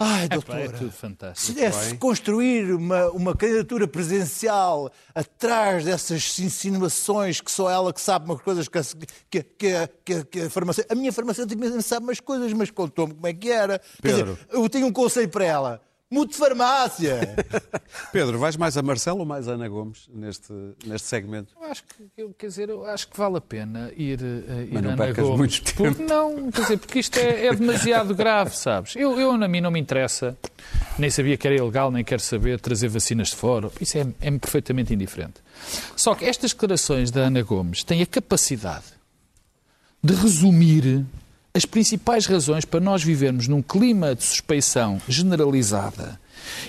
Ai, 0.00 0.26
Epá, 0.26 0.34
doutora, 0.36 0.64
é 0.64 0.68
tudo 0.68 0.92
se 0.92 0.98
fantástico. 0.98 1.58
desse 1.58 1.96
construir 1.96 2.72
uma, 2.74 3.08
uma 3.08 3.34
candidatura 3.34 3.88
presidencial 3.88 4.92
atrás 5.14 5.82
dessas 5.86 6.38
insinuações 6.38 7.40
que 7.40 7.50
só 7.50 7.68
ela 7.70 7.90
que 7.92 8.00
sabe 8.02 8.26
umas 8.26 8.40
coisas 8.42 8.68
que, 8.68 8.78
a- 8.78 8.82
que, 9.30 9.42
que, 9.42 9.88
que, 10.04 10.24
que 10.26 10.40
a 10.42 10.50
farmacêutica... 10.50 10.92
A 10.94 10.96
minha 10.96 11.10
farmacêutica 11.12 11.58
mesmo 11.58 11.80
sabe 11.82 12.04
umas 12.04 12.20
coisas, 12.20 12.52
mas 12.52 12.70
contou-me 12.70 13.14
como 13.14 13.26
é 13.26 13.32
que 13.32 13.50
era. 13.50 13.80
Quer 14.02 14.08
dizer, 14.10 14.24
Pedro. 14.26 14.38
eu 14.50 14.68
tenho 14.68 14.86
um 14.86 14.92
conselho 14.92 15.28
para 15.30 15.44
ela. 15.46 15.87
Mude 16.10 16.32
de 16.32 16.38
farmácia. 16.38 17.36
Pedro, 18.12 18.38
vais 18.38 18.56
mais 18.56 18.78
a 18.78 18.82
Marcelo 18.82 19.18
ou 19.20 19.26
mais 19.26 19.46
a 19.46 19.52
Ana 19.52 19.68
Gomes 19.68 20.08
neste, 20.12 20.52
neste 20.86 21.06
segmento? 21.06 21.52
Eu 21.60 21.70
acho 21.70 21.82
que, 21.84 22.10
eu, 22.16 22.32
quer 22.32 22.46
dizer, 22.46 22.70
eu 22.70 22.86
acho 22.86 23.08
que 23.08 23.16
vale 23.18 23.36
a 23.36 23.40
pena 23.42 23.92
ir, 23.94 24.18
eh, 24.22 24.62
ir 24.64 24.68
Mas 24.72 24.82
não 24.82 24.90
a 24.90 24.92
Ana 24.94 25.04
percas 25.04 25.24
Gomes. 25.24 25.38
muito 25.38 25.64
tempo. 25.64 25.94
Porque, 25.94 26.02
não, 26.02 26.50
quer 26.50 26.60
dizer, 26.62 26.78
porque 26.78 26.98
isto 27.00 27.18
é, 27.18 27.46
é 27.46 27.54
demasiado 27.54 28.14
grave, 28.14 28.56
sabes? 28.56 28.96
Eu, 28.96 29.20
eu, 29.20 29.32
a 29.32 29.48
mim, 29.48 29.60
não 29.60 29.70
me 29.70 29.78
interessa, 29.78 30.34
nem 30.98 31.10
sabia 31.10 31.36
que 31.36 31.46
era 31.46 31.56
ilegal, 31.56 31.90
nem 31.90 32.02
quero 32.02 32.22
saber 32.22 32.58
trazer 32.58 32.88
vacinas 32.88 33.28
de 33.28 33.36
fora. 33.36 33.70
Isso 33.78 33.98
é, 33.98 34.06
é 34.22 34.30
perfeitamente 34.30 34.94
indiferente. 34.94 35.42
Só 35.94 36.14
que 36.14 36.24
estas 36.24 36.52
declarações 36.54 37.10
da 37.10 37.20
Ana 37.20 37.42
Gomes 37.42 37.84
têm 37.84 38.00
a 38.00 38.06
capacidade 38.06 38.86
de 40.02 40.14
resumir 40.14 41.04
as 41.58 41.64
principais 41.64 42.24
razões 42.24 42.64
para 42.64 42.78
nós 42.78 43.02
vivermos 43.02 43.48
num 43.48 43.60
clima 43.60 44.14
de 44.14 44.22
suspeição 44.22 45.02
generalizada 45.08 46.18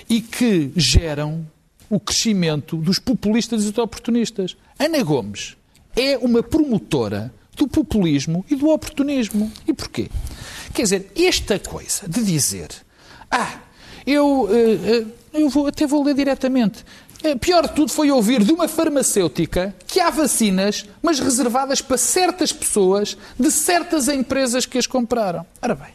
e 0.08 0.20
que 0.20 0.72
geram 0.74 1.46
o 1.88 2.00
crescimento 2.00 2.76
dos 2.76 2.98
populistas 2.98 3.62
e 3.62 3.70
dos 3.70 3.78
oportunistas. 3.78 4.56
Ana 4.76 5.00
Gomes 5.04 5.56
é 5.94 6.18
uma 6.18 6.42
promotora 6.42 7.32
do 7.56 7.68
populismo 7.68 8.44
e 8.50 8.56
do 8.56 8.68
oportunismo. 8.68 9.52
E 9.64 9.72
porquê? 9.72 10.10
Quer 10.74 10.82
dizer, 10.82 11.12
esta 11.14 11.56
coisa 11.60 12.08
de 12.08 12.24
dizer 12.24 12.70
ah, 13.30 13.60
eu, 14.04 14.48
eh, 14.50 15.04
eh, 15.34 15.40
eu 15.40 15.48
vou, 15.48 15.68
até 15.68 15.86
vou 15.86 16.02
ler 16.02 16.16
diretamente. 16.16 16.84
Eh, 17.22 17.34
Pior 17.36 17.66
de 17.68 17.74
tudo 17.74 17.92
foi 17.92 18.10
ouvir 18.10 18.42
de 18.42 18.52
uma 18.52 18.68
farmacêutica 18.68 19.74
que 19.86 20.00
há 20.00 20.10
vacinas, 20.10 20.86
mas 21.02 21.20
reservadas 21.20 21.80
para 21.82 21.98
certas 21.98 22.52
pessoas 22.52 23.16
de 23.38 23.50
certas 23.50 24.08
empresas 24.08 24.64
que 24.64 24.78
as 24.78 24.86
compraram. 24.86 25.44
Ora 25.60 25.74
bem, 25.74 25.92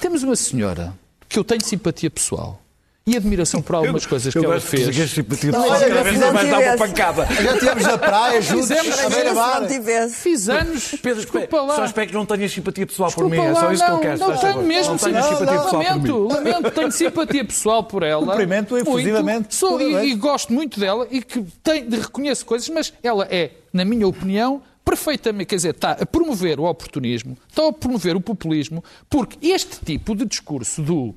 temos 0.00 0.22
uma 0.22 0.36
senhora 0.36 0.94
que 1.28 1.38
eu 1.38 1.44
tenho 1.44 1.64
simpatia 1.64 2.10
pessoal 2.10 2.61
e 3.04 3.16
admiração 3.16 3.60
por 3.60 3.74
algumas 3.74 4.06
coisas 4.06 4.32
que 4.32 4.44
ela 4.44 4.60
fez. 4.60 5.10
simpatia 5.10 5.50
Não, 5.50 5.68
olha, 5.68 5.88
cada 5.88 6.02
vez 6.02 6.18
não 6.18 6.32
mais 6.32 6.48
dá 6.48 6.58
uma 6.58 6.76
pancada. 6.76 7.26
Já 7.34 7.52
estivemos 7.52 7.82
na 7.82 7.98
praia 7.98 8.40
juntos, 8.40 8.68
Fizemos. 8.68 8.94
Se 8.94 9.34
não 9.34 9.66
tivesse. 9.66 10.14
Fiz 10.14 10.48
anos. 10.48 10.88
Pedro, 11.02 11.22
desculpa 11.22 11.62
lá. 11.62 11.76
só 11.76 11.84
espero 11.84 12.08
que 12.08 12.14
não 12.14 12.24
tenhas 12.24 12.52
simpatia 12.52 12.86
pessoal 12.86 13.10
por 13.10 13.28
mim. 13.28 13.38
É 13.38 13.54
só 13.54 13.72
isso 13.72 13.84
que 13.84 13.90
não, 13.90 13.96
eu 13.96 14.02
quero. 14.02 14.18
Não 14.18 14.36
tenho 14.38 14.62
mesmo 14.62 14.92
Não 14.92 14.98
simpatia 14.98 15.46
pessoal 15.46 15.70
por 15.70 15.72
lamento, 15.72 16.20
mim. 16.20 16.32
lamento, 16.32 16.70
tenho 16.70 16.92
simpatia 16.92 17.44
pessoal 17.44 17.84
por 17.84 18.02
ela. 18.02 18.26
Cumprimento 18.26 18.78
efusivamente, 18.78 19.34
Muito. 19.34 19.54
Sou, 19.54 19.80
e, 19.80 20.10
e 20.10 20.14
gosto 20.14 20.52
muito 20.52 20.78
dela 20.78 21.06
e 21.10 21.22
que 21.22 21.44
tem, 21.62 21.88
reconheço 21.88 22.46
coisas, 22.46 22.68
mas 22.68 22.92
ela 23.02 23.26
é, 23.30 23.50
na 23.72 23.84
minha 23.84 24.06
opinião, 24.06 24.62
perfeitamente, 24.84 25.46
quer 25.46 25.56
dizer, 25.56 25.74
está 25.74 25.92
a 25.92 26.06
promover 26.06 26.60
o 26.60 26.64
oportunismo, 26.64 27.36
está 27.48 27.66
a 27.66 27.72
promover 27.72 28.16
o 28.16 28.20
populismo, 28.20 28.82
porque 29.08 29.44
este 29.46 29.84
tipo 29.84 30.14
de 30.14 30.24
discurso 30.24 30.82
do 30.82 31.14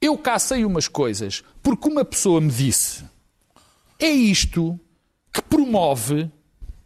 eu 0.00 0.16
cá 0.16 0.38
sei 0.38 0.64
umas 0.64 0.88
coisas 0.88 1.44
porque 1.62 1.88
uma 1.88 2.04
pessoa 2.04 2.40
me 2.40 2.50
disse, 2.50 3.04
é 3.98 4.08
isto 4.08 4.78
que 5.32 5.42
promove 5.42 6.30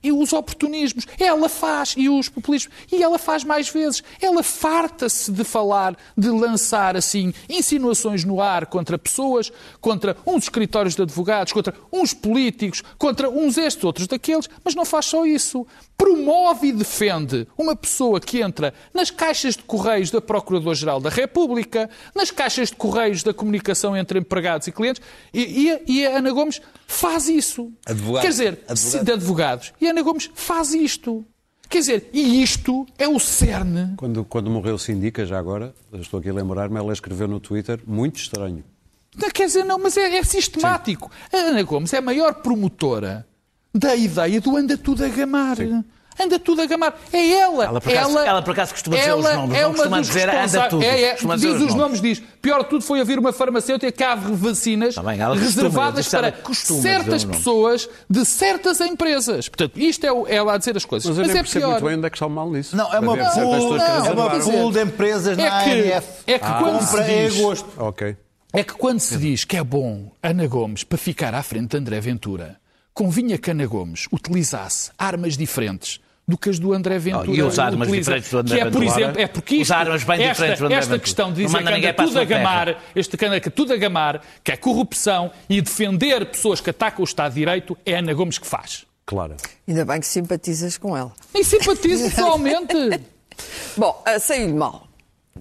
e 0.04 0.12
os 0.12 0.32
oportunismos. 0.32 1.06
Ela 1.18 1.48
faz, 1.48 1.94
e 1.96 2.08
os 2.08 2.28
populismos. 2.28 2.72
E 2.92 3.02
ela 3.02 3.18
faz 3.18 3.42
mais 3.42 3.68
vezes. 3.68 4.02
Ela 4.20 4.42
farta-se 4.42 5.32
de 5.32 5.42
falar, 5.42 5.96
de 6.16 6.28
lançar 6.28 6.96
assim 6.96 7.32
insinuações 7.48 8.22
no 8.24 8.40
ar 8.40 8.66
contra 8.66 8.96
pessoas, 8.98 9.50
contra 9.80 10.16
uns 10.26 10.44
escritórios 10.44 10.94
de 10.94 11.02
advogados, 11.02 11.52
contra 11.52 11.74
uns 11.92 12.12
políticos, 12.14 12.82
contra 12.98 13.28
uns 13.30 13.56
estes, 13.58 13.82
outros 13.82 14.06
daqueles, 14.06 14.48
mas 14.62 14.74
não 14.74 14.84
faz 14.84 15.06
só 15.06 15.24
isso. 15.26 15.66
Promove 15.96 16.68
e 16.68 16.72
defende 16.72 17.46
uma 17.56 17.74
pessoa 17.74 18.20
que 18.20 18.42
entra 18.42 18.74
nas 18.92 19.10
caixas 19.10 19.56
de 19.56 19.62
correios 19.62 20.10
da 20.10 20.20
Procurador-Geral 20.20 21.00
da 21.00 21.08
República, 21.08 21.88
nas 22.14 22.30
caixas 22.30 22.68
de 22.68 22.76
correios 22.76 23.22
da 23.22 23.32
comunicação 23.32 23.96
entre 23.96 24.18
empregados 24.18 24.66
e 24.66 24.72
clientes, 24.72 25.00
e, 25.32 25.62
e 25.64 25.72
a- 25.72 25.80
e 25.86 26.06
a 26.06 26.18
Ana 26.18 26.32
Gomes 26.32 26.60
faz 26.86 27.28
isso. 27.28 27.72
Advogado. 27.86 28.22
Quer 28.22 28.28
dizer, 28.28 28.60
Advogado. 28.68 29.04
de 29.04 29.12
advogados. 29.12 29.72
E 29.80 29.86
a 29.86 29.90
Ana 29.94 30.02
Gomes 30.02 30.28
faz 30.34 30.74
isto. 30.74 31.24
Quer 31.68 31.78
dizer, 31.78 32.10
e 32.12 32.42
isto 32.42 32.84
é 32.98 33.08
o 33.08 33.18
cerne. 33.20 33.94
Quando, 33.96 34.24
quando 34.24 34.50
morreu 34.50 34.76
Sindica, 34.76 35.24
já 35.24 35.38
agora, 35.38 35.72
estou 35.92 36.18
aqui 36.18 36.28
a 36.28 36.34
lembrar-me, 36.34 36.76
ela 36.76 36.92
escreveu 36.92 37.28
no 37.28 37.38
Twitter, 37.38 37.80
muito 37.86 38.16
estranho. 38.16 38.64
Não, 39.16 39.30
Quer 39.30 39.46
dizer, 39.46 39.64
não, 39.64 39.78
mas 39.78 39.96
é, 39.96 40.16
é 40.16 40.24
sistemático. 40.24 41.10
A 41.32 41.36
Ana 41.36 41.62
Gomes 41.62 41.92
é 41.92 41.98
a 41.98 42.02
maior 42.02 42.34
promotora 42.34 43.24
da 43.72 43.94
ideia 43.94 44.40
do 44.40 44.56
anda 44.56 44.76
tudo 44.76 45.04
a 45.04 45.08
gamar. 45.08 45.56
Anda 46.20 46.38
tudo 46.38 46.62
a 46.62 46.66
gamar. 46.66 46.94
É 47.12 47.32
ela. 47.32 47.64
Ela, 47.64 47.80
por 47.80 47.92
acaso- 47.92 48.18
ela, 48.18 48.42
por 48.42 48.50
acaso, 48.52 48.72
costuma 48.72 48.96
dizer 48.96 49.14
os 49.14 49.24
ela 49.24 49.34
nomes, 49.36 49.56
é 49.58 49.62
não 49.62 49.68
uma 49.70 49.76
costuma 49.76 50.00
dizer 50.00 50.28
anda 50.28 50.68
tudo. 50.68 50.82
É, 50.84 51.02
é, 51.02 51.10
Costuma 51.12 51.34
diz 51.36 51.42
dizer 51.44 51.56
os 51.56 51.70
os 51.70 51.74
nomes, 51.74 52.00
diz. 52.00 52.22
Pior 52.40 52.62
de 52.62 52.68
tudo 52.68 52.84
foi 52.84 53.00
haver 53.00 53.18
uma 53.18 53.32
farmacêutica 53.32 53.90
que 53.90 54.02
há 54.04 54.14
vacinas 54.14 54.94
Tá 54.94 55.00
ela 55.14 55.34
costuma, 55.34 55.44
reservadas 55.44 56.14
ela 56.14 56.22
para 56.32 56.42
costuma 56.42 56.82
certas 56.82 57.24
pessoas 57.24 57.88
de 58.08 58.24
certas 58.24 58.80
empresas. 58.80 59.48
Portanto, 59.48 59.78
isto 59.80 60.04
é 60.06 60.12
o- 60.12 60.26
ela 60.28 60.54
a 60.54 60.58
dizer 60.58 60.76
as 60.76 60.84
coisas. 60.84 61.08
Mas 61.08 61.18
eu 61.18 61.24
nem 61.24 61.30
é 61.32 61.42
percebo 61.42 61.64
pior. 61.66 61.70
muito 61.72 61.84
bem 61.86 61.96
onde 61.96 62.06
é 62.06 62.10
que 62.10 62.16
está 62.16 62.26
o 62.26 62.30
mal 62.30 62.50
nisso. 62.50 62.76
Não, 62.76 62.92
é 62.94 63.00
uma 63.00 63.16
pool, 63.16 63.76
é 63.76 64.12
uma 64.12 64.30
pool 64.40 64.70
de 64.72 64.82
empresas 64.82 65.36
na 65.36 65.44
É 65.62 65.64
que, 65.64 65.70
ANF. 65.92 66.06
é 66.26 66.38
que 66.38 66.46
quando 66.46 66.80
se 66.82 67.02
diz... 67.04 67.38
agosto. 67.40 67.68
Ok. 67.78 68.16
É 68.52 68.62
que 68.62 68.74
quando 68.74 69.00
se 69.00 69.16
diz 69.16 69.44
que 69.44 69.56
é 69.56 69.64
bom 69.64 70.12
Ana 70.22 70.46
Gomes 70.46 70.84
para 70.84 70.96
ficar 70.96 71.34
à 71.34 71.42
frente 71.42 71.70
de 71.70 71.76
André 71.76 72.00
Ventura, 72.00 72.56
convinha 72.92 73.36
que 73.36 73.50
Ana 73.50 73.66
Gomes 73.66 74.06
utilizasse 74.12 74.92
armas 74.96 75.36
diferentes 75.36 75.98
do 76.26 76.38
que 76.38 76.48
as 76.48 76.58
do 76.58 76.72
André 76.72 76.98
Ventura. 76.98 77.30
Oh, 77.30 77.34
e 77.34 77.42
usar 77.42 77.66
armas 77.66 77.88
utiliza, 77.88 78.12
diferentes 78.12 78.30
do 78.30 78.38
André 78.38 78.54
que 78.54 78.60
é, 78.60 78.64
por 78.70 78.80
Ventura. 78.80 79.00
exemplo, 79.00 79.20
é 79.20 79.26
porque 79.26 79.54
isto, 79.56 79.62
Usar 79.62 79.78
armas 79.80 80.04
bem 80.04 80.22
esta, 80.22 80.32
diferentes 80.32 80.58
do 80.60 80.66
André 80.66 80.78
esta 80.78 80.90
Ventura. 80.90 81.04
questão 81.04 81.32
de 81.32 81.44
dizer 81.44 81.58
que 81.62 81.68
anda 81.68 81.94
tudo 81.94 82.18
a 82.18 82.24
gamar, 82.24 82.82
este 82.94 83.16
que 83.16 83.24
anda 83.26 83.40
tudo 83.40 83.72
a 83.72 83.76
gamar, 83.76 84.22
que 84.42 84.52
é 84.52 84.56
corrupção 84.56 85.30
e 85.48 85.60
defender 85.60 86.26
pessoas 86.26 86.60
que 86.60 86.70
atacam 86.70 87.02
o 87.02 87.04
Estado 87.04 87.32
de 87.34 87.40
Direito, 87.40 87.76
é 87.84 87.96
Ana 87.96 88.14
Gomes 88.14 88.38
que 88.38 88.46
faz. 88.46 88.86
Claro. 89.06 89.36
Ainda 89.68 89.84
bem 89.84 90.00
que 90.00 90.06
simpatizas 90.06 90.78
com 90.78 90.96
ela. 90.96 91.12
E 91.34 91.44
simpatizo 91.44 92.04
pessoalmente. 92.04 92.74
Bom, 93.76 94.02
ah, 94.06 94.18
saiu-lhe 94.18 94.54
mal. 94.54 94.88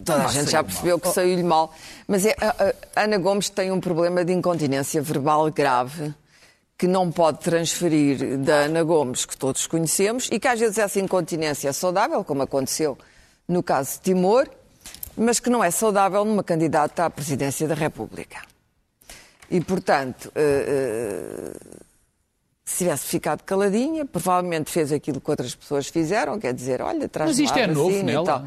Toda 0.03 0.25
a 0.25 0.27
gente 0.27 0.51
já 0.51 0.63
percebeu 0.63 0.99
que 0.99 1.07
saiu-lhe 1.07 1.43
mal. 1.43 1.73
Mas 2.07 2.25
é, 2.25 2.35
a, 2.41 2.73
a 2.99 3.03
Ana 3.03 3.17
Gomes 3.17 3.49
tem 3.49 3.71
um 3.71 3.79
problema 3.79 4.25
de 4.25 4.33
incontinência 4.33 5.01
verbal 5.01 5.49
grave 5.51 6.13
que 6.77 6.87
não 6.87 7.11
pode 7.11 7.39
transferir 7.39 8.37
da 8.39 8.61
Ana 8.61 8.83
Gomes, 8.83 9.25
que 9.25 9.37
todos 9.37 9.67
conhecemos, 9.67 10.27
e 10.31 10.39
que 10.39 10.47
às 10.47 10.59
vezes 10.59 10.77
essa 10.77 10.99
incontinência 10.99 11.69
é 11.69 11.71
saudável, 11.71 12.23
como 12.23 12.41
aconteceu 12.41 12.97
no 13.47 13.61
caso 13.61 13.93
de 13.93 14.01
Timor, 14.01 14.49
mas 15.15 15.39
que 15.39 15.49
não 15.49 15.63
é 15.63 15.69
saudável 15.69 16.25
numa 16.25 16.43
candidata 16.43 17.05
à 17.05 17.09
presidência 17.09 17.67
da 17.67 17.75
República. 17.75 18.41
E, 19.49 19.61
portanto, 19.61 20.31
eh, 20.33 20.65
eh, 20.67 21.83
se 22.65 22.77
tivesse 22.77 23.05
ficado 23.07 23.41
caladinha, 23.43 24.05
provavelmente 24.05 24.71
fez 24.71 24.91
aquilo 24.93 25.19
que 25.19 25.29
outras 25.29 25.53
pessoas 25.53 25.87
fizeram, 25.87 26.39
quer 26.39 26.53
dizer, 26.53 26.81
olha, 26.81 27.09
traz 27.09 27.31
Mas 27.31 27.39
isto 27.39 27.57
é 27.59 27.67
novo 27.67 28.01
nela? 28.03 28.23
e 28.23 28.25
tal. 28.25 28.43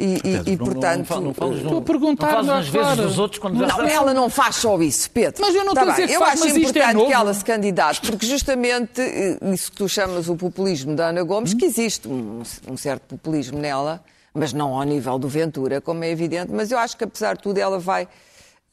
E, 0.00 0.04
e- 0.04 0.52
e, 0.52 0.56
Não- 0.56 0.64
portanto, 0.64 1.20
não 1.20 1.30
Estou 1.56 1.78
a 1.78 1.82
perguntar, 1.82 2.32
Não 2.36 2.42
nas 2.44 2.68
vezes 2.68 2.96
dos 2.96 3.18
outros 3.18 3.38
quando 3.40 3.56
não, 3.58 3.80
ela 3.88 4.14
não 4.14 4.30
faz 4.30 4.56
só 4.56 4.80
isso, 4.80 5.10
Pedro. 5.10 5.42
Mas 5.44 5.54
eu 5.54 5.64
não 5.64 5.74
Tá 5.74 5.80
estou 5.82 5.90
a 5.92 5.96
dizer 5.96 6.06
que 6.08 6.14
Eu 6.14 6.20
faz, 6.20 6.32
acho 6.34 6.44
mas 6.44 6.56
isto 6.56 6.66
é 6.66 6.70
importante 6.70 6.94
novo. 6.94 7.06
que 7.08 7.12
ela 7.12 7.34
se 7.34 7.44
candidate, 7.44 8.00
porque 8.10 8.24
justamente 8.26 9.00
eh, 9.02 9.38
isso 9.52 9.70
que 9.72 9.76
tu 9.76 9.88
chamas 9.88 10.28
o 10.28 10.36
populismo 10.36 10.94
da 10.94 11.08
Ana 11.08 11.22
Gomes, 11.24 11.52
que 11.52 11.64
existe 11.64 12.06
um, 12.08 12.42
um 12.68 12.76
certo 12.76 13.02
populismo 13.16 13.58
nela, 13.58 14.02
mas 14.32 14.52
não 14.52 14.72
ao 14.74 14.84
nível 14.84 15.18
do 15.18 15.28
Ventura, 15.28 15.80
como 15.80 16.04
é 16.04 16.10
evidente, 16.10 16.52
mas 16.52 16.70
eu 16.70 16.78
acho 16.78 16.96
que 16.96 17.02
apesar 17.04 17.36
de 17.36 17.42
tudo 17.42 17.58
ela 17.58 17.78
vai, 17.80 18.06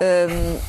hum, 0.02 0.60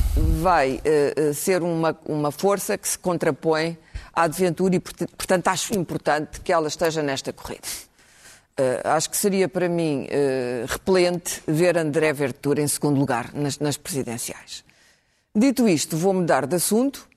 vai 0.41 0.81
eh, 0.83 1.31
ser 1.33 1.61
uma, 1.61 1.95
uma 2.05 2.31
força 2.31 2.77
que 2.77 2.87
se 2.87 2.97
contrapõe 2.97 3.77
à 4.17 4.27
de 4.27 4.37
Ventura 4.37 4.75
e, 4.75 4.79
porta- 4.79 5.07
portanto, 5.15 5.47
acho 5.47 5.73
importante 5.75 6.41
que 6.41 6.51
ela 6.51 6.67
esteja 6.67 7.03
nesta 7.03 7.31
corrida. 7.31 7.67
Uh, 8.59 8.87
acho 8.89 9.09
que 9.11 9.15
seria 9.17 9.47
para 9.47 9.69
mim 9.69 10.05
uh, 10.07 10.65
repelente 10.67 11.43
ver 11.47 11.77
André 11.77 12.11
Ventura 12.11 12.59
em 12.61 12.67
segundo 12.67 12.99
lugar 12.99 13.29
nas, 13.33 13.59
nas 13.59 13.77
presidenciais. 13.77 14.63
Dito 15.35 15.67
isto, 15.69 15.95
vou 15.95 16.11
mudar 16.15 16.47
de 16.47 16.55
assunto 16.55 17.07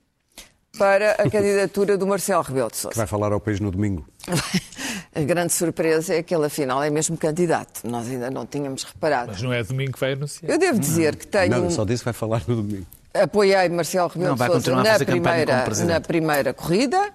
para 0.79 1.13
a 1.13 1.25
candidatura 1.31 1.97
do 1.97 2.07
Marcelo 2.07 2.43
Rebelo 2.43 2.69
de 2.69 2.75
Que 2.75 2.81
Sousa. 2.81 2.97
vai 2.97 3.07
falar 3.07 3.33
ao 3.33 3.41
país 3.41 3.59
no 3.59 3.71
domingo. 3.71 4.07
A 5.13 5.21
grande 5.23 5.53
surpresa 5.53 6.15
é 6.15 6.23
que 6.23 6.33
ele 6.35 6.47
afinal 6.47 6.83
é 6.85 6.89
mesmo 6.91 7.17
candidato. 7.17 7.81
Nós 7.85 8.07
ainda 8.09 8.31
não 8.31 8.47
tínhamos 8.47 8.85
reparado. 8.85 9.33
Mas 9.33 9.43
não 9.43 9.53
é 9.53 9.61
domingo 9.65 9.93
que 9.93 9.99
vai 9.99 10.13
anunciar. 10.13 10.49
Eu 10.53 10.57
devo 10.59 10.79
dizer 10.79 11.17
que 11.17 11.27
tenho. 11.27 11.51
Não, 11.51 11.71
só 11.71 11.85
disse 11.85 12.03
que 12.03 12.05
vai 12.05 12.13
falar 12.15 12.43
no 12.47 12.57
domingo. 12.57 12.87
Apoiei 13.13 13.69
Marcelo 13.69 14.09
Rebelo 14.09 14.35
de 14.35 14.39
Sousa 14.63 14.71
na 14.77 14.83
primeira, 15.07 15.57
na 15.87 16.01
primeira 16.01 16.55
corrida. 16.55 17.13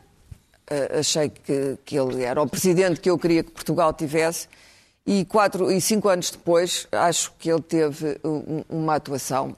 Uh, 0.69 0.99
achei 0.99 1.29
que, 1.29 1.77
que 1.85 1.95
ele 1.97 2.23
era 2.23 2.41
o 2.41 2.47
presidente 2.49 2.99
que 2.99 3.09
eu 3.09 3.17
queria 3.19 3.43
que 3.43 3.51
Portugal 3.51 3.93
tivesse. 3.93 4.47
E, 5.05 5.23
quatro, 5.25 5.71
e 5.71 5.79
cinco 5.79 6.09
anos 6.09 6.31
depois, 6.31 6.87
acho 6.91 7.31
que 7.37 7.51
ele 7.51 7.61
teve 7.61 8.19
um- 8.23 8.63
uma 8.67 8.95
atuação, 8.95 9.55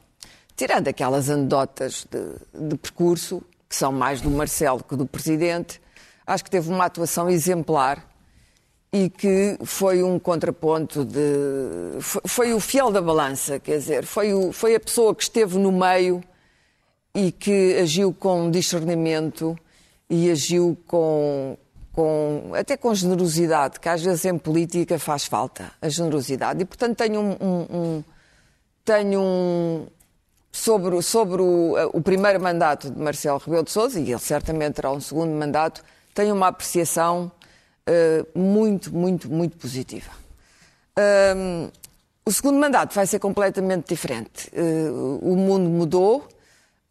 tirando 0.57 0.89
aquelas 0.89 1.29
anedotas 1.29 2.05
de, 2.11 2.67
de 2.69 2.77
percurso, 2.77 3.41
que 3.69 3.75
são 3.75 3.91
mais 3.93 4.19
do 4.19 4.29
Marcelo 4.29 4.83
que 4.83 4.95
do 4.97 5.05
presidente, 5.05 5.81
acho 6.25 6.43
que 6.43 6.49
teve 6.51 6.69
uma 6.69 6.83
atuação 6.85 7.29
exemplar 7.29 8.05
e 8.91 9.09
que 9.09 9.57
foi 9.63 10.01
um 10.03 10.17
contraponto 10.17 11.03
de. 11.03 11.99
Foi, 11.99 12.21
foi 12.25 12.53
o 12.53 12.59
fiel 12.59 12.91
da 12.91 13.01
balança, 13.01 13.59
quer 13.59 13.77
dizer, 13.77 14.05
foi, 14.05 14.33
o, 14.33 14.51
foi 14.51 14.75
a 14.75 14.79
pessoa 14.79 15.13
que 15.13 15.23
esteve 15.23 15.57
no 15.57 15.71
meio 15.71 16.23
e 17.13 17.31
que 17.31 17.75
agiu 17.81 18.13
com 18.13 18.49
discernimento 18.49 19.57
e 20.09 20.31
agiu 20.31 20.77
com, 20.88 21.57
com 21.91 22.51
até 22.53 22.77
com 22.77 22.93
generosidade, 22.95 23.79
que 23.79 23.89
às 23.89 24.01
vezes 24.01 24.23
em 24.25 24.38
política 24.38 24.97
faz 24.97 25.25
falta, 25.25 25.71
a 25.81 25.89
generosidade. 25.89 26.61
E 26.61 26.65
portanto 26.65 26.95
tenho 26.97 27.19
um, 27.19 27.31
um- 27.41 27.77
um- 27.77 28.03
tenho 28.85 29.19
um 29.19 29.88
sobre, 30.49 31.01
sobre 31.01 31.41
o, 31.41 31.75
o 31.93 32.01
primeiro 32.01 32.41
mandato 32.41 32.89
de 32.89 32.97
Marcelo 32.97 33.38
Rebelo 33.38 33.63
de 33.65 33.71
Sousa, 33.71 33.99
e 33.99 34.09
ele 34.11 34.19
certamente 34.19 34.75
terá 34.75 34.91
um 34.91 35.01
segundo 35.01 35.31
mandato, 35.31 35.83
tenho 36.13 36.33
uma 36.33 36.47
apreciação 36.47 37.29
eh, 37.88 38.25
muito, 38.35 38.93
muito, 38.93 39.29
muito 39.29 39.57
positiva. 39.57 40.11
Hum, 41.35 41.69
o 42.25 42.31
segundo 42.31 42.59
mandato 42.59 42.93
vai 42.93 43.07
ser 43.07 43.19
completamente 43.19 43.88
diferente. 43.88 44.49
Eh, 44.53 44.89
o 45.21 45.35
mundo 45.35 45.69
mudou, 45.69 46.27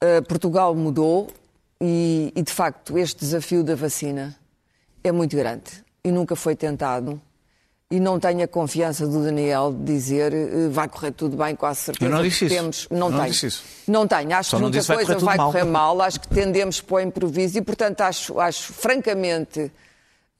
eh, 0.00 0.20
Portugal 0.22 0.74
mudou 0.74 1.28
e, 1.80 2.32
e, 2.34 2.42
de 2.42 2.52
facto, 2.52 2.96
este 2.96 3.20
desafio 3.20 3.62
da 3.62 3.74
vacina 3.74 4.34
é 5.04 5.12
muito 5.12 5.36
grande 5.36 5.84
e 6.02 6.10
nunca 6.10 6.34
foi 6.34 6.56
tentado. 6.56 7.20
E 7.88 8.00
não 8.00 8.18
tenho 8.18 8.42
a 8.42 8.48
confiança 8.48 9.06
do 9.06 9.22
Daniel 9.22 9.72
de 9.72 9.84
dizer 9.84 10.32
eh, 10.32 10.68
vai 10.70 10.88
correr 10.88 11.12
tudo 11.12 11.36
bem, 11.36 11.54
quase 11.54 11.80
certeza. 11.82 12.10
Eu 12.10 12.16
não 12.16 12.22
disse 12.22 12.38
que 12.40 12.44
isso. 12.46 12.54
Temos, 12.54 12.88
não, 12.90 13.10
Não 13.10 13.18
tenho. 13.18 13.30
disse 13.30 13.46
isso. 13.46 13.62
Não 13.86 14.06
tenho. 14.08 14.34
Acho 14.34 14.50
Só 14.50 14.56
que 14.56 14.62
muita 14.62 14.78
disse 14.78 14.88
vai 14.88 14.96
coisa 14.96 15.14
correr 15.14 15.24
vai 15.26 15.36
mal. 15.36 15.52
correr 15.52 15.64
mal. 15.64 16.00
Acho 16.00 16.20
que 16.20 16.28
tendemos 16.28 16.80
para 16.80 16.96
o 16.96 17.00
improviso 17.00 17.58
e, 17.58 17.62
portanto, 17.62 18.00
acho, 18.00 18.40
acho 18.40 18.72
francamente 18.72 19.70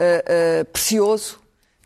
eh, 0.01 0.65
precioso 0.65 1.39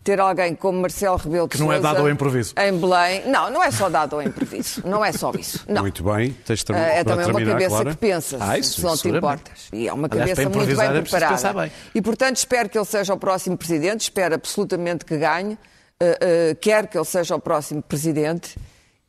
ter 0.03 0.19
alguém 0.19 0.55
como 0.55 0.81
Marcelo 0.81 1.17
Rebelo 1.19 1.47
de 1.47 1.57
Que 1.57 1.61
não 1.63 1.71
é 1.71 1.79
dado 1.79 1.99
ao 2.01 2.09
improviso. 2.09 2.55
Em 2.59 2.73
Belém. 2.79 3.29
Não, 3.29 3.51
não 3.51 3.63
é 3.63 3.71
só 3.71 3.91
dado 3.91 4.17
ao 4.17 4.23
improviso. 4.23 4.83
Não 4.87 5.05
é 5.05 5.13
só 5.13 5.31
isso. 5.39 5.63
Não. 5.69 5.83
Muito 5.83 6.03
bem, 6.03 6.33
tens 6.45 6.61
de 6.61 6.65
ter- 6.65 6.75
Eh, 6.75 7.01
é 7.01 7.05
também 7.05 7.27
uma 7.27 7.35
terminar, 7.35 7.53
cabeça 7.53 7.69
Clara. 7.71 7.91
que 7.91 7.97
pensa, 7.99 8.37
Ah, 8.41 8.53
se- 8.55 8.61
isso, 8.61 8.81
se 8.81 8.83
não 8.83 8.97
te 8.97 9.03
seguramente. 9.03 9.41
importas. 9.43 9.69
E 9.73 9.87
é 9.89 9.93
uma 9.93 10.09
Aliás, 10.11 10.31
cabeça 10.31 10.49
muito 10.59 10.77
bem 10.77 10.87
é 10.89 11.03
preparada. 11.03 11.53
bem. 11.53 11.73
E, 11.95 12.01
portanto, 12.03 12.37
espero 12.37 12.69
que 12.71 12.79
ele 12.79 12.85
seja 12.87 13.13
o 13.13 13.19
próximo 13.19 13.59
presidente, 13.59 14.01
espero 14.01 14.35
absolutamente 14.35 15.05
que 15.05 15.19
ganhe, 15.19 15.59
eh, 16.01 16.19
eh, 16.21 16.57
quero 16.59 16.89
que 16.89 16.97
ele 16.97 17.05
seja 17.05 17.37
o 17.37 17.41
próximo 17.41 17.83
presidente 17.83 18.57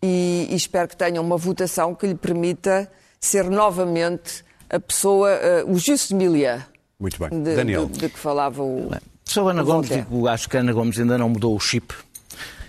e, 0.03 0.47
e 0.51 0.55
espero 0.55 0.89
que 0.89 0.97
tenha 0.97 1.21
uma 1.21 1.37
votação 1.37 1.95
que 1.95 2.05
lhe 2.05 2.15
permita 2.15 2.91
ser 3.17 3.45
novamente 3.49 4.43
a 4.69 4.77
pessoa, 4.79 5.29
eh, 5.31 5.63
o 5.65 5.77
Juste 5.77 6.13
Milieu, 6.13 6.59
Muito 7.01 7.17
bem. 7.19 7.43
de, 7.43 7.55
Daniel. 7.55 7.87
de- 7.87 7.99
de 7.99 8.09
que 8.09 8.17
falava 8.19 8.61
o. 8.63 8.89
Sobre 9.25 9.51
Ana 9.51 9.63
o 9.63 9.65
Gomes, 9.65 9.89
digo, 9.89 10.27
acho 10.27 10.47
que 10.47 10.55
Ana 10.57 10.71
Gomes 10.71 10.97
ainda 10.99 11.17
não 11.17 11.27
mudou 11.29 11.55
o 11.55 11.59
chip 11.59 11.93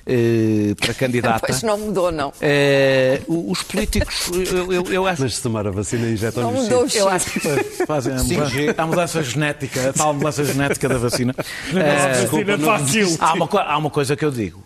eh, 0.07 0.74
para 0.80 0.95
candidata. 0.95 1.47
Pois 1.47 1.62
não 1.62 1.78
mudou, 1.78 2.11
não. 2.11 2.33
Eh, 2.41 3.20
os 3.28 3.62
políticos, 3.62 4.30
eu, 4.33 4.72
eu- 4.72 4.85
eu 4.93 5.07
acho 5.07 5.22
Mas 5.22 5.35
se 5.37 5.43
tomar 5.43 5.66
a 5.66 5.70
vacina 5.70 6.09
injetam 6.09 6.43
Não 6.45 6.53
mudou 6.53 6.85
o 6.85 6.89
chip. 6.89 6.99
Eu 7.01 7.09
acho 7.09 7.30
que 7.30 7.41
fazem 7.87 8.12
a 8.14 8.22
mudança, 8.22 8.74
a 8.78 8.87
mudança 8.87 9.22
genética, 9.22 9.91
a 9.91 9.93
tal 9.93 10.14
mudança 10.14 10.45
genética 10.45 10.89
da 10.89 10.99
vacina. 10.99 11.35
Eh, 11.74 12.26
Vacina 12.26 12.59
fácil. 12.59 13.16
há, 13.20 13.33
uma, 13.35 13.49
há 13.61 13.78
uma 13.78 13.91
coisa 13.91 14.16
que 14.16 14.24
eu 14.24 14.30
digo. 14.30 14.62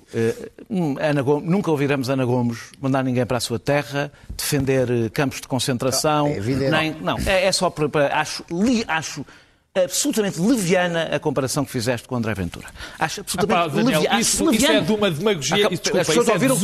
Hum, 0.70 0.96
Ana 0.98 1.22
Gomes- 1.22 1.48
nunca 1.50 1.70
ouviremos 1.70 2.08
Ana 2.08 2.24
Gomes 2.24 2.58
mandar 2.80 3.02
ninguém 3.04 3.26
para 3.26 3.36
a 3.36 3.40
sua 3.40 3.58
terra, 3.58 4.10
defender 4.36 5.10
campos 5.10 5.40
de 5.40 5.48
concentração. 5.48 6.28
é 6.28 6.36
evidente. 6.36 6.70
nem, 6.70 6.94
não, 7.00 7.16
é, 7.26 7.44
é 7.46 7.52
só 7.52 7.68
para. 7.70 7.88
para- 7.88 8.18
acho, 8.20 8.42
li- 8.50 8.84
acho 8.88 9.24
absolutamente 9.84 10.40
leviana 10.40 11.04
a 11.12 11.18
comparação 11.18 11.64
que 11.64 11.70
fizeste 11.70 12.06
com 12.08 12.14
o 12.14 12.18
André 12.18 12.34
Ventura. 12.34 12.66
Acho 12.98 13.20
Ah, 13.20 13.46
pá, 13.46 13.64
absolutamente 13.64 13.68
Daniel, 13.68 14.00
leviana. 14.00 14.20
isso, 14.20 14.52
isso 14.52 14.66
é 14.66 14.80
de 14.80 14.92
uma 14.92 15.10
demagogia. 15.10 15.66
E, 15.66 15.68
desculpa, 15.70 16.00
as 16.00 16.06
pessoas 16.06 16.26
isso 16.26 16.30
é 16.30 16.34
ouviram 16.34 16.56
o 16.56 16.58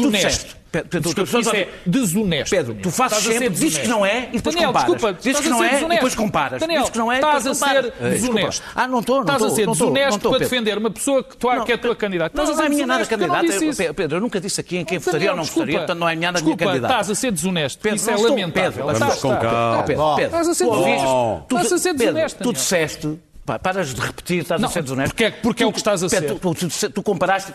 tu. 0.73 0.89
Pedro, 0.89 0.89
Pedro, 0.89 1.01
Desculpa, 1.15 1.23
pessoas 1.27 1.47
isso 1.47 1.57
é 1.57 1.69
desonesto. 1.87 2.57
Pedro, 2.57 2.75
tu 2.83 2.91
fazes 2.91 3.19
Estás 3.19 3.39
sempre, 3.39 3.51
dizes 3.59 3.79
que 3.79 3.89
não 3.89 4.07
é 4.07 4.29
e 4.33 4.37
depois 4.39 4.55
Daniel, 4.55 4.73
comparas. 4.73 4.91
desculpa, 4.93 5.13
Dizes 5.13 5.27
estás 5.27 5.45
que 5.45 5.51
não 5.51 5.63
é 5.63 5.67
e 5.67 5.71
desonesto. 5.71 5.95
depois 5.95 6.15
comparas. 6.15 6.61
Daniel, 6.61 6.79
Dizes 6.81 6.93
que 6.93 6.99
não 6.99 7.13
é 7.13 7.15
e 7.15 7.19
estás 7.19 7.47
a 7.47 7.55
ser 7.55 7.93
desonesto. 8.01 8.63
Ah, 8.75 8.89
não 8.89 9.01
estou, 9.01 9.17
não 9.17 9.23
Estás 9.23 9.43
a 9.43 9.47
estou. 9.47 9.57
ser 9.57 9.61
estou, 9.63 9.75
desonesto 9.75 10.17
estou, 10.17 10.31
para 10.33 10.39
Pedro. 10.41 10.51
defender 10.51 10.79
uma 10.79 10.91
pessoa 10.91 11.23
que, 11.23 11.37
tu, 11.37 11.47
Não, 11.53 11.65
que 11.65 11.73
é 11.73 11.75
a 11.75 11.79
tua 11.79 11.95
candidata. 11.97 12.37
Não, 12.37 12.45
Estás 12.45 12.57
não 12.59 12.65
a 12.65 12.67
é 12.67 12.69
ser 12.71 12.75
minha 12.75 12.87
nada 12.87 13.07
candidata. 13.07 13.95
Pedro, 13.95 14.17
eu 14.17 14.21
nunca 14.21 14.41
disse 14.41 14.61
aqui 14.61 14.79
em 14.79 14.85
quem 14.85 14.99
votaria 14.99 15.19
Daniel, 15.19 15.33
ou 15.33 15.37
não 15.37 15.45
votaria, 15.45 15.79
portanto 15.79 15.99
não 15.99 16.09
é 16.09 16.17
minha 16.17 16.33
nada 16.33 16.43
minha 16.45 16.57
Desculpa, 16.57 16.73
candidata. 16.73 16.95
estás 16.95 17.11
a 17.11 17.15
ser 17.21 17.33
desonesto. 17.33 17.79
Pedro, 17.83 17.97
Isso 17.97 18.07
não 18.07 18.13
é 18.13 18.17
estou, 18.17 18.31
lamentável. 18.31 18.71
Pedro. 18.73 18.85
Vamos 18.87 19.01
Estás, 19.03 19.21
com 19.21 19.33
estás. 19.33 19.53
calma. 19.53 19.83
Pedro, 19.85 20.23
Estás 20.25 20.49
a 20.49 20.55
ser 20.55 20.65
tu 20.65 20.71
desonesto. 20.71 21.07
tu- 21.49 21.57
Estás 21.57 21.73
a 21.73 21.79
ser 21.79 21.95
desonesto, 21.95 22.43
Tu 22.43 22.53
disseste. 22.53 23.19
Pá, 23.45 23.59
paras 23.59 23.93
de 23.93 24.01
repetir, 24.01 24.43
estás 24.43 24.61
Não, 24.61 24.69
a 24.69 24.73
ser 24.73 24.83
desonesto. 24.85 25.11
porque 25.15 25.25
é- 25.25 25.31
porque 25.33 25.63
é 25.65 25.67
o 25.67 25.73
que 25.73 25.79
estás 25.79 26.01
a 26.05 26.09
Pedro, 26.09 26.29
ser. 26.29 26.39
Tu, 26.39 26.55
tu, 26.55 26.69
tu, 26.69 26.91
tu 26.91 27.03
comparaste, 27.03 27.53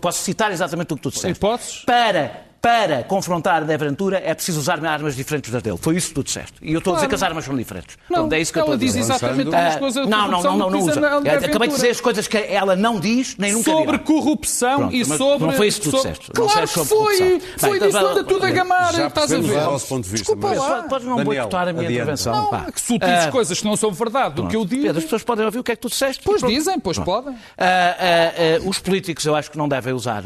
posso 0.00 0.22
citar 0.22 0.52
exatamente 0.52 0.92
o 0.92 0.96
que 0.96 1.02
tu 1.02 1.08
disseste. 1.10 1.30
E 1.38 1.40
podes? 1.40 1.82
Para, 1.86 2.42
para 2.62 3.02
confrontar 3.04 3.62
a 3.62 3.74
aventura 3.74 4.20
é 4.24 4.34
preciso 4.34 4.60
usar 4.60 4.84
armas 4.84 5.16
diferentes 5.16 5.50
das 5.50 5.62
dele. 5.62 5.78
Foi 5.80 5.96
isso 5.96 6.08
que 6.08 6.14
tu 6.14 6.22
disseste. 6.22 6.52
E 6.60 6.72
eu 6.74 6.78
estou 6.78 6.92
a 6.92 6.96
dizer 6.96 7.08
que 7.08 7.14
as 7.14 7.22
armas 7.22 7.44
são 7.44 7.56
diferentes. 7.56 7.96
Não, 8.08 8.16
Portanto, 8.18 8.32
é 8.34 8.40
isso 8.40 8.52
que 8.52 8.58
eu 8.58 8.64
ela 8.64 8.74
estou 8.74 8.74
a 8.74 8.78
diz 8.86 8.94
dizer. 8.94 9.12
exatamente 9.14 9.48
Avançando. 9.48 9.68
as 9.68 9.76
coisas 9.76 10.06
Ah, 10.06 10.08
não, 10.10 10.28
não, 10.28 10.42
não, 10.42 10.56
não, 10.58 10.70
não 10.70 10.78
usa. 10.80 11.00
Acabei 11.46 11.68
de 11.68 11.74
dizer 11.74 11.90
as 11.90 12.00
coisas 12.00 12.28
que 12.28 12.36
ela 12.36 12.76
não 12.76 13.00
diz, 13.00 13.36
nem 13.38 13.52
nunca 13.52 13.70
sobre 13.70 13.86
dirá. 13.92 13.98
corrupção 14.00 14.76
Pronto, 14.78 14.94
e 14.94 15.04
sobre. 15.06 15.46
não 15.46 15.52
foi 15.54 15.68
isso 15.68 15.80
que 15.80 15.88
tu 15.88 15.96
sobre- 15.96 16.10
disseste. 16.12 16.30
Claro 16.32 16.50
que 16.50 16.54
disseste 16.60 16.88
sobre 16.88 17.04
foi! 17.16 17.40
Foi 17.56 17.70
Bem, 17.70 17.88
disso 17.88 17.98
então, 17.98 18.10
anda 18.10 18.24
tudo 18.24 18.46
a 18.46 18.50
gamar, 18.50 18.92
Já 18.94 19.06
estás 19.06 19.32
a 19.32 19.38
ver? 19.38 19.56
o 19.58 19.70
vosso 19.70 19.86
ponto 19.86 20.04
de 20.04 20.10
vista, 20.10 20.24
Desculpa 20.34 20.48
mas- 20.48 20.58
lá. 20.58 20.82
Podes- 20.82 21.06
não 21.08 21.24
boicotar 21.24 21.68
a 21.68 21.72
minha 21.72 21.86
adianta. 21.86 21.92
intervenção. 21.94 22.34
Não, 22.34 22.50
pá. 22.50 22.66
que 22.72 22.80
se 22.80 22.98
tu 22.98 23.06
dizes 23.06 23.26
coisas 23.30 23.58
que 23.58 23.64
não 23.64 23.76
são 23.76 23.90
verdade 23.92 24.34
do 24.34 24.48
que 24.48 24.56
eu 24.56 24.64
digo. 24.66 24.82
Pedro, 24.82 24.98
as 24.98 25.04
pessoas 25.04 25.22
podem 25.22 25.46
ouvir 25.46 25.58
o 25.60 25.64
que 25.64 25.72
é 25.72 25.76
que 25.76 25.80
tu 25.82 25.88
disseste. 25.88 26.22
Pois 26.24 26.42
dizem, 26.42 26.78
pois 26.78 26.98
podem. 26.98 27.34
Ah, 27.56 27.96
ah, 27.96 28.68
os 28.68 28.78
políticos, 28.78 29.24
eu 29.24 29.34
acho 29.34 29.50
que 29.50 29.56
não 29.56 29.66
devem 29.68 29.92
usar 29.94 30.22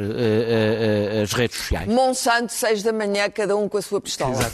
as 1.22 1.32
redes 1.32 1.59
sociais. 1.59 1.87
Monsanto, 2.25 2.53
seis 2.53 2.83
da 2.83 2.93
manhã, 2.93 3.29
cada 3.31 3.55
um 3.57 3.68
com 3.68 3.77
a 3.77 3.83
sua 3.83 4.01
pistola. 4.01 4.35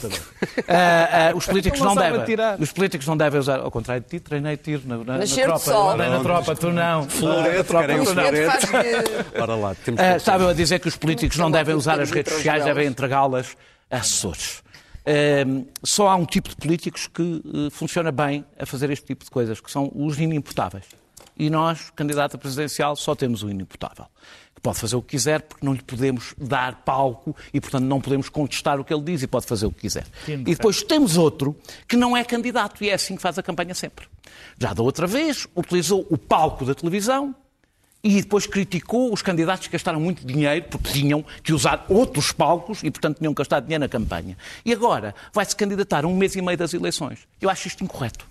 Ah, 0.67 1.29
ah, 1.31 1.35
os 1.35 1.45
políticos 1.45 1.79
não 1.79 1.95
Não 1.95 2.01
devem. 2.01 2.35
Os 2.59 2.71
políticos 2.71 3.07
não 3.07 3.15
devem 3.15 3.39
usar. 3.39 3.59
Ao 3.59 3.71
contrário 3.71 4.03
de 4.03 4.09
ti, 4.09 4.19
treinei 4.19 4.57
tiro 4.57 4.81
na, 4.85 4.97
na, 4.97 5.17
na 5.19 5.25
tropa. 5.25 5.59
sol. 5.59 5.95
Na 5.97 6.19
tropa, 6.19 6.55
tu 6.55 6.71
não. 6.71 7.07
Florete, 7.09 7.69
querem 7.71 7.99
O 7.99 8.01
um 8.01 8.05
Pedro 8.05 8.21
florete. 8.23 8.67
faz 8.67 8.83
de- 8.85 9.39
Ora 9.41 9.55
lá, 9.55 9.75
temos 9.75 9.99
Ah, 10.01 10.11
que- 10.11 10.17
estava 10.17 10.43
eu 10.43 10.49
a 10.49 10.53
dizer 10.53 10.79
que 10.79 10.87
os 10.87 10.95
políticos 10.97 11.37
não 11.37 11.45
Não 11.45 11.51
devem 11.51 11.75
usar 11.75 11.99
as 11.99 12.11
redes 12.11 12.33
sociais, 12.33 12.63
devem 12.65 12.87
entregá-las 12.87 13.55
a 13.89 13.97
assessores. 13.97 14.61
Ah, 15.05 15.63
só 15.83 16.07
há 16.09 16.15
um 16.15 16.25
tipo 16.25 16.49
de 16.49 16.55
políticos 16.55 17.07
que 17.07 17.41
eh, 17.45 17.69
funciona 17.71 18.11
bem 18.11 18.43
a 18.59 18.65
fazer 18.65 18.89
este 18.89 19.05
tipo 19.05 19.23
de 19.23 19.31
coisas, 19.31 19.59
que 19.61 19.71
são 19.71 19.91
os 19.95 20.19
inimputáveis. 20.19 20.85
E 21.37 21.49
nós, 21.49 21.89
candidato 21.95 22.35
a 22.35 22.37
presidencial, 22.37 22.95
só 22.95 23.15
temos 23.15 23.41
o 23.43 23.49
inimputável. 23.49 24.05
Pode 24.61 24.77
fazer 24.77 24.95
o 24.95 25.01
que 25.01 25.09
quiser, 25.09 25.41
porque 25.41 25.65
não 25.65 25.73
lhe 25.73 25.81
podemos 25.81 26.35
dar 26.37 26.83
palco 26.83 27.35
e, 27.51 27.59
portanto, 27.59 27.83
não 27.83 27.99
podemos 27.99 28.29
contestar 28.29 28.79
o 28.79 28.83
que 28.83 28.93
ele 28.93 29.03
diz 29.03 29.23
e 29.23 29.27
pode 29.27 29.47
fazer 29.47 29.65
o 29.65 29.71
que 29.71 29.81
quiser. 29.81 30.05
E 30.27 30.55
depois 30.55 30.83
temos 30.83 31.17
outro 31.17 31.55
que 31.87 31.97
não 31.97 32.15
é 32.15 32.23
candidato 32.23 32.83
e 32.83 32.89
é 32.89 32.93
assim 32.93 33.15
que 33.15 33.21
faz 33.21 33.39
a 33.39 33.43
campanha 33.43 33.73
sempre. 33.73 34.07
Já 34.59 34.73
da 34.73 34.83
outra 34.83 35.07
vez, 35.07 35.47
utilizou 35.55 36.05
o 36.09 36.17
palco 36.17 36.63
da 36.63 36.75
televisão 36.75 37.35
e 38.03 38.21
depois 38.21 38.47
criticou 38.47 39.13
os 39.13 39.21
candidatos 39.21 39.67
que 39.67 39.73
gastaram 39.73 39.99
muito 39.99 40.25
dinheiro, 40.25 40.65
porque 40.69 40.91
tinham 40.91 41.23
que 41.43 41.53
usar 41.53 41.85
outros 41.87 42.31
palcos 42.31 42.83
e, 42.83 42.89
portanto, 42.89 43.17
tinham 43.17 43.33
que 43.33 43.39
gastar 43.39 43.59
dinheiro 43.61 43.81
na 43.81 43.89
campanha. 43.89 44.37
E 44.65 44.73
agora 44.73 45.13
vai-se 45.33 45.55
candidatar 45.55 46.03
a 46.03 46.07
um 46.07 46.15
mês 46.15 46.35
e 46.35 46.41
meio 46.41 46.57
das 46.57 46.73
eleições. 46.73 47.19
Eu 47.39 47.49
acho 47.49 47.67
isto 47.67 47.83
incorreto. 47.83 48.25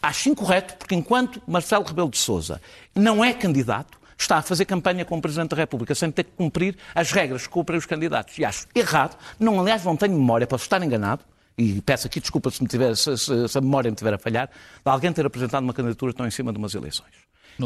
Acho 0.00 0.28
incorreto 0.28 0.76
porque, 0.76 0.94
enquanto 0.94 1.42
Marcelo 1.46 1.84
Rebelo 1.84 2.10
de 2.10 2.18
Sousa 2.18 2.60
não 2.94 3.24
é 3.24 3.32
candidato, 3.32 3.98
está 4.18 4.38
a 4.38 4.42
fazer 4.42 4.64
campanha 4.64 5.04
como 5.04 5.20
Presidente 5.20 5.50
da 5.50 5.56
República 5.56 5.94
sem 5.94 6.10
ter 6.10 6.24
que 6.24 6.30
cumprir 6.32 6.76
as 6.94 7.10
regras 7.12 7.42
que 7.46 7.48
cumprem 7.52 7.78
os 7.78 7.86
candidatos. 7.86 8.38
E 8.38 8.44
acho 8.44 8.66
errado. 8.74 9.16
Não, 9.38 9.60
aliás, 9.60 9.84
não 9.84 9.96
tenho 9.96 10.14
memória, 10.14 10.46
posso 10.46 10.64
estar 10.64 10.82
enganado, 10.82 11.22
e 11.58 11.80
peço 11.82 12.06
aqui 12.06 12.20
desculpa 12.20 12.50
se, 12.50 12.64
tiver, 12.66 12.94
se, 12.96 13.16
se- 13.16 13.48
se 13.48 13.58
a 13.58 13.60
memória 13.60 13.90
me 13.90 13.96
tiver 13.96 14.14
a 14.14 14.18
falhar, 14.18 14.48
de 14.48 14.90
alguém 14.90 15.12
ter 15.12 15.24
apresentado 15.24 15.62
uma 15.62 15.72
candidatura 15.74 16.12
tão 16.12 16.26
em 16.26 16.30
cima 16.30 16.52
de 16.52 16.58
umas 16.58 16.74
eleições. 16.74 17.12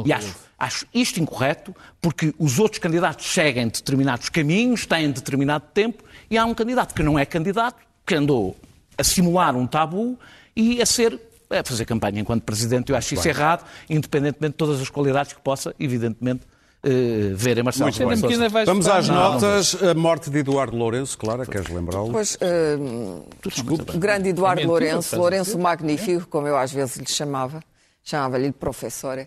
E 0.06 0.12
acho, 0.12 0.36
acho 0.56 0.86
isto 0.94 1.18
incorreto, 1.20 1.74
porque 2.00 2.32
os 2.38 2.60
outros 2.60 2.78
candidatos 2.78 3.26
seguem 3.26 3.66
determinados 3.66 4.28
caminhos, 4.28 4.86
têm 4.86 5.10
determinado 5.10 5.64
tempo, 5.74 6.04
e 6.30 6.38
há 6.38 6.44
um 6.44 6.54
candidato 6.54 6.94
que 6.94 7.02
não 7.02 7.18
é 7.18 7.26
candidato, 7.26 7.82
que 8.06 8.14
andou 8.14 8.56
a 8.96 9.02
simular 9.02 9.56
um 9.56 9.66
tabu 9.66 10.16
e 10.54 10.80
a 10.80 10.86
ser 10.86 11.18
a 11.50 11.64
fazer 11.64 11.84
campanha 11.84 12.20
enquanto 12.20 12.42
presidente. 12.42 12.90
Eu 12.90 12.96
acho 12.96 13.14
isso 13.14 13.28
errado, 13.28 13.64
independentemente 13.88 14.52
de 14.52 14.56
todas 14.58 14.80
as 14.80 14.88
qualidades 14.88 15.32
que 15.32 15.40
possa, 15.40 15.74
evidentemente, 15.78 16.42
eh, 16.82 17.32
verem 17.34 17.62
Marcelo 17.62 17.90
Rebelo 17.90 18.14
de 18.14 18.20
Sousa. 18.20 18.48
Vamos 18.64 18.88
às 18.88 19.08
Não, 19.08 19.14
notas. 19.14 19.82
A 19.82 19.94
morte 19.94 20.30
de 20.30 20.38
Eduardo 20.38 20.76
Lourenço, 20.76 21.18
Clara, 21.18 21.44
queres 21.44 21.68
lembrá-lo? 21.68 22.10
Pois, 22.10 22.38
hum, 22.78 23.22
Desculpe. 23.44 23.96
o 23.96 23.98
grande 23.98 24.30
Eduardo 24.30 24.62
É 24.62 24.66
Lourenço, 24.66 25.16
Lourenço 25.16 25.58
Magnífico, 25.58 26.26
como 26.28 26.46
eu 26.46 26.56
às 26.56 26.72
vezes 26.72 26.96
lhe 26.96 27.08
chamava, 27.08 27.62
chamava-lhe 28.02 28.46
de 28.46 28.54
professora, 28.54 29.26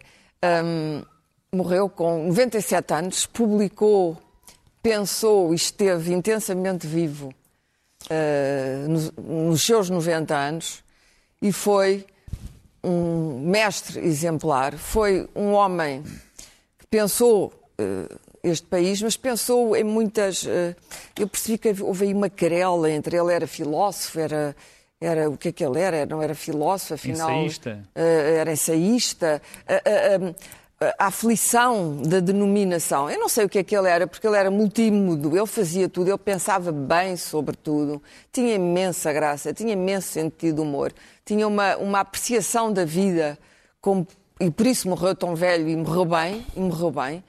hum, 0.66 1.04
morreu 1.54 1.88
com 1.90 2.26
97 2.28 2.94
anos, 2.94 3.26
publicou, 3.28 4.18
pensou 4.82 5.54
e 5.54 5.56
esteve 5.56 6.12
intensamente 6.12 6.88
vivo 6.88 7.32
uh, 8.10 8.90
nos, 8.90 9.12
nos 9.12 9.62
seus 9.62 9.90
90 9.92 10.36
anos 10.36 10.83
e 11.44 11.52
foi 11.52 12.06
um 12.84 13.40
mestre 13.40 14.00
exemplar, 14.00 14.74
foi 14.78 15.30
um 15.36 15.52
homem 15.54 16.04
que 16.80 16.88
pensou 16.90 17.54
eh, 17.78 18.08
este 18.44 18.68
país, 18.68 19.02
mas 19.02 19.16
pensou 19.16 19.76
em 19.76 19.84
muitas. 19.84 20.46
eh, 20.46 20.76
eu 21.20 21.28
percebi 21.28 21.58
que 21.58 21.82
houve 21.82 22.06
aí 22.06 22.14
uma 22.14 22.30
querela 22.30 22.90
entre 22.92 23.16
ele, 23.18 23.32
era 23.34 23.46
filósofo, 23.48 24.20
era. 24.20 24.56
Era, 25.02 25.30
o 25.30 25.36
que 25.38 25.50
é 25.50 25.52
que 25.52 25.66
ele 25.66 25.82
era? 25.82 26.06
Não 26.06 26.22
era 26.22 26.34
filósofo, 26.34 26.94
afinal. 26.94 27.30
Ensaísta. 27.44 27.84
eh, 27.94 28.38
era 28.40 28.54
ensaísta. 28.54 29.42
A, 29.68 29.74
a- 29.74 30.34
a- 30.98 31.08
aflição 31.08 31.98
da 31.98 32.20
denominação. 32.20 33.10
Eu 33.10 33.20
não 33.20 33.30
sei 33.30 33.46
o 33.46 33.50
que 33.50 33.60
é 33.60 33.64
que 33.64 33.76
ele 33.76 33.88
era, 33.88 34.08
porque 34.08 34.26
ele 34.28 34.38
era 34.38 34.50
multímodo, 34.52 35.36
ele 35.36 35.46
fazia 35.48 35.88
tudo, 35.88 36.10
ele 36.10 36.18
pensava 36.18 36.72
bem 36.72 37.16
sobre 37.18 37.56
tudo, 37.56 38.02
tinha 38.32 38.56
imensa 38.56 39.12
graça, 39.14 39.54
tinha 39.54 39.74
imenso 39.74 40.08
sentido 40.10 40.56
de 40.56 40.62
humor, 40.62 40.94
tinha 41.26 41.48
uma, 41.48 41.78
uma 41.78 42.00
apreciação 42.02 42.72
da 42.72 42.86
vida, 42.86 43.38
e 44.40 44.52
por 44.52 44.66
isso 44.66 44.90
morreu 44.90 45.16
tão 45.16 45.36
velho 45.36 45.68
e 45.70 45.76
morreu 45.76 46.06
bem, 46.06 46.46
e 46.56 46.60
morreu 46.60 46.92
bem. 46.92 47.24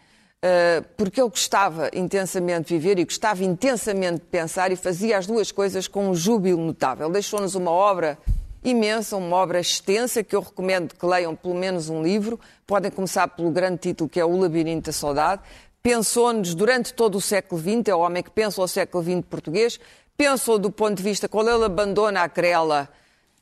Uh, 0.45 0.85
porque 0.99 1.19
ele 1.19 1.31
gostava 1.31 1.89
intensamente 1.95 2.69
de 2.69 2.79
viver 2.79 2.99
e 2.99 3.05
gostava 3.05 3.43
intensamente 3.43 4.17
de 4.17 4.27
pensar 4.27 4.71
e 4.71 4.77
fazia 4.77 5.17
as 5.17 5.27
duas 5.27 5.51
coisas 5.51 5.89
com 5.89 6.11
um 6.11 6.15
júbilo 6.15 6.61
notável. 6.61 7.09
Deixou-nos 7.09 7.55
uma 7.55 7.71
obra 7.71 8.19
imensa, 8.65 9.17
uma 9.17 9.37
obra 9.37 9.61
extensa, 9.61 10.25
que 10.25 10.35
eu 10.35 10.41
recomendo 10.41 10.95
que 10.95 11.05
leiam 11.07 11.37
pelo 11.37 11.55
menos 11.55 11.89
um 11.89 12.03
livro. 12.03 12.41
Podem 12.67 12.91
começar 12.91 13.29
pelo 13.29 13.51
grande 13.51 13.79
título, 13.79 14.09
que 14.09 14.19
é 14.19 14.25
O 14.25 14.37
Labirinto 14.37 14.87
da 14.87 14.93
Saudade. 14.93 15.43
Pensou-nos 15.83 16.55
durante 16.55 16.95
todo 16.95 17.19
o 17.19 17.21
século 17.21 17.61
XX, 17.61 17.89
é 17.89 17.95
o 17.95 18.01
homem 18.01 18.23
que 18.23 18.31
pensa 18.31 18.63
o 18.63 18.67
século 18.67 19.05
XX 19.05 19.23
português, 19.29 19.79
pensou 20.17 20.59
do 20.59 20.71
ponto 20.71 20.95
de 20.95 21.03
vista, 21.03 21.29
quando 21.29 21.51
ele 21.51 21.65
abandona 21.65 22.23
a 22.23 22.29
crela, 22.29 22.89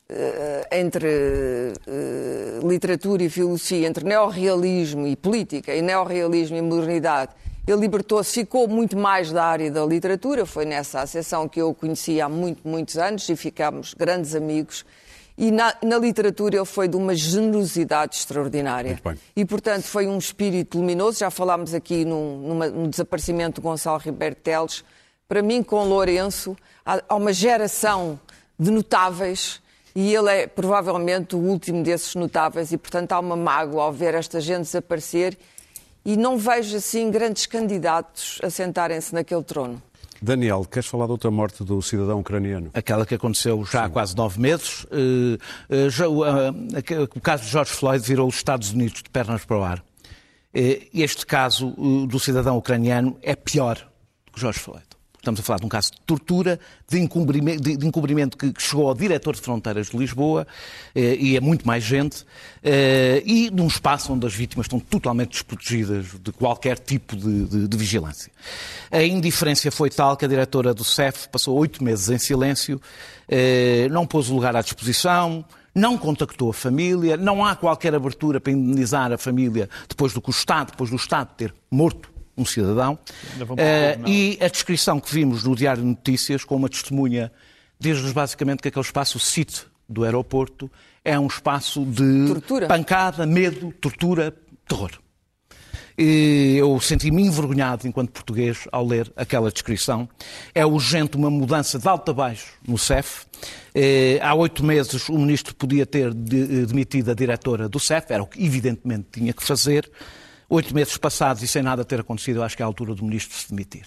eh, 0.09 0.69
entre 0.73 1.07
eh, 1.87 2.61
literatura 2.63 3.23
e 3.23 3.31
filosofia, 3.31 3.87
entre 3.87 4.05
neorrealismo 4.05 5.07
e 5.07 5.17
política, 5.17 5.75
e 5.75 5.81
neorrealismo 5.81 6.57
e 6.57 6.61
modernidade, 6.61 7.33
ele 7.67 7.81
libertou-se, 7.81 8.41
ficou 8.41 8.69
muito 8.69 8.97
mais 8.97 9.31
da 9.31 9.45
área 9.45 9.71
da 9.71 9.87
literatura, 9.87 10.45
foi 10.45 10.65
nessa 10.65 11.01
associação 11.01 11.49
que 11.49 11.61
eu 11.61 11.71
o 11.71 11.75
conheci 11.75 12.21
há 12.21 12.29
muito, 12.29 12.67
muitos 12.67 12.99
anos 12.99 13.27
e 13.29 13.37
ficámos 13.37 13.95
grandes 13.95 14.35
amigos. 14.35 14.85
E 15.37 15.51
na, 15.51 15.75
na 15.83 15.99
literatura 15.99 16.57
ele 16.57 16.65
foi 16.65 16.87
de 16.89 16.97
uma 16.97 17.15
generosidade 17.15 18.17
extraordinária. 18.17 18.93
E, 19.35 19.45
portanto, 19.45 19.85
foi 19.85 20.07
um 20.07 20.19
espírito 20.19 20.79
luminoso. 20.79 21.19
Já 21.19 21.31
falámos 21.31 21.73
aqui 21.75 22.05
num- 22.05 22.39
numa- 22.49 22.69
no 22.69 22.89
desaparecimento 22.89 23.61
de 23.61 23.67
Gonçalo 23.67 23.99
Ribeiro 23.99 24.35
Teles. 24.37 24.85
Para 25.29 25.41
mim, 25.43 25.63
com 25.63 25.85
Lourenço, 25.85 26.57
há, 26.85 27.03
há 27.09 27.15
uma 27.15 27.33
geração 27.33 28.21
de 28.59 28.71
notáveis 28.71 29.61
e 29.95 30.15
ele 30.15 30.31
é 30.31 30.47
provavelmente 30.47 31.35
o 31.35 31.39
último 31.39 31.83
desses 31.83 32.15
notáveis 32.15 32.71
e, 32.73 32.77
portanto, 32.77 33.13
há 33.13 33.19
uma 33.19 33.37
mágoa 33.37 33.85
ao 33.85 33.93
ver 33.93 34.15
esta 34.15 34.41
gente 34.41 34.63
desaparecer 34.65 35.37
e 36.05 36.17
não 36.17 36.37
vejo, 36.37 36.77
assim, 36.77 37.11
grandes 37.11 37.47
candidatos 37.47 38.39
a 38.43 38.51
sentarem-se 38.51 39.15
naquele 39.15 39.43
trono. 39.43 39.83
Daniel, 40.23 40.65
queres 40.65 40.89
falar 40.89 41.07
da 41.07 41.13
outra 41.13 41.31
morte 41.31 41.65
do 41.65 41.83
cidadão 41.83 42.21
ucraniano? 42.21 42.71
aquela 42.75 43.05
que 43.05 43.15
aconteceu 43.15 43.65
já 43.65 43.85
há 43.85 43.89
quase 43.91 44.17
nove 44.17 44.41
meses. 44.41 44.87
Eh, 44.91 45.39
eh, 45.69 45.91
já 45.91 46.09
o, 46.09 46.23
aque- 46.77 46.97
o 47.17 47.21
caso 47.21 47.43
de 47.45 47.51
George 47.51 47.73
Floyd 47.73 48.07
virou 48.07 48.29
os 48.29 48.37
Estados 48.37 48.71
Unidos 48.71 49.03
de 49.03 49.11
pernas 49.11 49.45
para 49.45 49.59
o 49.59 49.63
ar. 49.65 49.85
Eh, 50.55 50.87
Este 50.95 51.27
caso 51.27 51.75
eh, 51.77 52.07
do 52.07 52.21
cidadão 52.21 52.57
ucraniano 52.57 53.19
é 53.23 53.35
pior 53.35 53.77
do 54.27 54.33
que 54.33 54.41
George 54.41 54.61
Floyd. 54.61 54.85
Estamos 55.23 55.39
a 55.39 55.43
falar 55.45 55.61
de 55.61 55.67
um 55.67 55.69
caso 55.69 55.93
de 55.93 56.01
tortura, 56.01 56.59
de 56.91 56.99
encobrimento, 56.99 57.63
de, 57.63 57.77
de 57.77 57.87
encobrimento 57.87 58.37
que, 58.37 58.53
chegou 58.59 58.89
ao 58.89 58.95
diretor 58.95 59.37
de 59.37 59.41
fronteiras 59.41 59.87
de 59.89 59.97
Lisboa 59.97 60.45
eh, 60.97 61.15
e 61.17 61.37
a 61.37 61.41
muito 61.41 61.65
mais 61.65 61.85
gente, 61.85 62.25
eh, 62.61 63.23
e 63.25 63.49
de 63.49 63.63
um 63.63 63.69
espaço 63.69 64.13
onde 64.13 64.27
as 64.27 64.35
vítimas 64.35 64.65
estão 64.65 64.81
totalmente 64.81 65.31
desprotegidas 65.31 66.07
de 66.21 66.33
qualquer 66.33 66.77
tipo 66.77 67.15
de, 67.15 67.45
de- 67.45 67.69
de 67.69 67.77
vigilância. 67.77 68.33
A 68.91 69.01
indiferença 69.05 69.71
foi 69.71 69.91
tal 69.91 70.17
que 70.17 70.25
a 70.25 70.29
diretora 70.29 70.75
do 70.75 70.83
CEF 70.83 71.29
passou 71.29 71.57
oito 71.57 71.85
meses 71.85 72.09
em 72.09 72.19
silêncio, 72.19 72.83
eh, 73.29 73.87
não 73.93 74.05
pôs 74.05 74.29
o 74.29 74.35
lugar 74.35 74.57
à 74.57 74.61
disposição, 74.61 75.45
não 75.73 75.97
contactou 75.97 76.51
a 76.51 76.53
família, 76.53 77.17
não 77.17 77.45
há 77.45 77.55
qualquer 77.55 77.95
abertura 77.95 78.41
para 78.41 78.53
indenizar 78.53 79.13
a 79.13 79.17
família 79.17 79.71
depois 79.89 80.13
do 80.13 80.21
que 80.21 80.31
o 80.31 80.33
Estado, 80.33 80.73
depois 80.73 80.91
do 80.91 80.97
Estado 80.97 81.29
ter 81.37 81.55
morto 81.71 82.11
um 82.43 82.45
cidadão. 82.45 82.99
Eh, 83.57 83.93
tribunal. 83.93 84.09
e 84.13 84.39
a 84.41 84.49
descrição 84.49 85.01
que 85.01 85.13
vimos 85.15 85.45
no 85.45 85.55
Diário 85.57 85.83
de 85.83 85.89
Notícias, 85.89 86.45
com 86.45 86.57
uma 86.57 86.69
testemunha, 86.69 87.33
diz-nos 87.79 88.13
basicamente 88.13 88.61
que 88.61 88.69
aquele 88.69 88.85
espaço 88.85 89.19
CIT 89.19 89.67
do 89.89 90.05
aeroporto 90.05 90.71
é 91.05 91.19
um 91.19 91.27
espaço 91.27 91.85
de 91.85 92.27
Tortura. 92.29 92.67
pancada, 92.69 93.27
medo, 93.27 93.73
tortura, 93.81 94.35
terror. 94.69 94.91
E 95.99 96.57
eu 96.59 96.81
senti-me 96.81 97.23
envergonhado 97.23 97.87
enquanto 97.87 98.11
português 98.13 98.67
ao 98.73 98.87
ler 98.87 99.13
aquela 99.15 99.51
descrição. 99.53 100.09
É 100.55 100.65
urgente 100.65 101.19
uma 101.19 101.29
mudança 101.31 101.79
de 101.79 101.87
alto 101.87 102.11
a 102.11 102.15
baixo 102.15 102.55
no 102.67 102.79
CEF. 102.79 103.27
Eh, 103.75 104.19
Há 104.23 104.35
oito 104.35 104.65
meses 104.65 105.09
o 105.11 105.19
ministro 105.19 105.55
podia 105.55 105.85
ter 105.85 106.15
de- 106.15 106.65
demitido 106.65 107.11
a 107.11 107.15
diretora 107.15 107.69
do 107.69 107.79
CEF, 107.79 108.07
era 108.11 108.23
o 108.23 108.27
que 108.27 108.43
evidentemente 108.43 109.09
tinha 109.13 109.33
que 109.35 109.43
fazer. 109.45 109.91
Oito 110.53 110.75
meses 110.75 110.99
passados 110.99 111.43
e 111.43 111.49
sem 111.49 111.63
nada 111.63 111.83
ter 111.83 111.99
acontecido, 112.01 112.41
eu 112.41 112.43
acho 112.43 112.55
que 112.55 112.63
é 112.63 112.65
a 112.65 112.67
altura 112.67 112.95
do 112.95 113.03
ministro 113.03 113.35
se 113.39 113.49
demitir. 113.49 113.87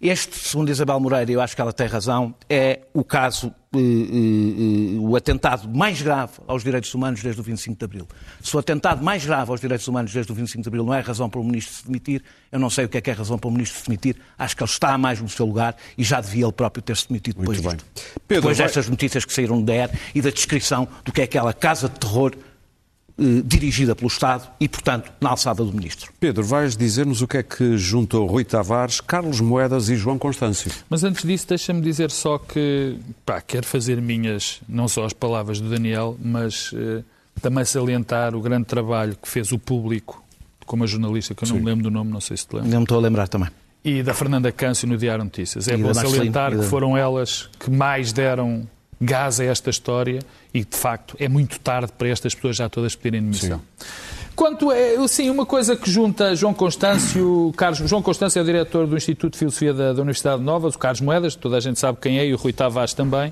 Este, 0.00 0.36
segundo 0.36 0.70
Isabel 0.70 1.00
Moreira, 1.00 1.28
e 1.28 1.34
eu 1.34 1.40
acho 1.40 1.56
que 1.56 1.60
ela 1.60 1.72
tem 1.72 1.88
razão, 1.88 2.36
é 2.48 2.82
o 2.94 3.02
caso, 3.02 3.52
eh, 3.74 3.78
eh, 3.78 4.94
eh, 4.94 4.98
o 5.00 5.16
atentado 5.16 5.68
mais 5.68 6.00
grave 6.00 6.34
aos 6.46 6.62
direitos 6.62 6.94
humanos 6.94 7.20
desde 7.20 7.40
o 7.40 7.42
25 7.44 7.76
de 7.76 7.84
Abril. 7.84 8.08
Se 8.40 8.54
o 8.54 8.60
atentado 8.60 9.02
mais 9.02 9.26
grave 9.26 9.50
aos 9.50 9.60
direitos 9.60 9.88
humanos 9.88 10.12
desde 10.12 10.30
o 10.30 10.34
25 10.36 10.62
de 10.62 10.68
Abril 10.68 10.84
não 10.84 10.94
é 10.94 11.00
razão 11.00 11.28
para 11.28 11.40
o 11.40 11.44
ministro 11.44 11.74
se 11.74 11.84
demitir, 11.84 12.22
eu 12.52 12.60
não 12.60 12.70
sei 12.70 12.84
o 12.84 12.88
que 12.88 12.98
é 12.98 13.00
que 13.00 13.10
é 13.10 13.12
razão 13.12 13.36
para 13.36 13.48
o 13.48 13.52
ministro 13.52 13.80
se 13.80 13.86
demitir. 13.88 14.16
Acho 14.38 14.56
que 14.56 14.62
ele 14.62 14.70
está 14.70 14.96
mais 14.96 15.20
no 15.20 15.28
seu 15.28 15.46
lugar 15.46 15.76
e 15.98 16.04
já 16.04 16.20
devia 16.20 16.44
ele 16.44 16.52
próprio 16.52 16.80
ter 16.80 16.96
se 16.96 17.08
demitido 17.08 17.40
depois 17.40 17.60
Muito 17.60 17.76
disto. 17.76 17.90
Pedro, 18.28 18.42
depois 18.42 18.58
vai- 18.58 18.66
destas 18.68 18.88
notícias 18.88 19.24
que 19.24 19.32
saíram 19.32 19.58
do 19.58 19.64
DER 19.64 19.90
e 20.14 20.22
da 20.22 20.30
descrição 20.30 20.86
do 21.04 21.10
que 21.10 21.20
é 21.22 21.24
aquela 21.24 21.52
casa 21.52 21.88
de 21.88 21.98
terror 21.98 22.32
eh, 23.18 23.42
dirigida 23.44 23.94
pelo 23.94 24.08
Estado 24.08 24.48
e, 24.60 24.68
portanto, 24.68 25.10
na 25.20 25.30
alçada 25.30 25.64
do 25.64 25.72
ministro. 25.72 26.12
Pedro, 26.18 26.42
vais 26.44 26.76
dizer-nos 26.76 27.22
o 27.22 27.28
que 27.28 27.36
é 27.38 27.42
que 27.42 27.76
juntou 27.76 28.26
Rui 28.26 28.44
Tavares, 28.44 29.00
Carlos 29.00 29.40
Moedas 29.40 29.88
e 29.88 29.96
João 29.96 30.18
Constâncio. 30.18 30.70
Mas 30.88 31.04
antes 31.04 31.24
disso, 31.24 31.46
deixa-me 31.48 31.80
dizer 31.80 32.10
só 32.10 32.38
que 32.38 32.96
pá, 33.24 33.40
quero 33.40 33.66
fazer 33.66 34.00
minhas, 34.00 34.60
não 34.68 34.88
só 34.88 35.04
as 35.04 35.12
palavras 35.12 35.60
do 35.60 35.68
Daniel, 35.68 36.16
mas 36.22 36.70
eh, 36.74 37.02
também 37.40 37.64
salientar 37.64 38.34
o 38.34 38.40
grande 38.40 38.64
trabalho 38.66 39.16
que 39.20 39.28
fez 39.28 39.52
o 39.52 39.58
público, 39.58 40.22
como 40.66 40.84
a 40.84 40.86
jornalista, 40.86 41.34
que 41.34 41.44
eu 41.44 41.48
não 41.48 41.56
me 41.56 41.64
lembro 41.64 41.82
do 41.84 41.90
nome, 41.90 42.10
não 42.10 42.20
sei 42.20 42.36
se 42.36 42.46
te 42.46 42.54
lembro, 42.56 42.70
Não 42.70 42.78
me 42.78 42.84
estou 42.84 42.98
a 42.98 43.00
lembrar 43.00 43.28
também. 43.28 43.48
e 43.84 44.02
da 44.02 44.14
Fernanda 44.14 44.50
Câncio 44.52 44.86
no 44.88 44.96
Diário 44.96 45.24
Notícias. 45.24 45.66
É 45.68 45.74
E 45.74 45.76
bom 45.76 45.92
salientar 45.92 46.56
que 46.56 46.62
foram 46.64 46.96
elas 46.96 47.48
que 47.58 47.68
mais 47.70 48.12
deram 48.12 48.66
gás 49.02 49.40
a 49.40 49.44
esta 49.44 49.68
história 49.70 50.20
e, 50.54 50.64
de 50.64 50.76
facto, 50.76 51.16
é 51.18 51.28
muito 51.28 51.58
tarde 51.60 51.92
para 51.96 52.08
estas 52.08 52.34
pessoas 52.34 52.56
já 52.56 52.68
todas 52.68 52.94
pedirem 52.94 53.20
demissão. 53.22 53.60
Quanto 54.34 54.72
é, 54.72 54.96
sim, 55.08 55.28
uma 55.28 55.44
coisa 55.44 55.76
que 55.76 55.90
junta 55.90 56.34
João 56.34 56.54
Constâncio, 56.54 57.52
Carlos, 57.56 57.78
João 57.88 58.00
Constâncio 58.00 58.38
é 58.38 58.42
o 58.42 58.44
diretor 58.44 58.86
do 58.86 58.96
Instituto 58.96 59.34
de 59.34 59.38
Filosofia 59.38 59.74
da, 59.74 59.92
da 59.92 60.00
Universidade 60.00 60.38
de 60.38 60.44
Nova, 60.44 60.68
o 60.68 60.78
Carlos 60.78 61.02
Moedas, 61.02 61.34
toda 61.34 61.58
a 61.58 61.60
gente 61.60 61.78
sabe 61.78 61.98
quem 62.00 62.18
é, 62.18 62.26
e 62.26 62.32
o 62.32 62.36
Rui 62.38 62.50
Tavares 62.52 62.94
também. 62.94 63.30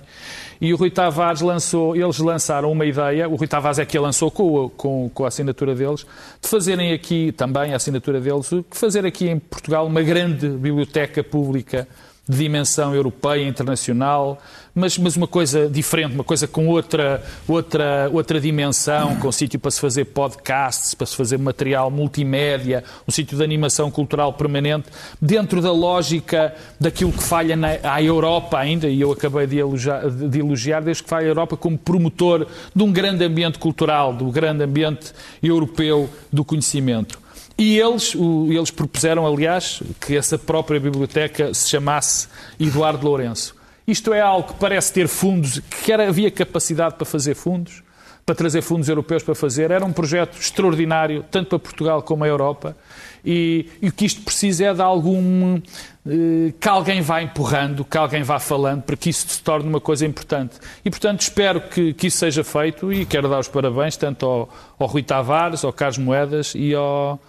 E 0.61 0.75
o 0.75 0.77
Rui 0.77 0.91
Tavares 0.91 1.41
lançou, 1.41 1.97
eles 1.97 2.19
lançaram 2.19 2.71
uma 2.71 2.85
ideia, 2.85 3.27
o 3.31 3.37
Rui 3.37 3.47
Tavares 3.49 3.79
é 3.79 3.87
que 3.87 3.97
a 3.97 4.01
lançou 4.01 4.31
com, 4.31 4.67
a- 4.67 4.71
com, 4.77 5.11
com 5.15 5.25
a 5.25 5.29
assinatura 5.29 5.75
deles, 5.75 6.05
de 6.41 6.47
fazerem 6.49 6.93
aqui, 6.93 7.33
também 7.33 7.73
a 7.73 7.77
assinatura 7.77 8.21
deles, 8.21 8.51
de 8.51 8.63
fazer 8.73 9.07
aqui 9.07 9.27
em 9.27 9.39
Portugal 9.39 9.87
uma 9.87 10.03
grande 10.03 10.49
biblioteca 10.49 11.25
pública 11.25 11.89
de 12.29 12.37
dimensão 12.37 12.95
europeia, 12.95 13.49
internacional, 13.49 14.39
mas, 14.75 14.97
mas 14.99 15.17
uma 15.17 15.27
coisa 15.27 15.69
diferente, 15.69 16.15
uma 16.15 16.25
coisa 16.25 16.47
com 16.47 16.69
outra, 16.69 17.23
outra, 17.47 18.11
outra 18.13 18.41
dimensão, 18.41 19.17
com 19.17 19.31
sítio 19.33 19.59
para 19.59 19.71
se 19.71 19.81
fazer 19.81 20.07
podcasts, 20.07 20.95
para 20.95 21.07
se 21.07 21.17
fazer 21.17 21.39
material 21.39 21.91
multimédia, 21.91 22.85
um 23.07 23.11
sítio 23.11 23.37
de 23.37 23.43
animação 23.43 23.91
cultural 23.91 24.33
permanente, 24.33 24.89
dentro 25.21 25.61
da 25.61 25.73
lógica 25.73 26.55
daquilo 26.79 27.13
que 27.13 27.23
falha 27.23 27.57
na, 27.57 27.79
à 27.83 28.03
Europa 28.03 28.59
ainda, 28.59 28.89
e 28.89 29.01
eu 29.01 29.13
acabei 29.13 29.47
de 29.47 29.59
elogiar, 29.59 30.09
de 30.09 30.39
elogiar 30.39 30.81
desde 30.81 31.03
que 31.03 31.09
falha 31.09 31.27
a 31.27 31.29
Europa 31.29 31.57
como 31.57 31.77
promotor 31.77 32.47
de 32.75 32.83
um 32.83 32.93
grande 32.93 33.25
ambiente 33.25 33.59
cultural, 33.59 34.13
do 34.13 34.31
grande 34.31 34.65
ambiente 34.65 35.13
europeu 35.43 36.09
do 36.33 36.45
conhecimento. 36.45 37.19
E 37.59 37.79
eles, 37.79 38.15
o, 38.15 38.47
eles 38.51 38.71
propuseram, 38.71 39.27
aliás, 39.27 39.83
que 40.01 40.17
essa 40.17 40.39
própria 40.39 40.81
biblioteca 40.81 41.53
se 41.53 41.69
chamasse 41.69 42.27
Eduardo 42.59 43.07
Lourenço. 43.07 43.60
Isto 43.91 44.15
é 44.15 44.21
algo 44.21 44.53
que 44.53 44.61
parece 44.61 44.93
ter 44.93 45.09
fundos, 45.09 45.59
que 45.59 45.91
era, 45.91 46.09
havia 46.09 46.31
capacidade 46.31 46.95
para 46.95 47.05
fazer 47.05 47.35
fundos, 47.35 47.83
para 48.25 48.37
trazer 48.37 48.63
fundos 48.63 48.89
europeus 48.89 49.25
para 49.25 49.35
fazer. 49.35 49.73
Era 49.73 49.85
um 49.85 49.93
projeto 49.93 50.39
extraordinário, 50.39 51.25
tanto 51.29 51.49
para 51.49 51.59
Portugal 51.59 52.01
como 52.01 52.23
a 52.23 52.29
Europa. 52.29 52.77
E, 53.25 53.67
e 53.83 53.89
o 53.89 53.93
que 53.93 54.05
isto 54.05 54.23
precisa 54.23 54.67
é 54.67 54.75
de 54.75 54.81
algum. 54.81 55.61
Eh, 56.07 56.53
que 56.61 56.69
alguém 56.69 57.01
vá 57.01 57.21
empurrando, 57.21 57.85
que 57.85 57.99
alguém 57.99 58.23
vá 58.23 58.39
falando, 58.39 58.83
para 58.83 58.97
que 58.97 59.11
isso 59.11 59.27
se 59.29 59.43
torne 59.43 59.69
uma 59.69 59.81
coisa 59.81 60.07
importante. 60.07 60.55
E, 60.85 60.89
portanto, 60.91 61.23
espero 61.23 61.61
que, 61.61 61.93
que 61.93 62.07
isso 62.07 62.19
seja 62.19 62.45
feito 62.45 62.93
e 62.93 63.05
quero 63.05 63.29
dar 63.29 63.41
os 63.41 63.49
parabéns 63.49 63.97
tanto 63.97 64.25
ao, 64.25 64.49
ao 64.79 64.87
Rui 64.87 65.03
Tavares, 65.03 65.65
ao 65.65 65.73
Carlos 65.73 65.99
Moedas 65.99 66.53
e 66.55 66.73
ao, 66.73 67.21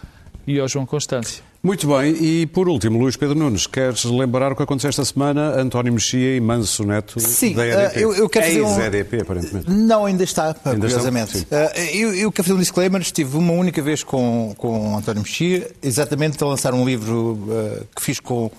e 0.46 0.60
ao 0.60 0.68
João 0.68 0.86
Constâncio. 0.86 1.51
Muito 1.64 1.88
bem, 1.88 2.16
e 2.20 2.48
por 2.48 2.68
último, 2.68 2.98
Luís 2.98 3.16
Pedro 3.16 3.36
Nunes, 3.36 3.68
queres 3.68 4.04
lembrar 4.04 4.52
o 4.52 4.56
que 4.56 4.64
aconteceu 4.64 4.90
esta 4.90 5.06
semana? 5.06 5.62
António 5.62 5.94
Mexia 5.94 6.36
e 6.36 6.40
Manso 6.40 6.84
Neto 6.84 7.20
Sim, 7.20 7.54
da 7.54 7.68
EDP. 7.68 7.98
uh, 7.98 8.02
eu, 8.02 8.14
eu 8.16 8.30
quero 8.30 8.46
fazer 8.48 8.62
um... 8.64 8.80
Ex-EDP, 8.80 9.22
aparentemente. 9.22 9.70
Não, 9.70 10.06
ainda 10.08 10.24
está, 10.24 10.56
Ainda 10.66 10.80
curiosamente. 10.80 11.38
estão? 11.38 11.60
Uh, 11.60 11.80
eu, 11.94 12.16
eu 12.16 12.32
quero 12.32 12.48
fazer 12.48 12.58
um 12.58 12.60
disclaimer, 12.60 13.00
estive 13.00 13.38
uma 13.38 13.54
única 13.54 13.80
vez 13.80 14.02
com, 14.04 14.56
com 14.58 14.98
António 14.98 15.22
Mexia, 15.22 15.70
exatamente 15.84 16.44
a 16.44 16.48
lançar 16.48 16.74
um 16.74 16.84
livro 16.84 17.34
uh, 17.34 17.86
que 17.96 18.02
fiz 18.02 18.20
com 18.20 18.50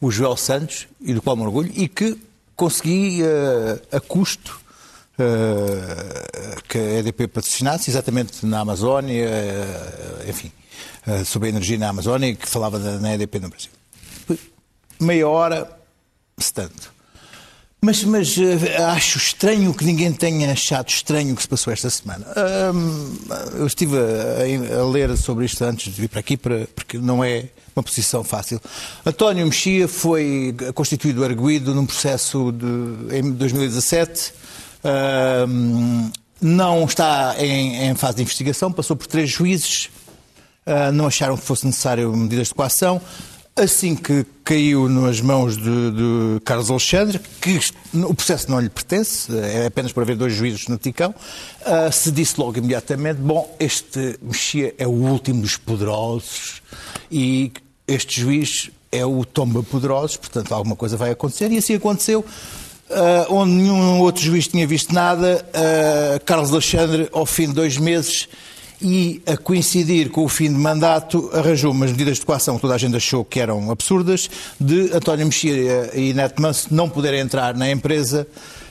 o 0.00 0.10
Joel 0.10 0.36
Santos, 0.36 0.88
e 1.00 1.14
do 1.14 1.22
qual 1.22 1.36
me 1.36 1.42
orgulho, 1.42 1.70
e 1.76 1.86
que 1.86 2.18
consegui 2.56 3.20
uh, 3.22 3.96
a 3.96 4.00
custo 4.00 4.60
uh, 5.16 6.62
que 6.68 6.76
a 6.76 6.98
EDP 6.98 7.28
patrocinasse, 7.28 7.88
exatamente 7.88 8.44
na 8.44 8.58
Amazónia, 8.58 9.28
uh, 9.28 10.28
enfim, 10.28 10.50
sobre 11.24 11.48
a 11.48 11.50
energia 11.50 11.78
na 11.78 11.88
Amazónia, 11.88 12.34
que 12.34 12.48
falava 12.48 12.78
da, 12.78 12.98
na 12.98 13.14
EDP 13.14 13.40
no 13.40 13.48
Brasil. 13.48 13.70
Meia 15.00 15.28
hora, 15.28 15.78
se 16.38 16.52
tanto. 16.52 16.98
Mas, 17.80 18.02
mas 18.02 18.36
uh, 18.36 18.42
acho 18.88 19.18
estranho 19.18 19.72
que 19.72 19.84
ninguém 19.84 20.12
tenha 20.12 20.50
achado 20.50 20.88
estranho 20.88 21.32
o 21.32 21.36
que 21.36 21.42
se 21.42 21.48
passou 21.48 21.72
esta 21.72 21.88
semana. 21.88 22.26
Eu 23.54 23.66
estive 23.66 23.96
a, 23.96 24.84
ler 24.84 25.16
sobre 25.16 25.44
isto 25.44 25.62
antes 25.64 25.94
de 25.94 26.00
vir 26.00 26.08
para 26.08 26.18
aqui, 26.18 26.36
para, 26.36 26.66
porque 26.74 26.98
não 26.98 27.22
é 27.22 27.44
uma 27.76 27.82
posição 27.82 28.24
fácil. 28.24 28.60
António 29.06 29.46
Mexia 29.46 29.86
foi 29.86 30.54
constituído 30.74 31.24
arguído 31.24 31.72
num 31.72 31.86
processo 31.86 32.50
de, 32.50 33.16
em 33.16 33.30
2017. 33.30 34.32
Um, 35.48 36.10
não 36.40 36.84
está 36.84 37.36
em, 37.38 37.90
em, 37.90 37.94
fase 37.94 38.16
de 38.16 38.22
investigação, 38.22 38.72
passou 38.72 38.96
por 38.96 39.06
três 39.06 39.30
juízes, 39.30 39.88
uh, 40.68 40.92
não 40.92 41.06
acharam 41.06 41.36
que 41.36 41.44
fosse 41.44 41.66
necessário 41.66 42.14
medidas 42.14 42.48
de 42.48 42.54
coação. 42.54 43.00
Assim 43.56 43.96
que 43.96 44.24
caiu 44.44 44.88
nas 44.88 45.20
mãos 45.20 45.56
de, 45.56 45.90
de, 45.90 46.40
Carlos 46.44 46.70
Alexandre, 46.70 47.20
que 47.40 47.58
o 47.92 48.14
processo 48.14 48.48
não 48.48 48.60
lhe 48.60 48.68
pertence, 48.68 49.36
é 49.36 49.66
apenas 49.66 49.92
para 49.92 50.04
haver 50.04 50.14
dois 50.14 50.32
juízes 50.32 50.68
no 50.68 50.78
Ticão, 50.78 51.12
uh, 51.62 51.92
se 51.92 52.12
disse 52.12 52.38
logo 52.38 52.56
imediatamente: 52.56 53.16
bom, 53.16 53.52
este 53.58 54.16
Mexia 54.22 54.72
é 54.78 54.86
o 54.86 54.90
último 54.90 55.42
dos 55.42 55.56
poderosos 55.56 56.62
e 57.10 57.50
este 57.88 58.20
juiz 58.20 58.70
é 58.92 59.04
o 59.04 59.24
tomba 59.24 59.62
poderosos, 59.62 60.16
portanto 60.16 60.52
alguma 60.54 60.76
coisa 60.76 60.96
vai 60.96 61.10
acontecer, 61.10 61.50
e 61.50 61.58
assim 61.58 61.74
aconteceu. 61.74 62.24
Uh, 62.90 63.34
onde 63.34 63.52
nenhum 63.52 64.00
outro 64.00 64.22
juiz 64.22 64.48
tinha 64.48 64.66
visto 64.66 64.94
nada, 64.94 65.44
uh, 65.48 66.24
Carlos 66.24 66.52
Alexandre, 66.52 67.08
ao 67.12 67.26
fim 67.26 67.48
de 67.48 67.52
dois 67.52 67.76
meses, 67.76 68.28
e 68.80 69.20
a 69.26 69.36
coincidir 69.36 70.10
com 70.10 70.24
o 70.24 70.28
fim 70.28 70.52
de 70.52 70.58
mandato, 70.58 71.30
arranjou 71.32 71.72
umas 71.72 71.90
medidas 71.90 72.18
de 72.18 72.26
coação 72.26 72.56
que 72.56 72.62
toda 72.62 72.74
a 72.74 72.78
gente 72.78 72.96
achou 72.96 73.24
que 73.24 73.40
eram 73.40 73.70
absurdas, 73.70 74.30
de 74.60 74.92
António 74.92 75.26
Mexia 75.26 75.90
e 75.94 76.12
Neto 76.14 76.40
Manso 76.40 76.68
não 76.70 76.88
poderem 76.88 77.20
entrar 77.20 77.54
na 77.54 77.70
empresa 77.70 78.26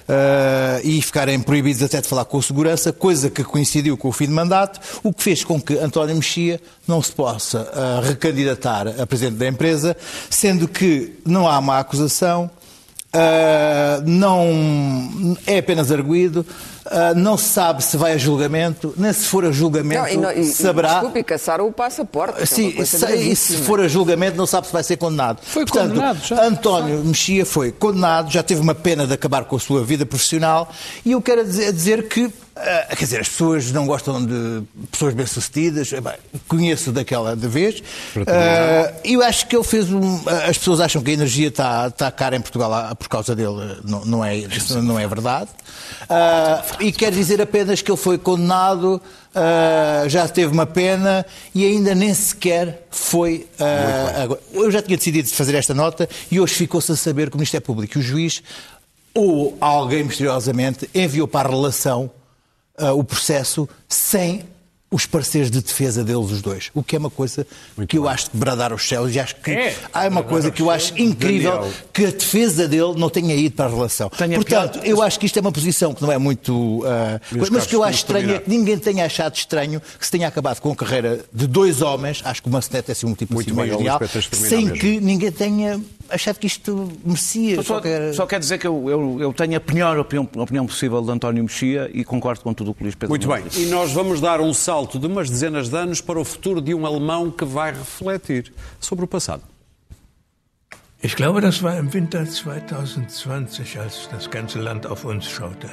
uh, 0.08 0.82
e 0.84 1.02
ficarem 1.02 1.40
proibidos 1.40 1.84
até 1.84 2.02
de 2.02 2.08
falar 2.08 2.26
com 2.26 2.38
a 2.38 2.42
segurança, 2.42 2.94
coisa 2.94 3.30
que 3.30 3.44
coincidiu 3.44 3.98
com 3.98 4.08
o 4.08 4.12
fim 4.12 4.28
de 4.28 4.34
mandato, 4.34 4.80
o 5.04 5.14
que 5.14 5.24
fez 5.24 5.44
com 5.44 5.60
que 5.60 5.78
António 5.78 6.16
Mexia 6.16 6.62
não 6.88 7.02
se 7.02 7.12
possa 7.12 7.62
uh, 7.62 8.08
recandidatar 8.08 8.88
a 9.00 9.06
presidente 9.06 9.38
da 9.38 9.48
empresa, 9.48 9.96
sendo 10.30 10.68
que 10.68 11.14
não 11.26 11.48
há 11.48 11.60
uma 11.60 11.80
acusação, 11.80 12.50
Uh, 13.08 14.04
não 14.06 15.36
é 15.48 15.60
apenas 15.60 15.92
arguído, 15.92 16.46
uh, 16.88 17.16
não 17.16 17.38
se 17.38 17.50
sabe 17.50 17.84
se 17.84 17.98
vai 17.98 18.14
a 18.14 18.18
julgamento, 18.18 18.94
nem 18.98 19.12
se 19.14 19.26
for 19.26 19.46
a 19.46 19.52
julgamento 19.52 20.02
não, 20.02 20.10
e 20.10 20.18
não, 20.18 20.32
e, 20.32 20.46
saberá. 20.46 20.94
Desculpe, 20.94 21.24
caçaram 21.24 21.68
o 21.68 21.72
passaporte. 21.72 22.46
Sim, 22.46 22.74
é 22.78 22.86
se, 22.86 23.16
e 23.16 23.36
se 23.36 23.58
for 23.58 23.80
a 23.80 23.88
julgamento, 23.88 24.38
não 24.38 24.46
sabe 24.46 24.68
se 24.68 24.74
vai 24.74 24.84
ser 24.84 24.98
condenado. 24.98 25.40
Foi 25.42 25.66
Portanto, 25.66 25.90
condenado 25.90 26.20
já. 26.24 26.44
António 26.44 27.04
Mexia 27.04 27.46
foi 27.46 27.72
condenado, 27.72 28.32
já 28.32 28.44
teve 28.44 28.62
uma 28.62 28.76
pena 28.76 29.06
de 29.06 29.14
acabar 29.14 29.46
com 29.46 29.56
a 29.56 29.60
sua 29.60 29.84
vida 29.84 30.06
profissional, 30.06 30.72
e 31.06 31.12
eu 31.12 31.22
quero 31.22 31.44
dizer, 31.44 31.72
dizer 31.72 32.08
que 32.08 32.32
Uh, 32.58 32.96
quer 32.96 33.04
dizer, 33.04 33.20
as 33.22 33.30
pessoas 33.30 33.72
não 33.72 33.86
gostam 33.86 34.26
de 34.26 34.64
pessoas 34.92 35.14
bem-sucedidas. 35.14 35.92
Conheço 36.48 36.92
daquela 36.92 37.36
de 37.36 37.48
vez. 37.48 37.84
E 39.06 39.16
uh, 39.16 39.22
eu 39.22 39.24
acho 39.24 39.48
que 39.48 39.56
ele 39.56 39.64
fez 39.64 39.92
um. 39.92 40.24
As 40.48 40.58
pessoas 40.58 40.80
acham 40.80 41.02
que 41.02 41.12
a 41.12 41.14
energia 41.14 41.50
está, 41.50 41.88
está 41.88 42.12
cara 42.12 42.36
em 42.36 42.42
Portugal 42.42 42.96
por 42.96 43.08
causa 43.08 43.36
dele. 43.36 43.78
Não, 43.84 44.06
não 44.06 44.26
é, 44.26 44.44
não 44.84 45.00
é 45.00 45.08
verdade. 45.08 45.50
Uh, 46.04 46.84
e 46.84 46.92
quer 46.92 47.12
dizer 47.12 47.42
apenas 47.42 47.82
que 47.82 47.92
ele 47.92 47.98
foi 47.98 48.18
condenado, 48.18 49.02
já 50.08 50.28
teve 50.28 50.52
uma 50.52 50.66
pena 50.66 51.26
e 51.54 51.64
ainda 51.64 51.94
nem 51.94 52.12
sequer 52.14 52.88
foi. 52.90 53.46
eu 54.52 54.72
já 54.72 54.82
tinha 54.82 54.98
decidido 54.98 55.30
fazer 55.30 55.54
esta 55.54 55.76
nota 55.76 56.10
e 56.32 56.40
hoje 56.40 56.56
ficou-se 56.56 56.92
a 56.92 56.96
saber 56.96 57.30
que 57.30 57.36
o 57.36 57.38
Ministério 57.38 57.66
Público 57.66 57.98
e 57.98 58.02
o 58.02 58.04
juiz 58.04 58.42
ou 59.14 59.58
alguém 59.60 60.04
misteriosamente 60.04 60.90
enviou 60.94 61.28
para 61.28 61.50
a 61.50 61.52
relação 61.52 62.12
uh, 62.80 62.98
o 62.98 63.04
processo 63.04 63.68
sem 63.88 64.44
os 64.90 65.06
parceiros 65.06 65.52
de 65.52 65.62
defesa 65.62 66.04
deles, 66.04 66.32
os 66.32 66.42
dois. 66.42 66.72
O 66.74 66.82
que 66.82 66.96
é 66.96 67.00
uma 67.00 67.10
coisa 67.10 67.46
Muito 67.76 67.90
que 67.90 67.98
bem. 67.98 68.06
eu 68.06 68.10
acho 68.10 68.32
de 68.32 68.38
bradar 68.38 68.72
aos 68.72 68.88
céus 68.88 69.14
e 69.14 69.20
acho 69.20 69.36
que 69.36 69.52
é. 69.52 69.76
há 69.94 70.08
uma 70.08 70.24
coisa 70.24 70.50
que 70.50 70.62
eu 70.62 70.70
acho 70.70 70.98
incrível 70.98 71.52
Daniel. 71.52 71.74
que 71.92 72.06
a 72.06 72.12
defesa 72.12 72.68
dele 72.70 72.94
não 72.96 73.10
tenha 73.10 73.36
ido 73.36 73.54
para 73.54 73.66
a 73.66 73.70
relação. 73.70 74.10
Tenha 74.10 74.36
Portanto, 74.36 74.80
eu 74.86 75.02
acho 75.02 75.20
que 75.20 75.26
isto 75.26 75.38
é 75.38 75.42
uma 75.42 75.52
posição 75.52 75.94
que 75.94 76.02
não 76.02 76.12
é 76.12 76.18
muito. 76.18 76.80
Uh, 76.80 77.20
mas 77.52 77.66
que 77.66 77.76
eu 77.76 77.84
acho 77.84 77.98
estranho 77.98 78.36
é 78.36 78.40
que 78.40 78.50
ninguém 78.50 78.78
tenha 78.78 79.06
achado 79.06 79.36
estranho 79.36 79.82
que 80.00 80.06
se 80.06 80.12
tenha 80.12 80.28
acabado 80.28 80.62
com 80.62 80.72
a 80.72 80.76
carreira 80.76 81.20
de 81.34 81.48
dois 81.48 81.82
homens, 81.82 82.22
acho 82.24 82.42
que 82.42 82.48
o 82.48 82.52
Mancenet 82.52 82.90
é 82.90 82.92
assim 82.94 83.08
um 83.08 83.14
tipo 83.14 83.34
muito 83.34 83.52
assim 83.52 83.62
bem, 83.62 83.78
genial, 83.78 84.00
sem 84.32 84.70
que 84.72 85.02
ninguém 85.02 85.32
tenha 85.32 85.82
achado 86.10 86.40
que 86.40 86.48
isto 86.48 86.92
merecia. 87.04 87.62
Só, 87.64 87.76
qualquer... 87.76 88.14
só 88.14 88.26
quer 88.26 88.40
dizer 88.40 88.58
que 88.58 88.68
eu, 88.68 88.90
eu, 88.90 89.18
eu, 89.20 89.34
tenho 89.34 89.58
a 89.58 89.74
melhor 89.74 89.98
opinião, 90.00 90.28
opinião 90.36 90.66
possível 90.66 91.02
de 91.02 91.12
António 91.12 91.44
Mexia 91.44 91.90
e 91.94 92.04
concordo 92.04 92.42
com 92.42 92.54
tudo 92.54 92.72
o 92.72 92.74
que 92.74 92.82
o 92.82 92.84
Luís 92.84 92.96
Pedro 92.96 93.10
Muito 93.10 93.28
bem, 93.28 93.44
e 93.56 93.66
nós 93.68 93.92
vamos 93.92 94.22
dar 94.22 94.42
um 94.42 94.54
salto 94.54 95.00
de 95.00 95.08
umas 95.08 95.30
dezenas 95.30 95.70
de 95.70 95.78
anos 95.78 96.02
para 96.02 96.20
o 96.20 96.26
futuro 96.26 96.62
de 96.62 96.74
um 96.74 96.86
alemão 96.86 97.32
que 97.32 97.46
vai 97.46 97.72
refletir 97.72 98.54
sobre 98.80 99.06
o 99.06 99.08
passado. 99.08 99.44
Ich 101.04 101.16
glaube, 101.16 101.42
das 101.42 101.62
war 101.62 101.78
im 101.78 101.94
Winter 101.94 102.26
2020, 102.26 103.78
als 103.78 104.10
das 104.12 104.28
ganze 104.28 104.60
Land 104.60 104.88
auf 104.88 105.06
uns 105.06 105.30
schaute. 105.30 105.70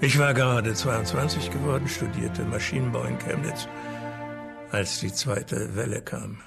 Ich 0.00 0.18
war 0.18 0.32
gerade 0.32 0.72
22 0.72 1.50
geworden, 1.50 1.86
studierte 1.86 2.42
Maschinenbau 2.44 3.04
in 3.04 3.18
Chemnitz, 3.18 3.68
als 4.70 5.00
die 5.00 5.12
zweite 5.12 5.74
Welle 5.74 6.00
kam. 6.00 6.38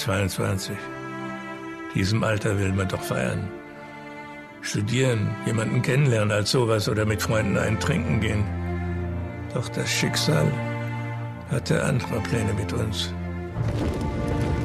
22. 0.00 0.76
Diesem 1.94 2.24
Alter 2.24 2.58
will 2.58 2.72
man 2.72 2.88
doch 2.88 3.02
feiern. 3.02 3.48
Studieren, 4.62 5.34
jemanden 5.44 5.82
kennenlernen 5.82 6.32
als 6.32 6.50
sowas 6.50 6.88
oder 6.88 7.04
mit 7.04 7.20
Freunden 7.20 7.58
einen 7.58 7.78
trinken 7.78 8.20
gehen. 8.20 8.44
Doch 9.52 9.68
das 9.68 9.90
Schicksal 9.90 10.50
hatte 11.50 11.84
andere 11.84 12.20
Pläne 12.20 12.52
mit 12.54 12.72
uns. 12.72 13.12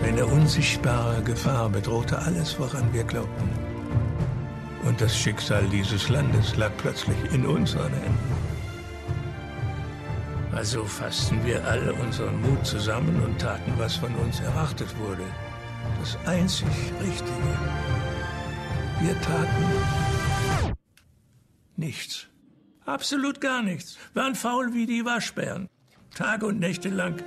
Eine 0.03 0.25
unsichtbare 0.25 1.21
Gefahr 1.23 1.69
bedrohte 1.69 2.17
alles, 2.19 2.57
woran 2.59 2.93
wir 2.93 3.03
glaubten. 3.03 3.49
Und 4.87 5.01
das 5.01 5.17
Schicksal 5.17 5.65
dieses 5.65 6.09
Landes 6.09 6.55
lag 6.55 6.71
plötzlich 6.77 7.17
in 7.33 7.45
unseren 7.45 7.91
Händen. 7.91 8.44
Also 10.55 10.85
fassten 10.85 11.45
wir 11.45 11.63
alle 11.65 11.93
unseren 11.93 12.41
Mut 12.41 12.65
zusammen 12.65 13.21
und 13.23 13.39
taten, 13.39 13.73
was 13.77 13.97
von 13.97 14.15
uns 14.15 14.39
erwartet 14.39 14.87
wurde. 14.99 15.25
Das 15.99 16.17
einzig 16.25 16.67
Richtige. 17.01 17.59
Wir 19.01 19.21
taten 19.21 20.75
nichts. 21.75 22.27
Absolut 22.85 23.41
gar 23.41 23.61
nichts. 23.63 23.97
Waren 24.13 24.33
faul 24.33 24.73
wie 24.73 24.85
die 24.85 25.03
Waschbären. 25.03 25.67
Tage 26.15 26.45
und 26.45 26.59
Nächte 26.59 26.87
lang 26.87 27.21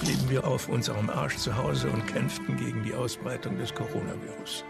blieben 0.00 0.30
wir 0.30 0.46
auf 0.46 0.70
unserem 0.70 1.10
Arsch 1.10 1.36
zu 1.36 1.54
Hause 1.54 1.90
und 1.90 2.06
kämpften 2.06 2.56
gegen 2.56 2.82
die 2.82 2.94
Ausbreitung 2.94 3.58
des 3.58 3.74
Coronavirus. 3.74 4.64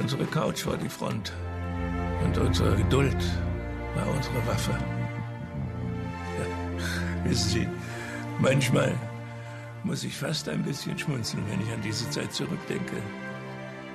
Unsere 0.00 0.24
Couch 0.26 0.66
war 0.66 0.76
die 0.76 0.88
Front 0.88 1.32
und 2.24 2.36
unsere 2.36 2.74
Geduld 2.74 3.16
war 3.94 4.08
unsere 4.08 4.44
Waffe. 4.48 4.97
Wissen 7.28 7.50
Sie, 7.50 7.68
manchmal 8.40 8.94
muss 9.84 10.02
ich 10.02 10.16
fast 10.16 10.48
ein 10.48 10.62
bisschen 10.62 10.98
schmunzeln, 10.98 11.44
wenn 11.50 11.60
ich 11.60 11.70
an 11.70 11.82
diese 11.82 12.08
Zeit 12.08 12.32
zurückdenke. 12.32 12.96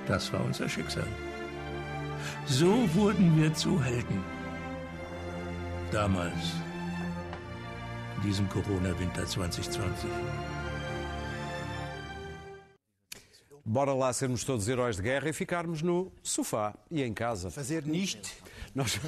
Das 0.07 0.31
war 0.31 0.45
unser 0.45 0.69
Schicksal. 0.69 1.07
So 2.45 2.87
wurden 2.93 3.35
wir 3.41 3.51
zu 3.53 3.83
Helden. 3.83 4.23
Damals, 5.91 6.53
in 8.17 8.29
diesem 8.29 8.47
Corona-Winter 8.49 9.25
2020. 9.25 10.09
Bora 13.65 13.95
lá 13.95 14.13
sermos 14.13 14.43
todos 14.43 14.67
heróis 14.67 14.97
de 14.97 15.01
guerra 15.01 15.29
e 15.29 15.33
ficarmos 15.33 15.81
no 15.81 16.11
sofá 16.21 16.75
e 16.91 17.01
em 17.01 17.13
casa. 17.13 17.49
Fazer 17.49 17.83
nisto. 17.83 18.42
Nós, 18.75 18.99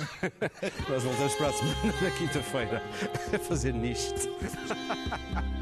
nós 0.87 1.03
voltamos 1.03 1.35
para 1.35 1.47
a 1.47 1.53
semana, 1.53 2.01
na 2.01 2.11
quinta-feira, 2.11 2.83
a 3.33 3.39
fazer 3.39 3.73
nisto. 3.73 4.29